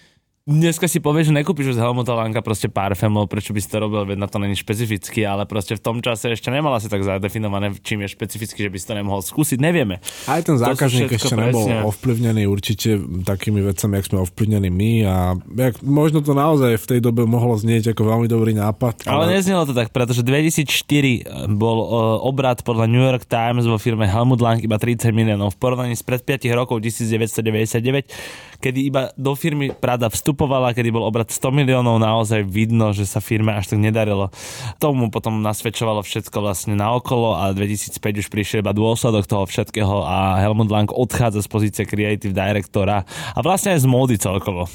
Dneska 0.47 0.87
si 0.87 1.03
povieš, 1.03 1.35
že 1.35 1.43
nekúpiš 1.43 1.75
z 1.75 1.83
Helmuta 1.83 2.15
Lanka 2.15 2.39
proste 2.39 2.71
parfémov, 2.71 3.27
prečo 3.27 3.51
by 3.51 3.59
si 3.59 3.67
to 3.67 3.83
robil, 3.83 4.07
veď 4.07 4.15
na 4.15 4.31
to 4.31 4.39
není 4.39 4.55
špecificky, 4.55 5.27
ale 5.27 5.43
proste 5.43 5.75
v 5.75 5.83
tom 5.83 5.99
čase 5.99 6.31
ešte 6.31 6.55
nemala 6.55 6.79
si 6.79 6.87
tak 6.87 7.03
zadefinované, 7.03 7.75
čím 7.83 8.07
je 8.07 8.15
špecificky, 8.15 8.63
že 8.63 8.71
by 8.71 8.79
si 8.79 8.87
to 8.87 8.95
nemohol 8.95 9.27
skúsiť, 9.27 9.59
nevieme. 9.59 9.99
Aj 10.31 10.39
ten 10.47 10.55
zákazník 10.55 11.19
ešte 11.19 11.35
nebol 11.35 11.67
presne. 11.67 11.83
ovplyvnený 11.83 12.47
určite 12.47 12.95
takými 13.27 13.59
vecami, 13.59 13.99
jak 13.99 14.07
sme 14.07 14.23
ovplyvnení 14.23 14.71
my 14.71 14.93
a 15.03 15.35
jak, 15.35 15.83
možno 15.83 16.23
to 16.23 16.31
naozaj 16.31 16.79
v 16.79 16.87
tej 16.95 17.01
dobe 17.03 17.27
mohlo 17.27 17.59
znieť 17.59 17.91
ako 17.91 18.07
veľmi 18.07 18.31
dobrý 18.31 18.55
nápad. 18.55 19.11
Ale 19.11 19.35
neznelo 19.35 19.67
to 19.67 19.75
tak, 19.75 19.91
pretože 19.91 20.23
2004 20.23 21.59
bol 21.59 21.79
uh, 21.83 22.23
obrad 22.23 22.63
podľa 22.63 22.87
New 22.87 23.03
York 23.03 23.27
Times 23.27 23.67
vo 23.67 23.83
firme 23.83 24.07
Helmut 24.07 24.39
Lang 24.39 24.63
iba 24.63 24.79
30 24.79 25.11
miliónov 25.11 25.59
v 25.59 25.59
porovnaní 25.59 25.99
s 25.99 26.07
pred 26.07 26.23
5 26.23 26.47
rokov 26.55 26.79
1999, 26.87 28.56
kedy 28.59 28.81
iba 28.89 29.03
do 29.15 29.33
firmy 29.33 29.73
Prada 29.73 30.09
vstupovala, 30.09 30.73
kedy 30.73 30.89
bol 30.91 31.05
obrad 31.05 31.29
100 31.29 31.53
miliónov, 31.53 32.01
naozaj 32.01 32.43
vidno, 32.43 32.91
že 32.91 33.05
sa 33.05 33.21
firme 33.21 33.53
až 33.53 33.73
tak 33.73 33.81
nedarilo. 33.81 34.29
Tomu 34.77 35.09
potom 35.09 35.41
nasvedčovalo 35.41 36.03
všetko 36.03 36.37
vlastne 36.41 36.75
naokolo 36.75 37.37
a 37.37 37.53
2005 37.53 37.97
už 38.23 38.27
prišiel 38.29 38.61
iba 38.61 38.73
dôsledok 38.73 39.25
toho 39.27 39.45
všetkého 39.45 40.03
a 40.03 40.41
Helmut 40.41 40.69
Lang 40.69 40.89
odchádza 40.91 41.45
z 41.45 41.49
pozície 41.49 41.85
creative 41.85 42.33
directora 42.33 43.05
a 43.33 43.39
vlastne 43.41 43.77
aj 43.77 43.85
z 43.85 43.87
módy 43.87 44.17
celkovo. 44.17 44.67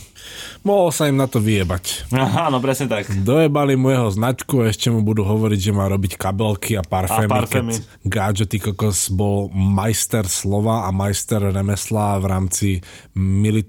Mohol 0.62 0.90
sa 0.94 1.10
im 1.10 1.18
na 1.18 1.26
to 1.26 1.42
vyjebať. 1.42 2.14
Aha, 2.14 2.54
no 2.54 2.62
presne 2.62 2.86
tak. 2.86 3.10
Dojebali 3.10 3.74
mu 3.74 3.90
jeho 3.90 4.10
značku 4.14 4.62
a 4.62 4.70
ešte 4.70 4.94
mu 4.94 5.02
budú 5.02 5.26
hovoriť, 5.26 5.60
že 5.60 5.74
má 5.74 5.90
robiť 5.90 6.14
kabelky 6.16 6.78
a 6.78 6.86
parfémy, 6.86 7.26
A 7.26 7.34
parfémy. 7.34 7.74
keď 7.74 8.06
Gadgety 8.06 8.58
Kokos 8.62 9.10
bol 9.10 9.50
majster 9.52 10.30
slova 10.30 10.86
a 10.86 10.94
majster 10.94 11.42
remesla 11.50 12.22
v 12.22 12.26
rámci 12.30 12.68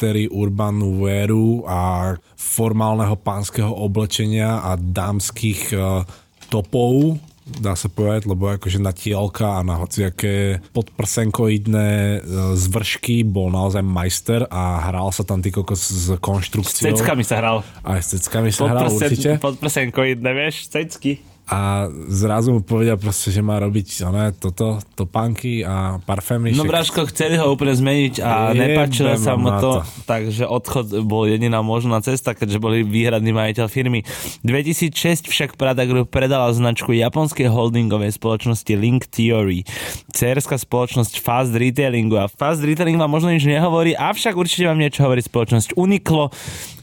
military 0.02 0.26
urban 0.34 0.82
wearu 0.98 1.62
a 1.62 2.14
formálneho 2.34 3.14
pánskeho 3.14 3.70
oblečenia 3.70 4.58
a 4.66 4.74
dámskych 4.74 5.70
uh, 5.78 6.02
topov, 6.50 7.22
dá 7.46 7.78
sa 7.78 7.86
povedať, 7.86 8.26
lebo 8.26 8.50
akože 8.50 8.82
na 8.82 8.90
tielka 8.90 9.62
a 9.62 9.66
na 9.66 9.78
hociaké 9.78 10.62
podprsenkoidné 10.70 11.90
e, 11.90 12.18
zvršky 12.54 13.26
bol 13.26 13.50
naozaj 13.50 13.82
majster 13.82 14.46
a 14.46 14.78
hral 14.86 15.10
sa 15.10 15.26
tam 15.26 15.42
ty 15.42 15.50
kokos 15.50 15.90
s 15.90 16.06
S 16.06 16.22
konštrukciou. 16.22 16.94
ceckami 16.94 17.26
sa 17.26 17.42
hral. 17.42 17.66
Aj 17.82 17.98
s 17.98 18.14
ceckami 18.14 18.54
sa 18.54 18.70
hral 18.70 18.94
určite. 18.94 19.42
Podprsenkoidné, 19.42 20.30
vieš, 20.38 20.70
cecky. 20.70 21.18
A 21.50 21.90
zrazu 22.06 22.54
mu 22.54 22.60
povedia 22.62 22.94
proste, 22.94 23.34
že 23.34 23.42
má 23.42 23.58
robiť 23.58 24.06
oné, 24.06 24.30
toto, 24.30 24.78
topánky 24.94 25.66
a 25.66 25.98
parfémy. 25.98 26.54
No 26.54 26.62
Braško, 26.62 27.10
chceli 27.10 27.34
ho 27.34 27.50
úplne 27.50 27.74
zmeniť 27.74 28.22
a 28.22 28.54
nepáčilo 28.54 29.18
sa 29.18 29.34
mu 29.34 29.50
to, 29.58 29.82
to. 29.82 30.06
takže 30.06 30.46
odchod 30.46 31.02
bol 31.02 31.26
jediná 31.26 31.58
možná 31.60 31.98
cesta, 31.98 32.38
keďže 32.38 32.62
boli 32.62 32.86
výhradný 32.86 33.34
majiteľ 33.34 33.66
firmy. 33.66 34.06
2006 34.46 35.26
však 35.26 35.58
Prada 35.58 35.82
Group 35.82 36.14
predala 36.14 36.46
značku 36.54 36.94
japonskej 36.94 37.50
holdingovej 37.50 38.14
spoločnosti 38.14 38.72
Link 38.78 39.10
Theory, 39.10 39.66
cerská 40.14 40.54
spoločnosť 40.54 41.18
Fast 41.18 41.52
Retailingu 41.58 42.22
a 42.22 42.30
Fast 42.30 42.62
Retailing 42.62 42.96
vám 42.96 43.10
možno 43.10 43.34
nič 43.34 43.44
nehovorí, 43.44 43.98
avšak 43.98 44.38
určite 44.38 44.70
vám 44.70 44.78
niečo 44.78 45.02
hovorí 45.02 45.20
spoločnosť 45.20 45.74
Uniqlo, 45.74 46.30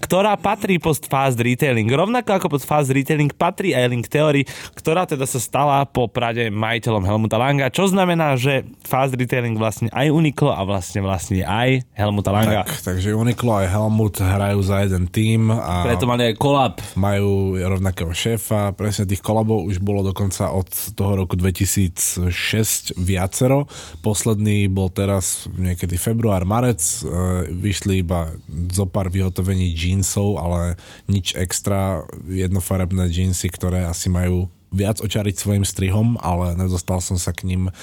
ktorá 0.03 0.35
patrí 0.35 0.81
pod 0.83 0.99
Fast 1.05 1.39
Retailing. 1.39 1.87
Rovnako 1.87 2.37
ako 2.37 2.47
pod 2.59 2.63
Fast 2.67 2.91
Retailing 2.91 3.31
patrí 3.33 3.71
aj 3.71 3.87
Link 3.87 4.11
Theory, 4.11 4.48
ktorá 4.73 5.03
teda 5.03 5.25
sa 5.25 5.39
stala 5.39 5.83
po 5.83 6.07
Prade 6.07 6.47
majiteľom 6.49 7.03
Helmuta 7.03 7.35
Langa, 7.35 7.67
čo 7.69 7.87
znamená, 7.87 8.35
že 8.35 8.63
Fast 8.83 9.13
Retailing 9.13 9.55
vlastne 9.55 9.89
aj 9.89 10.09
Uniqlo 10.09 10.51
a 10.51 10.61
vlastne 10.63 11.01
vlastne 11.01 11.41
aj 11.43 11.83
Helmuta 11.93 12.29
Langa. 12.31 12.63
Tak, 12.63 12.95
takže 12.95 13.11
Uniqlo 13.11 13.59
aj 13.59 13.67
Helmut 13.69 14.15
hrajú 14.19 14.59
za 14.63 14.85
jeden 14.85 15.09
tým 15.09 15.49
a 15.51 15.83
Preto 15.83 16.05
mali 16.05 16.31
aj 16.31 16.35
kolab. 16.37 16.75
majú 16.95 17.57
rovnakého 17.59 18.13
šéfa. 18.13 18.71
Presne 18.73 19.03
tých 19.03 19.19
kolabov 19.19 19.67
už 19.67 19.79
bolo 19.79 20.01
dokonca 20.01 20.51
od 20.51 20.67
toho 20.93 21.25
roku 21.25 21.35
2006 21.35 22.95
viacero. 22.95 23.67
Posledný 23.99 24.71
bol 24.71 24.87
teraz 24.87 25.49
niekedy 25.51 25.99
február, 25.99 26.47
marec. 26.47 26.79
E, 26.79 27.51
Vyšli 27.51 28.01
iba 28.01 28.31
zo 28.71 28.87
pár 28.87 29.11
vyhotovení 29.11 29.73
jeansov, 29.73 30.39
ale 30.39 30.79
nič 31.09 31.35
extra. 31.35 32.03
Jednofarebné 32.23 33.09
jeansy, 33.09 33.51
ktoré 33.51 33.83
asi 33.83 34.07
majú 34.07 34.38
viac 34.69 35.01
očariť 35.01 35.35
svojim 35.35 35.65
strihom, 35.65 36.17
ale 36.21 36.53
nedostal 36.53 37.01
som 37.01 37.17
sa 37.17 37.33
k 37.33 37.49
ním 37.49 37.69
uh, 37.69 37.73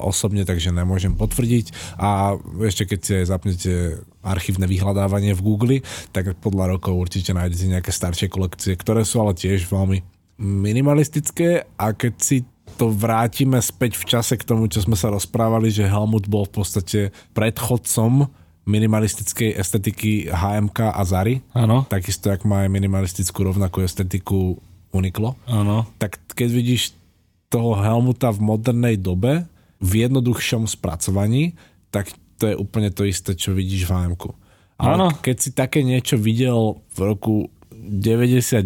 osobne, 0.00 0.48
takže 0.48 0.72
nemôžem 0.72 1.12
potvrdiť. 1.12 1.96
A 2.00 2.36
ešte 2.64 2.88
keď 2.88 2.98
si 3.00 3.12
aj 3.20 3.26
zapnete 3.28 3.72
archívne 4.24 4.64
vyhľadávanie 4.64 5.36
v 5.36 5.44
Google, 5.44 5.76
tak 6.16 6.32
podľa 6.40 6.76
rokov 6.76 6.96
určite 6.96 7.36
nájdete 7.36 7.66
nejaké 7.68 7.90
staršie 7.92 8.32
kolekcie, 8.32 8.72
ktoré 8.74 9.04
sú 9.04 9.20
ale 9.20 9.36
tiež 9.36 9.68
veľmi 9.68 10.00
minimalistické 10.40 11.68
a 11.78 11.94
keď 11.94 12.14
si 12.18 12.36
to 12.74 12.90
vrátime 12.90 13.60
späť 13.62 14.00
v 14.00 14.04
čase 14.08 14.34
k 14.34 14.46
tomu, 14.48 14.66
čo 14.66 14.82
sme 14.82 14.98
sa 14.98 15.12
rozprávali, 15.12 15.70
že 15.70 15.86
Helmut 15.86 16.26
bol 16.26 16.48
v 16.48 16.58
podstate 16.58 17.00
predchodcom 17.36 18.26
minimalistickej 18.64 19.54
estetiky 19.60 20.32
HMK 20.32 20.90
a 20.90 21.02
Zary. 21.04 21.44
Áno. 21.52 21.84
Takisto, 21.86 22.32
jak 22.32 22.42
má 22.48 22.64
aj 22.64 22.72
minimalistickú 22.72 23.44
rovnakú 23.44 23.84
estetiku 23.84 24.58
Uniqlo. 24.94 25.34
Áno. 25.50 25.90
Tak 25.98 26.22
keď 26.38 26.48
vidíš 26.54 26.94
toho 27.50 27.74
Helmuta 27.78 28.30
v 28.30 28.40
modernej 28.40 28.96
dobe, 28.98 29.50
v 29.84 30.08
jednoduchšom 30.08 30.64
spracovaní, 30.70 31.58
tak 31.92 32.08
to 32.40 32.50
je 32.50 32.56
úplne 32.56 32.88
to 32.88 33.04
isté, 33.04 33.36
čo 33.36 33.52
vidíš 33.52 33.86
v 33.86 33.92
HM. 33.92 34.14
Ale 34.80 34.94
Áno. 34.96 35.08
keď 35.22 35.36
si 35.38 35.50
také 35.54 35.84
niečo 35.86 36.18
videl 36.18 36.82
v 36.94 36.98
roku 36.98 37.34
99, 37.70 38.64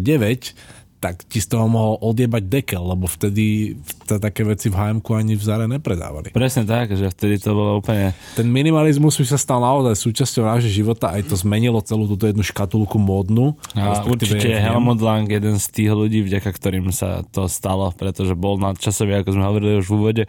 tak 0.99 1.23
ti 1.31 1.39
z 1.39 1.47
toho 1.55 1.71
mohol 1.71 1.95
odjebať 2.03 2.43
dekel, 2.51 2.83
lebo 2.83 3.07
vtedy 3.07 3.75
t- 3.79 4.19
také 4.19 4.43
veci 4.43 4.67
v 4.67 4.75
HM 4.75 4.99
ani 4.99 5.39
v 5.39 5.43
Zare 5.43 5.63
nepredávali. 5.63 6.35
Presne 6.35 6.67
tak, 6.67 6.91
že 6.91 7.07
vtedy 7.07 7.39
to 7.39 7.55
bolo 7.55 7.79
úplne... 7.79 8.11
Ten 8.35 8.51
minimalizmus 8.51 9.15
už 9.15 9.31
sa 9.31 9.39
stal 9.39 9.63
naozaj 9.63 9.95
súčasťou 9.95 10.43
nášho 10.43 10.67
života, 10.67 11.15
aj 11.15 11.31
to 11.31 11.39
zmenilo 11.39 11.79
celú 11.79 12.03
túto 12.03 12.27
jednu 12.27 12.43
škatulku 12.43 12.99
módnu. 12.99 13.55
A 13.79 14.03
určite 14.03 14.51
je. 14.51 14.59
Helmut 14.59 14.99
Lang 14.99 15.23
jeden 15.23 15.55
z 15.55 15.65
tých 15.71 15.91
ľudí, 15.95 16.19
vďaka 16.19 16.51
ktorým 16.51 16.91
sa 16.91 17.23
to 17.31 17.47
stalo, 17.47 17.95
pretože 17.95 18.35
bol 18.35 18.59
nadčasový, 18.59 19.23
ako 19.23 19.39
sme 19.39 19.43
hovorili 19.47 19.79
už 19.79 19.87
v 19.87 19.95
úvode. 19.95 20.23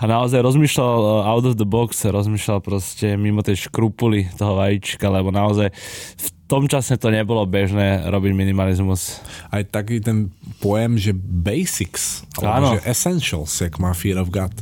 A 0.00 0.04
naozaj 0.08 0.40
rozmýšľal 0.40 1.00
uh, 1.04 1.30
out 1.36 1.44
of 1.44 1.60
the 1.60 1.68
box, 1.68 2.00
rozmýšľal 2.00 2.64
proste 2.64 3.20
mimo 3.20 3.44
tej 3.44 3.68
škrupuly 3.68 4.32
toho 4.40 4.56
vajíčka, 4.56 5.04
lebo 5.12 5.28
naozaj 5.28 5.68
v 6.16 6.28
tom 6.44 6.68
čase 6.68 7.00
to 7.00 7.08
nebolo 7.08 7.48
bežné 7.48 8.04
robiť 8.08 8.32
minimalizmus. 8.36 9.24
aj 9.48 9.72
taký 9.72 10.04
ten 10.04 10.28
pojem, 10.60 11.00
že 11.00 11.12
basics, 11.16 12.26
alebo 12.36 12.52
Áno. 12.52 12.70
že 12.76 12.84
essentials, 12.84 13.52
jak 13.60 13.80
má 13.80 13.96
Fear 13.96 14.20
of 14.20 14.28
God. 14.28 14.52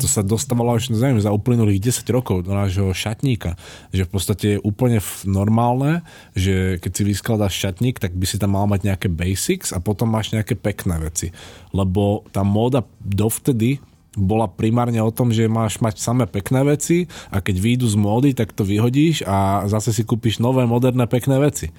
To 0.00 0.08
sa 0.08 0.24
dostávalo 0.24 0.80
už 0.80 0.96
neviem, 0.96 1.20
za 1.20 1.28
uplynulých 1.28 1.92
10 1.92 2.08
rokov 2.16 2.48
do 2.48 2.56
nášho 2.56 2.88
šatníka. 2.96 3.60
Že 3.92 4.08
v 4.08 4.10
podstate 4.10 4.46
je 4.56 4.64
úplne 4.64 5.00
normálne, 5.28 6.00
že 6.32 6.80
keď 6.80 6.92
si 6.92 7.02
vyskladáš 7.04 7.52
šatník, 7.52 8.00
tak 8.00 8.16
by 8.16 8.24
si 8.24 8.40
tam 8.40 8.56
mal 8.56 8.64
mať 8.64 8.88
nejaké 8.88 9.08
basics 9.12 9.76
a 9.76 9.78
potom 9.80 10.08
máš 10.08 10.32
nejaké 10.32 10.56
pekné 10.56 10.96
veci. 11.04 11.36
Lebo 11.76 12.24
tá 12.32 12.40
móda 12.40 12.80
dovtedy 13.04 13.80
bola 14.18 14.50
primárne 14.50 14.98
o 14.98 15.14
tom, 15.14 15.30
že 15.30 15.46
máš 15.46 15.78
mať 15.78 16.02
samé 16.02 16.26
pekné 16.26 16.66
veci 16.66 17.06
a 17.30 17.38
keď 17.38 17.56
výjdu 17.62 17.86
z 17.86 17.96
módy, 17.96 18.30
tak 18.34 18.50
to 18.50 18.66
vyhodíš 18.66 19.22
a 19.22 19.66
zase 19.70 19.94
si 19.94 20.02
kúpiš 20.02 20.42
nové, 20.42 20.66
moderné, 20.66 21.06
pekné 21.06 21.38
veci. 21.38 21.70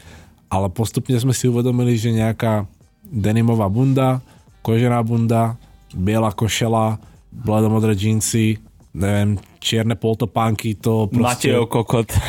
Ale 0.48 0.72
postupne 0.72 1.16
sme 1.20 1.36
si 1.36 1.48
uvedomili, 1.48 1.96
že 2.00 2.16
nejaká 2.16 2.68
denimová 3.04 3.68
bunda, 3.68 4.24
kožená 4.64 5.04
bunda, 5.04 5.60
biela 5.92 6.32
košela, 6.32 7.00
bledomodré 7.32 7.96
džínsy, 7.96 8.60
neviem, 8.96 9.40
čierne 9.60 9.96
poltopánky, 9.96 10.76
to 10.76 11.08
proste... 11.12 11.52
Mateo 11.52 11.68
Kokot. 11.68 12.12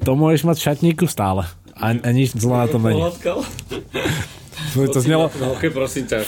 To 0.00 0.16
môžeš 0.16 0.48
mať 0.48 0.56
v 0.56 0.64
šatníku 0.64 1.04
stále. 1.04 1.44
A, 1.76 1.92
a 1.92 2.08
nič 2.16 2.32
zlé 2.32 2.56
na 2.64 2.66
tom 2.72 2.88
není. 2.88 3.04
To, 4.74 4.86
to 4.86 5.00
znelo... 5.02 5.26
No, 5.40 5.58
okay, 5.58 5.70
prosím 5.72 6.06
ťa. 6.06 6.22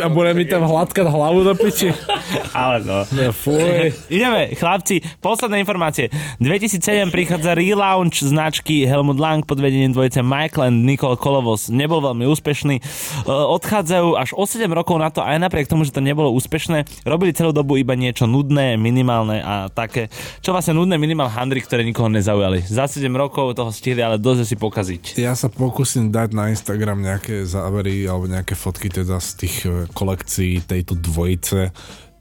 A 0.00 0.08
bude 0.12 0.32
mi 0.36 0.44
tam 0.44 0.66
hladkať 0.68 1.06
hlavu 1.08 1.40
do 1.46 1.54
piči. 1.56 1.92
Ale 2.56 2.84
no. 2.84 3.04
Fuj. 3.32 3.94
Ideme, 4.14 4.52
chlapci, 4.54 5.00
posledné 5.24 5.62
informácie. 5.62 6.12
2007 6.42 7.08
prichádza 7.08 7.56
relaunch 7.56 8.20
značky 8.20 8.84
Helmut 8.84 9.16
Lang 9.16 9.44
pod 9.46 9.58
vedením 9.62 9.96
dvojice 9.96 10.20
Michael 10.20 10.68
and 10.68 10.84
Nicole 10.84 11.16
Kolovos. 11.16 11.72
Nebol 11.72 12.04
veľmi 12.04 12.28
úspešný. 12.28 12.76
E, 12.78 12.82
Odchádzajú 13.30 14.18
až 14.18 14.30
o 14.36 14.44
7 14.44 14.68
rokov 14.70 15.00
na 15.00 15.08
to, 15.08 15.24
aj 15.24 15.40
napriek 15.40 15.70
tomu, 15.70 15.86
že 15.86 15.94
to 15.94 16.04
nebolo 16.04 16.30
úspešné. 16.36 17.06
Robili 17.08 17.32
celú 17.32 17.54
dobu 17.54 17.80
iba 17.80 17.96
niečo 17.96 18.28
nudné, 18.28 18.76
minimálne 18.76 19.40
a 19.40 19.70
také, 19.72 20.12
čo 20.44 20.52
vlastne 20.52 20.76
nudné 20.76 21.00
minimal 21.00 21.30
handry, 21.30 21.64
ktoré 21.64 21.82
nikoho 21.86 22.12
nezaujali. 22.12 22.66
Za 22.66 22.90
7 22.90 23.08
rokov 23.14 23.56
toho 23.56 23.70
stihli 23.72 24.02
ale 24.04 24.20
dosť 24.20 24.42
si 24.44 24.56
pokaziť. 24.58 25.02
Ja 25.16 25.32
sa 25.34 25.48
pokúsim 25.48 26.10
dať 26.12 26.34
na 26.36 26.52
Instagram 26.52 27.00
nejaké 27.00 27.46
závery 27.70 28.10
alebo 28.10 28.26
nejaké 28.26 28.58
fotky 28.58 28.90
teda 28.90 29.22
z 29.22 29.30
tých 29.38 29.56
e, 29.62 29.86
kolekcií 29.94 30.66
tejto 30.66 30.98
dvojice. 30.98 31.70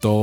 To 0.06 0.14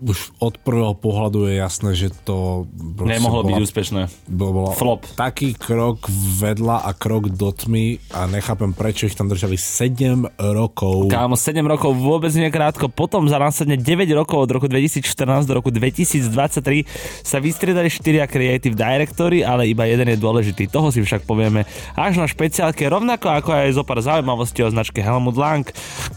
už 0.00 0.18
od 0.38 0.54
prvého 0.56 0.92
pohľadu 0.92 1.46
je 1.46 1.54
jasné, 1.56 1.90
že 1.92 2.08
to 2.22 2.66
Nemohlo 2.98 3.42
byť 3.42 3.52
bola- 3.52 3.64
úspešné. 3.64 4.00
bol, 4.26 4.50
bolo 4.52 4.68
Flop. 4.72 5.02
taký 5.12 5.52
krok 5.52 6.06
vedľa 6.36 6.82
a 6.82 6.90
krok 6.92 7.30
do 7.30 7.48
tmy 7.48 7.98
a 8.08 8.24
nechápem, 8.24 8.70
prečo 8.70 9.04
ich 9.04 9.14
tam 9.14 9.26
držali 9.26 9.54
7 9.54 10.26
rokov. 10.38 11.08
Kámo, 11.08 11.34
7 11.34 11.58
rokov 11.60 11.94
vôbec 11.94 12.30
nie 12.32 12.48
krátko. 12.48 12.86
Potom 12.86 13.24
za 13.24 13.36
následne 13.36 13.74
9 13.74 13.86
rokov 14.12 14.38
od 14.40 14.50
roku 14.50 14.66
2014 14.66 15.02
do 15.42 15.54
roku 15.54 15.70
2023 15.70 16.84
sa 17.20 17.38
vystriedali 17.38 17.88
4 17.88 17.98
creative 18.26 18.74
directory, 18.74 19.40
ale 19.40 19.66
iba 19.66 19.84
jeden 19.84 20.06
je 20.06 20.16
dôležitý. 20.16 20.66
Toho 20.66 20.88
si 20.88 21.00
však 21.00 21.24
povieme 21.24 21.64
až 21.94 22.16
na 22.16 22.24
špeciálke, 22.24 22.84
rovnako 22.84 23.30
ako 23.30 23.50
aj 23.52 23.72
zo 23.72 23.82
pár 23.82 23.98
zaujímavostí 23.98 24.60
o 24.60 24.68
značke 24.68 24.98
Helmut 24.98 25.34
Lang, 25.34 25.64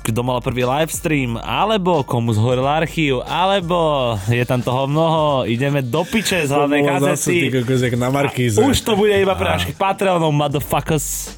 kto 0.01 0.19
mal 0.19 0.39
prvý 0.39 0.61
livestream, 0.61 1.35
alebo 1.35 2.01
komu 2.01 2.31
zhoril 2.31 2.63
archív, 2.63 3.23
alebo 3.23 3.70
je 4.27 4.43
tam 4.43 4.59
toho 4.59 4.87
mnoho, 4.87 5.43
ideme 5.45 5.81
do 5.81 6.01
piče 6.03 6.45
z 6.45 6.51
hlavnej 6.51 6.81
kazety. 6.83 7.51
na. 8.57 8.65
Už 8.65 8.77
to 8.81 8.93
bude 8.95 9.13
iba 9.13 9.33
pre 9.33 9.47
našich 9.49 9.75
Patreonov, 9.75 10.31
motherfuckers. 10.31 11.37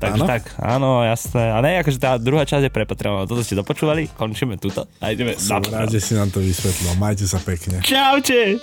Takže 0.00 0.24
Áno? 0.24 0.24
tak, 0.24 0.42
áno, 0.56 1.04
jasné. 1.04 1.52
A 1.52 1.60
ne, 1.60 1.76
akože 1.76 2.00
tá 2.00 2.16
druhá 2.16 2.48
časť 2.48 2.68
je 2.68 2.72
pre 2.72 2.88
Patreonov. 2.88 3.28
Toto 3.28 3.44
ste 3.44 3.52
dopočúvali, 3.52 4.08
končíme 4.08 4.56
túto 4.56 4.88
a 4.96 5.12
ideme 5.12 5.36
na 5.36 5.40
Som 5.40 5.60
rád, 5.60 5.92
že 5.92 6.00
si 6.00 6.16
nám 6.16 6.32
to 6.32 6.40
vysvetlil. 6.40 6.96
Majte 6.96 7.28
sa 7.28 7.36
pekne. 7.36 7.84
Čaute! 7.84 8.56